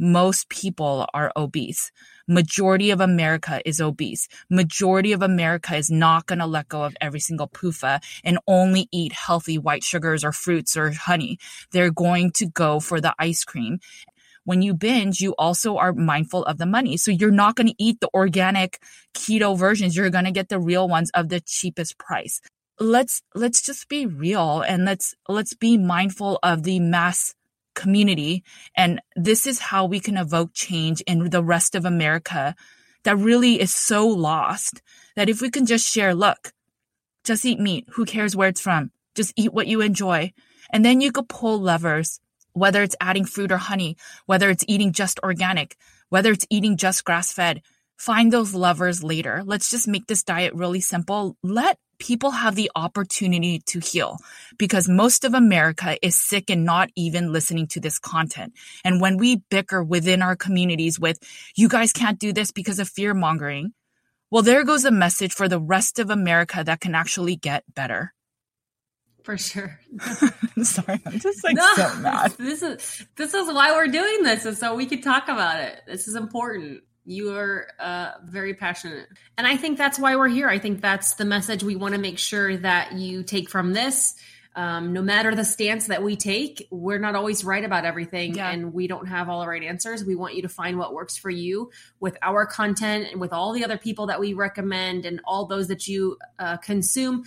most 0.00 0.48
people 0.48 1.06
are 1.14 1.30
obese 1.36 1.92
majority 2.26 2.90
of 2.90 3.00
america 3.00 3.60
is 3.64 3.80
obese 3.80 4.28
majority 4.48 5.12
of 5.12 5.22
america 5.22 5.76
is 5.76 5.90
not 5.90 6.26
going 6.26 6.38
to 6.38 6.46
let 6.46 6.68
go 6.68 6.82
of 6.84 6.96
every 7.00 7.20
single 7.20 7.48
PUFA 7.48 8.02
and 8.24 8.38
only 8.46 8.88
eat 8.90 9.12
healthy 9.12 9.58
white 9.58 9.84
sugars 9.84 10.24
or 10.24 10.32
fruits 10.32 10.76
or 10.76 10.90
honey 10.90 11.38
they're 11.72 11.92
going 11.92 12.32
to 12.32 12.46
go 12.46 12.80
for 12.80 13.00
the 13.00 13.14
ice 13.18 13.44
cream 13.44 13.78
when 14.44 14.62
you 14.62 14.74
binge, 14.74 15.20
you 15.20 15.34
also 15.38 15.76
are 15.76 15.92
mindful 15.92 16.44
of 16.44 16.58
the 16.58 16.66
money. 16.66 16.96
So 16.96 17.10
you're 17.10 17.30
not 17.30 17.56
going 17.56 17.68
to 17.68 17.74
eat 17.78 18.00
the 18.00 18.08
organic 18.14 18.80
keto 19.14 19.56
versions. 19.56 19.96
You're 19.96 20.10
going 20.10 20.24
to 20.24 20.32
get 20.32 20.48
the 20.48 20.58
real 20.58 20.88
ones 20.88 21.10
of 21.14 21.28
the 21.28 21.40
cheapest 21.40 21.98
price. 21.98 22.40
Let's, 22.78 23.22
let's 23.34 23.60
just 23.60 23.88
be 23.88 24.06
real 24.06 24.62
and 24.62 24.86
let's, 24.86 25.14
let's 25.28 25.54
be 25.54 25.76
mindful 25.76 26.38
of 26.42 26.62
the 26.62 26.80
mass 26.80 27.34
community. 27.80 28.44
And 28.76 29.00
this 29.16 29.46
is 29.46 29.58
how 29.58 29.86
we 29.86 30.00
can 30.00 30.16
evoke 30.16 30.52
change 30.52 31.00
in 31.02 31.30
the 31.30 31.42
rest 31.42 31.74
of 31.74 31.84
America 31.84 32.54
that 33.04 33.16
really 33.16 33.60
is 33.60 33.72
so 33.72 34.06
lost 34.06 34.82
that 35.16 35.28
if 35.28 35.40
we 35.40 35.50
can 35.50 35.64
just 35.64 35.90
share, 35.90 36.14
look, 36.14 36.52
just 37.24 37.44
eat 37.44 37.58
meat. 37.58 37.86
Who 37.94 38.04
cares 38.04 38.36
where 38.36 38.48
it's 38.48 38.60
from? 38.60 38.90
Just 39.14 39.32
eat 39.36 39.52
what 39.52 39.66
you 39.66 39.80
enjoy. 39.80 40.32
And 40.72 40.84
then 40.84 41.00
you 41.00 41.10
could 41.10 41.28
pull 41.28 41.58
levers 41.60 42.20
whether 42.52 42.82
it's 42.82 42.96
adding 43.00 43.24
fruit 43.24 43.52
or 43.52 43.58
honey, 43.58 43.96
whether 44.26 44.50
it's 44.50 44.64
eating 44.66 44.92
just 44.92 45.20
organic, 45.20 45.76
whether 46.08 46.32
it's 46.32 46.46
eating 46.50 46.76
just 46.76 47.04
grass 47.04 47.32
fed. 47.32 47.62
Find 47.96 48.32
those 48.32 48.54
levers 48.54 49.04
later. 49.04 49.42
Let's 49.44 49.70
just 49.70 49.86
make 49.86 50.06
this 50.06 50.22
diet 50.22 50.54
really 50.54 50.80
simple. 50.80 51.36
Let 51.42 51.78
people 52.00 52.32
have 52.32 52.56
the 52.56 52.70
opportunity 52.74 53.60
to 53.66 53.78
heal 53.78 54.16
because 54.58 54.88
most 54.88 55.24
of 55.24 55.34
America 55.34 55.96
is 56.04 56.16
sick 56.16 56.50
and 56.50 56.64
not 56.64 56.90
even 56.96 57.32
listening 57.32 57.68
to 57.68 57.80
this 57.80 57.98
content. 57.98 58.54
And 58.84 59.00
when 59.00 59.18
we 59.18 59.36
bicker 59.50 59.84
within 59.84 60.22
our 60.22 60.34
communities 60.34 60.98
with, 60.98 61.18
you 61.54 61.68
guys 61.68 61.92
can't 61.92 62.18
do 62.18 62.32
this 62.32 62.50
because 62.50 62.80
of 62.80 62.88
fear 62.88 63.14
mongering, 63.14 63.72
well, 64.30 64.42
there 64.42 64.64
goes 64.64 64.84
a 64.84 64.90
message 64.90 65.32
for 65.32 65.48
the 65.48 65.60
rest 65.60 65.98
of 65.98 66.10
America 66.10 66.64
that 66.64 66.80
can 66.80 66.94
actually 66.94 67.36
get 67.36 67.64
better. 67.72 68.14
For 69.22 69.36
sure. 69.36 69.78
Sorry, 70.62 71.00
I'm 71.04 71.18
just 71.18 71.44
like 71.44 71.56
no, 71.56 71.72
so 71.74 71.94
mad. 71.96 72.32
This 72.38 72.62
is 72.62 73.06
this 73.16 73.34
is 73.34 73.46
why 73.48 73.72
we're 73.72 73.88
doing 73.88 74.22
this, 74.22 74.44
and 74.44 74.56
so 74.56 74.74
we 74.74 74.86
could 74.86 75.02
talk 75.02 75.28
about 75.28 75.60
it. 75.60 75.82
This 75.86 76.08
is 76.08 76.16
important. 76.16 76.82
You 77.10 77.34
are 77.34 77.66
uh, 77.80 78.12
very 78.24 78.54
passionate, 78.54 79.08
and 79.36 79.44
I 79.44 79.56
think 79.56 79.78
that's 79.78 79.98
why 79.98 80.14
we're 80.14 80.28
here. 80.28 80.48
I 80.48 80.60
think 80.60 80.80
that's 80.80 81.14
the 81.14 81.24
message 81.24 81.64
we 81.64 81.74
want 81.74 81.94
to 81.94 82.00
make 82.00 82.18
sure 82.18 82.56
that 82.58 82.92
you 82.92 83.24
take 83.24 83.50
from 83.50 83.72
this. 83.72 84.14
Um, 84.54 84.92
no 84.92 85.02
matter 85.02 85.34
the 85.34 85.44
stance 85.44 85.88
that 85.88 86.04
we 86.04 86.14
take, 86.14 86.68
we're 86.70 87.00
not 87.00 87.16
always 87.16 87.42
right 87.42 87.64
about 87.64 87.84
everything, 87.84 88.36
yeah. 88.36 88.52
and 88.52 88.72
we 88.72 88.86
don't 88.86 89.06
have 89.06 89.28
all 89.28 89.40
the 89.40 89.48
right 89.48 89.64
answers. 89.64 90.04
We 90.04 90.14
want 90.14 90.36
you 90.36 90.42
to 90.42 90.48
find 90.48 90.78
what 90.78 90.92
works 90.92 91.16
for 91.16 91.30
you 91.30 91.72
with 91.98 92.16
our 92.22 92.46
content 92.46 93.08
and 93.10 93.20
with 93.20 93.32
all 93.32 93.54
the 93.54 93.64
other 93.64 93.76
people 93.76 94.06
that 94.06 94.20
we 94.20 94.32
recommend 94.32 95.04
and 95.04 95.20
all 95.24 95.46
those 95.46 95.66
that 95.66 95.88
you 95.88 96.16
uh, 96.38 96.58
consume 96.58 97.24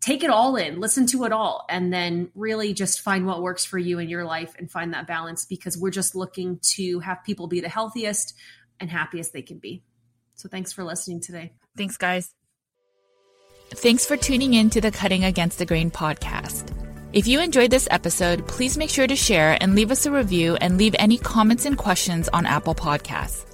take 0.00 0.22
it 0.22 0.30
all 0.30 0.56
in, 0.56 0.78
listen 0.78 1.06
to 1.06 1.24
it 1.24 1.32
all, 1.32 1.64
and 1.68 1.92
then 1.92 2.30
really 2.34 2.74
just 2.74 3.00
find 3.00 3.26
what 3.26 3.42
works 3.42 3.64
for 3.64 3.78
you 3.78 3.98
in 3.98 4.08
your 4.08 4.24
life 4.24 4.54
and 4.58 4.70
find 4.70 4.92
that 4.92 5.06
balance 5.06 5.46
because 5.46 5.78
we're 5.78 5.90
just 5.90 6.14
looking 6.14 6.58
to 6.58 7.00
have 7.00 7.24
people 7.24 7.46
be 7.46 7.60
the 7.60 7.68
healthiest 7.68 8.34
and 8.80 8.90
happiest 8.90 9.32
they 9.32 9.42
can 9.42 9.58
be. 9.58 9.82
So 10.34 10.48
thanks 10.48 10.72
for 10.72 10.84
listening 10.84 11.20
today. 11.20 11.52
Thanks, 11.76 11.96
guys. 11.96 12.34
Thanks 13.72 14.04
for 14.04 14.16
tuning 14.16 14.54
in 14.54 14.70
to 14.70 14.80
the 14.80 14.90
Cutting 14.90 15.24
Against 15.24 15.58
the 15.58 15.66
Grain 15.66 15.90
podcast. 15.90 16.74
If 17.12 17.26
you 17.26 17.40
enjoyed 17.40 17.70
this 17.70 17.88
episode, 17.90 18.46
please 18.48 18.78
make 18.78 18.90
sure 18.90 19.06
to 19.06 19.16
share 19.16 19.56
and 19.60 19.74
leave 19.74 19.90
us 19.90 20.06
a 20.06 20.10
review 20.10 20.56
and 20.56 20.78
leave 20.78 20.94
any 20.98 21.18
comments 21.18 21.66
and 21.66 21.76
questions 21.76 22.28
on 22.28 22.46
Apple 22.46 22.74
Podcasts. 22.74 23.46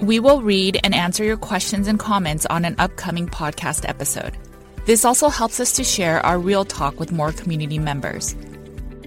We 0.00 0.20
will 0.20 0.42
read 0.42 0.78
and 0.84 0.94
answer 0.94 1.24
your 1.24 1.36
questions 1.36 1.88
and 1.88 1.98
comments 1.98 2.44
on 2.46 2.64
an 2.64 2.76
upcoming 2.78 3.28
podcast 3.28 3.88
episode. 3.88 4.36
This 4.84 5.04
also 5.04 5.28
helps 5.28 5.58
us 5.58 5.72
to 5.72 5.84
share 5.84 6.24
our 6.24 6.38
real 6.38 6.64
talk 6.64 7.00
with 7.00 7.12
more 7.12 7.32
community 7.32 7.78
members. 7.78 8.36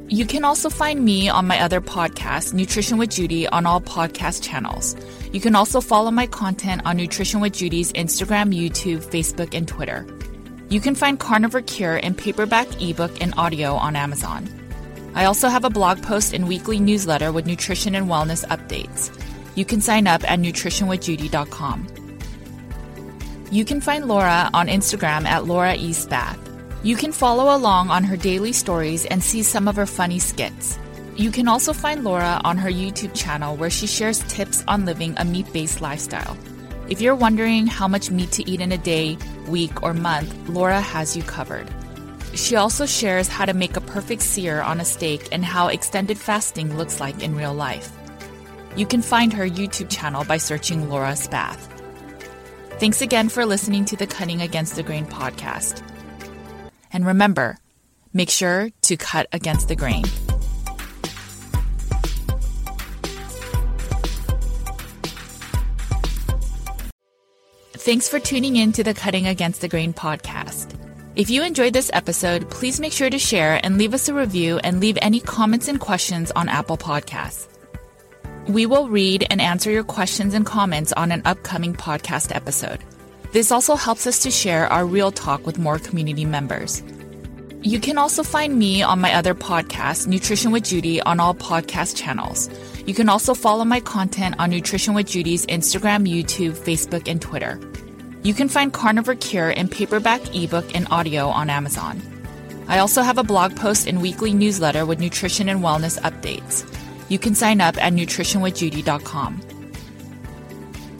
You 0.07 0.25
can 0.25 0.43
also 0.43 0.69
find 0.69 1.05
me 1.05 1.29
on 1.29 1.45
my 1.45 1.59
other 1.61 1.81
podcast, 1.81 2.53
Nutrition 2.53 2.97
with 2.97 3.11
Judy, 3.11 3.47
on 3.47 3.65
all 3.65 3.79
podcast 3.79 4.41
channels. 4.41 4.95
You 5.31 5.39
can 5.39 5.55
also 5.55 5.79
follow 5.79 6.09
my 6.09 6.25
content 6.25 6.81
on 6.85 6.97
Nutrition 6.97 7.39
with 7.39 7.53
Judy's 7.53 7.93
Instagram, 7.93 8.53
YouTube, 8.53 9.03
Facebook, 9.03 9.53
and 9.53 9.67
Twitter. 9.67 10.07
You 10.69 10.79
can 10.79 10.95
find 10.95 11.19
Carnivore 11.19 11.61
Cure 11.61 11.97
in 11.97 12.15
paperback, 12.15 12.81
ebook, 12.81 13.21
and 13.21 13.33
audio 13.37 13.73
on 13.75 13.95
Amazon. 13.95 14.49
I 15.13 15.25
also 15.25 15.47
have 15.47 15.65
a 15.65 15.69
blog 15.69 16.01
post 16.01 16.33
and 16.33 16.47
weekly 16.47 16.79
newsletter 16.79 17.31
with 17.31 17.45
nutrition 17.45 17.95
and 17.95 18.07
wellness 18.07 18.45
updates. 18.47 19.11
You 19.55 19.65
can 19.65 19.81
sign 19.81 20.07
up 20.07 20.29
at 20.29 20.39
nutritionwithjudy.com. 20.39 21.87
You 23.51 23.65
can 23.65 23.81
find 23.81 24.07
Laura 24.07 24.49
on 24.53 24.67
Instagram 24.67 25.25
at 25.25 25.45
Laura 25.45 25.75
Spath. 25.91 26.37
You 26.83 26.95
can 26.95 27.11
follow 27.11 27.55
along 27.55 27.89
on 27.89 28.03
her 28.03 28.15
daily 28.15 28.53
stories 28.53 29.05
and 29.05 29.23
see 29.23 29.43
some 29.43 29.67
of 29.67 29.75
her 29.75 29.85
funny 29.85 30.19
skits. 30.19 30.77
You 31.19 31.31
can 31.31 31.49
also 31.49 31.73
find 31.73 32.05
Laura 32.05 32.39
on 32.45 32.55
her 32.55 32.69
YouTube 32.69 33.13
channel 33.13 33.57
where 33.57 33.69
she 33.69 33.87
shares 33.87 34.23
tips 34.29 34.63
on 34.69 34.85
living 34.85 35.15
a 35.17 35.25
meat 35.25 35.51
based 35.51 35.81
lifestyle. 35.81 36.37
If 36.87 37.01
you're 37.01 37.13
wondering 37.13 37.67
how 37.67 37.89
much 37.89 38.09
meat 38.09 38.31
to 38.31 38.49
eat 38.49 38.61
in 38.61 38.71
a 38.71 38.77
day, 38.77 39.17
week, 39.49 39.83
or 39.83 39.93
month, 39.93 40.33
Laura 40.47 40.79
has 40.79 41.17
you 41.17 41.23
covered. 41.23 41.67
She 42.35 42.55
also 42.55 42.85
shares 42.85 43.27
how 43.27 43.43
to 43.43 43.53
make 43.53 43.75
a 43.75 43.81
perfect 43.81 44.21
sear 44.21 44.61
on 44.61 44.79
a 44.79 44.85
steak 44.85 45.27
and 45.33 45.43
how 45.43 45.67
extended 45.67 46.17
fasting 46.17 46.77
looks 46.77 47.01
like 47.01 47.21
in 47.21 47.35
real 47.35 47.53
life. 47.53 47.91
You 48.77 48.85
can 48.85 49.01
find 49.01 49.33
her 49.33 49.45
YouTube 49.45 49.89
channel 49.89 50.23
by 50.23 50.37
searching 50.37 50.87
Laura 50.87 51.17
Spath. 51.17 51.67
Thanks 52.79 53.01
again 53.01 53.27
for 53.27 53.45
listening 53.45 53.83
to 53.91 53.97
the 53.97 54.07
Cutting 54.07 54.41
Against 54.41 54.77
the 54.77 54.83
Grain 54.83 55.05
podcast. 55.05 55.83
And 56.93 57.05
remember, 57.05 57.57
make 58.13 58.29
sure 58.29 58.69
to 58.83 58.95
cut 58.95 59.27
against 59.33 59.67
the 59.67 59.75
grain. 59.75 60.05
Thanks 67.79 68.09
for 68.09 68.19
tuning 68.19 68.57
in 68.57 68.73
to 68.73 68.83
the 68.83 68.93
Cutting 68.93 69.25
Against 69.25 69.61
the 69.61 69.69
Grain 69.69 69.93
podcast. 69.93 70.75
If 71.15 71.29
you 71.29 71.43
enjoyed 71.43 71.71
this 71.71 71.89
episode, 71.93 72.49
please 72.49 72.77
make 72.77 72.91
sure 72.91 73.09
to 73.09 73.17
share 73.17 73.57
and 73.63 73.77
leave 73.77 73.93
us 73.93 74.09
a 74.09 74.13
review 74.13 74.57
and 74.65 74.81
leave 74.81 74.97
any 75.01 75.21
comments 75.21 75.69
and 75.69 75.79
questions 75.79 76.29
on 76.31 76.49
Apple 76.49 76.75
Podcasts. 76.75 77.47
We 78.49 78.65
will 78.65 78.89
read 78.89 79.25
and 79.29 79.39
answer 79.39 79.71
your 79.71 79.85
questions 79.85 80.33
and 80.33 80.45
comments 80.45 80.91
on 80.91 81.13
an 81.13 81.21
upcoming 81.23 81.73
podcast 81.73 82.35
episode. 82.35 82.83
This 83.31 83.49
also 83.49 83.77
helps 83.77 84.05
us 84.05 84.19
to 84.23 84.29
share 84.29 84.67
our 84.67 84.85
real 84.85 85.13
talk 85.13 85.45
with 85.45 85.57
more 85.57 85.79
community 85.79 86.25
members. 86.25 86.83
You 87.61 87.79
can 87.79 87.97
also 87.97 88.23
find 88.23 88.59
me 88.59 88.81
on 88.81 88.99
my 88.99 89.13
other 89.13 89.33
podcast, 89.33 90.05
Nutrition 90.05 90.51
with 90.51 90.65
Judy, 90.65 91.01
on 91.01 91.21
all 91.21 91.33
podcast 91.33 91.95
channels. 91.95 92.49
You 92.89 92.95
can 92.95 93.07
also 93.07 93.35
follow 93.35 93.65
my 93.65 93.81
content 93.81 94.33
on 94.39 94.49
Nutrition 94.49 94.95
with 94.95 95.05
Judy's 95.05 95.45
Instagram, 95.45 96.09
YouTube, 96.09 96.57
Facebook, 96.57 97.07
and 97.07 97.21
Twitter. 97.21 97.59
You 98.23 98.33
can 98.33 98.49
find 98.49 98.73
Carnivore 98.73 99.13
Cure 99.13 99.51
in 99.51 99.67
paperback, 99.67 100.35
ebook, 100.35 100.73
and 100.73 100.87
audio 100.89 101.27
on 101.27 101.51
Amazon. 101.51 102.01
I 102.67 102.79
also 102.79 103.03
have 103.03 103.19
a 103.19 103.23
blog 103.23 103.55
post 103.55 103.85
and 103.85 104.01
weekly 104.01 104.33
newsletter 104.33 104.87
with 104.87 104.99
nutrition 104.99 105.49
and 105.49 105.61
wellness 105.61 105.99
updates. 106.01 106.65
You 107.09 107.19
can 107.19 107.35
sign 107.35 107.61
up 107.61 107.77
at 107.77 107.93
nutritionwithjudy.com. 107.93 109.41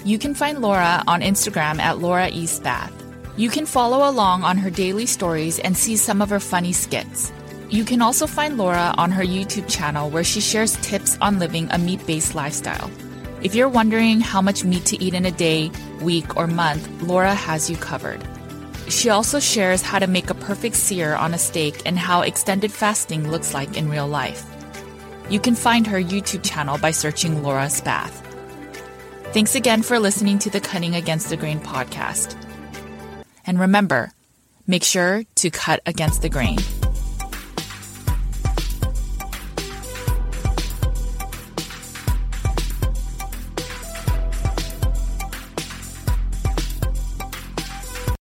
You 0.06 0.20
can 0.20 0.36
find 0.36 0.62
Laura 0.62 1.04
on 1.08 1.22
Instagram 1.22 1.80
at 1.80 1.98
Laura 1.98 2.30
Spath. 2.46 2.94
You 3.36 3.50
can 3.50 3.66
follow 3.66 4.08
along 4.08 4.44
on 4.44 4.60
her 4.60 4.70
daily 4.70 5.08
stories 5.08 5.58
and 5.58 5.76
see 5.76 5.96
some 5.96 6.22
of 6.22 6.30
her 6.30 6.40
funny 6.40 6.72
skits. 6.72 7.32
You 7.70 7.86
can 7.86 8.02
also 8.02 8.26
find 8.26 8.58
Laura 8.58 8.96
on 8.98 9.12
her 9.12 9.24
YouTube 9.24 9.70
channel 9.70 10.10
where 10.10 10.24
she 10.24 10.42
shares 10.42 10.76
tips 10.78 11.18
on 11.22 11.38
living 11.38 11.68
a 11.70 11.78
meat 11.78 12.06
based 12.08 12.34
lifestyle. 12.34 12.90
If 13.44 13.54
you're 13.54 13.70
wondering 13.70 14.22
how 14.22 14.42
much 14.42 14.64
meat 14.64 14.86
to 14.86 15.02
eat 15.02 15.14
in 15.14 15.26
a 15.26 15.32
day, 15.32 15.72
week, 16.02 16.36
or 16.36 16.48
month, 16.48 16.90
Laura 17.04 17.34
has 17.34 17.70
you 17.70 17.78
covered. 17.78 18.26
She 18.88 19.10
also 19.10 19.40
shares 19.40 19.84
how 19.84 20.00
to 20.00 20.08
make 20.08 20.32
a 20.32 20.34
perfect 20.34 20.76
sear 20.76 21.14
on 21.14 21.36
a 21.36 21.38
steak 21.38 21.84
and 21.86 21.98
how 21.98 22.22
extended 22.22 22.72
fasting 22.72 23.30
looks 23.30 23.54
like 23.54 23.78
in 23.78 23.88
real 23.88 24.08
life. 24.08 24.44
You 25.30 25.40
can 25.40 25.54
find 25.54 25.86
her 25.86 26.02
YouTube 26.02 26.44
channel 26.44 26.80
by 26.80 26.90
searching 26.90 27.44
Laura 27.44 27.70
Spath. 27.70 28.26
Thanks 29.32 29.54
again 29.54 29.84
for 29.84 30.00
listening 30.00 30.40
to 30.40 30.50
the 30.50 30.60
Cutting 30.60 30.96
Against 30.96 31.30
the 31.30 31.38
Grain 31.38 31.60
podcast. 31.60 32.36
And 33.46 33.60
remember, 33.60 34.12
make 34.66 34.84
sure 34.84 35.24
to 35.36 35.52
cut 35.52 35.82
against 35.86 36.24
the 36.24 36.30
grain. 36.30 36.58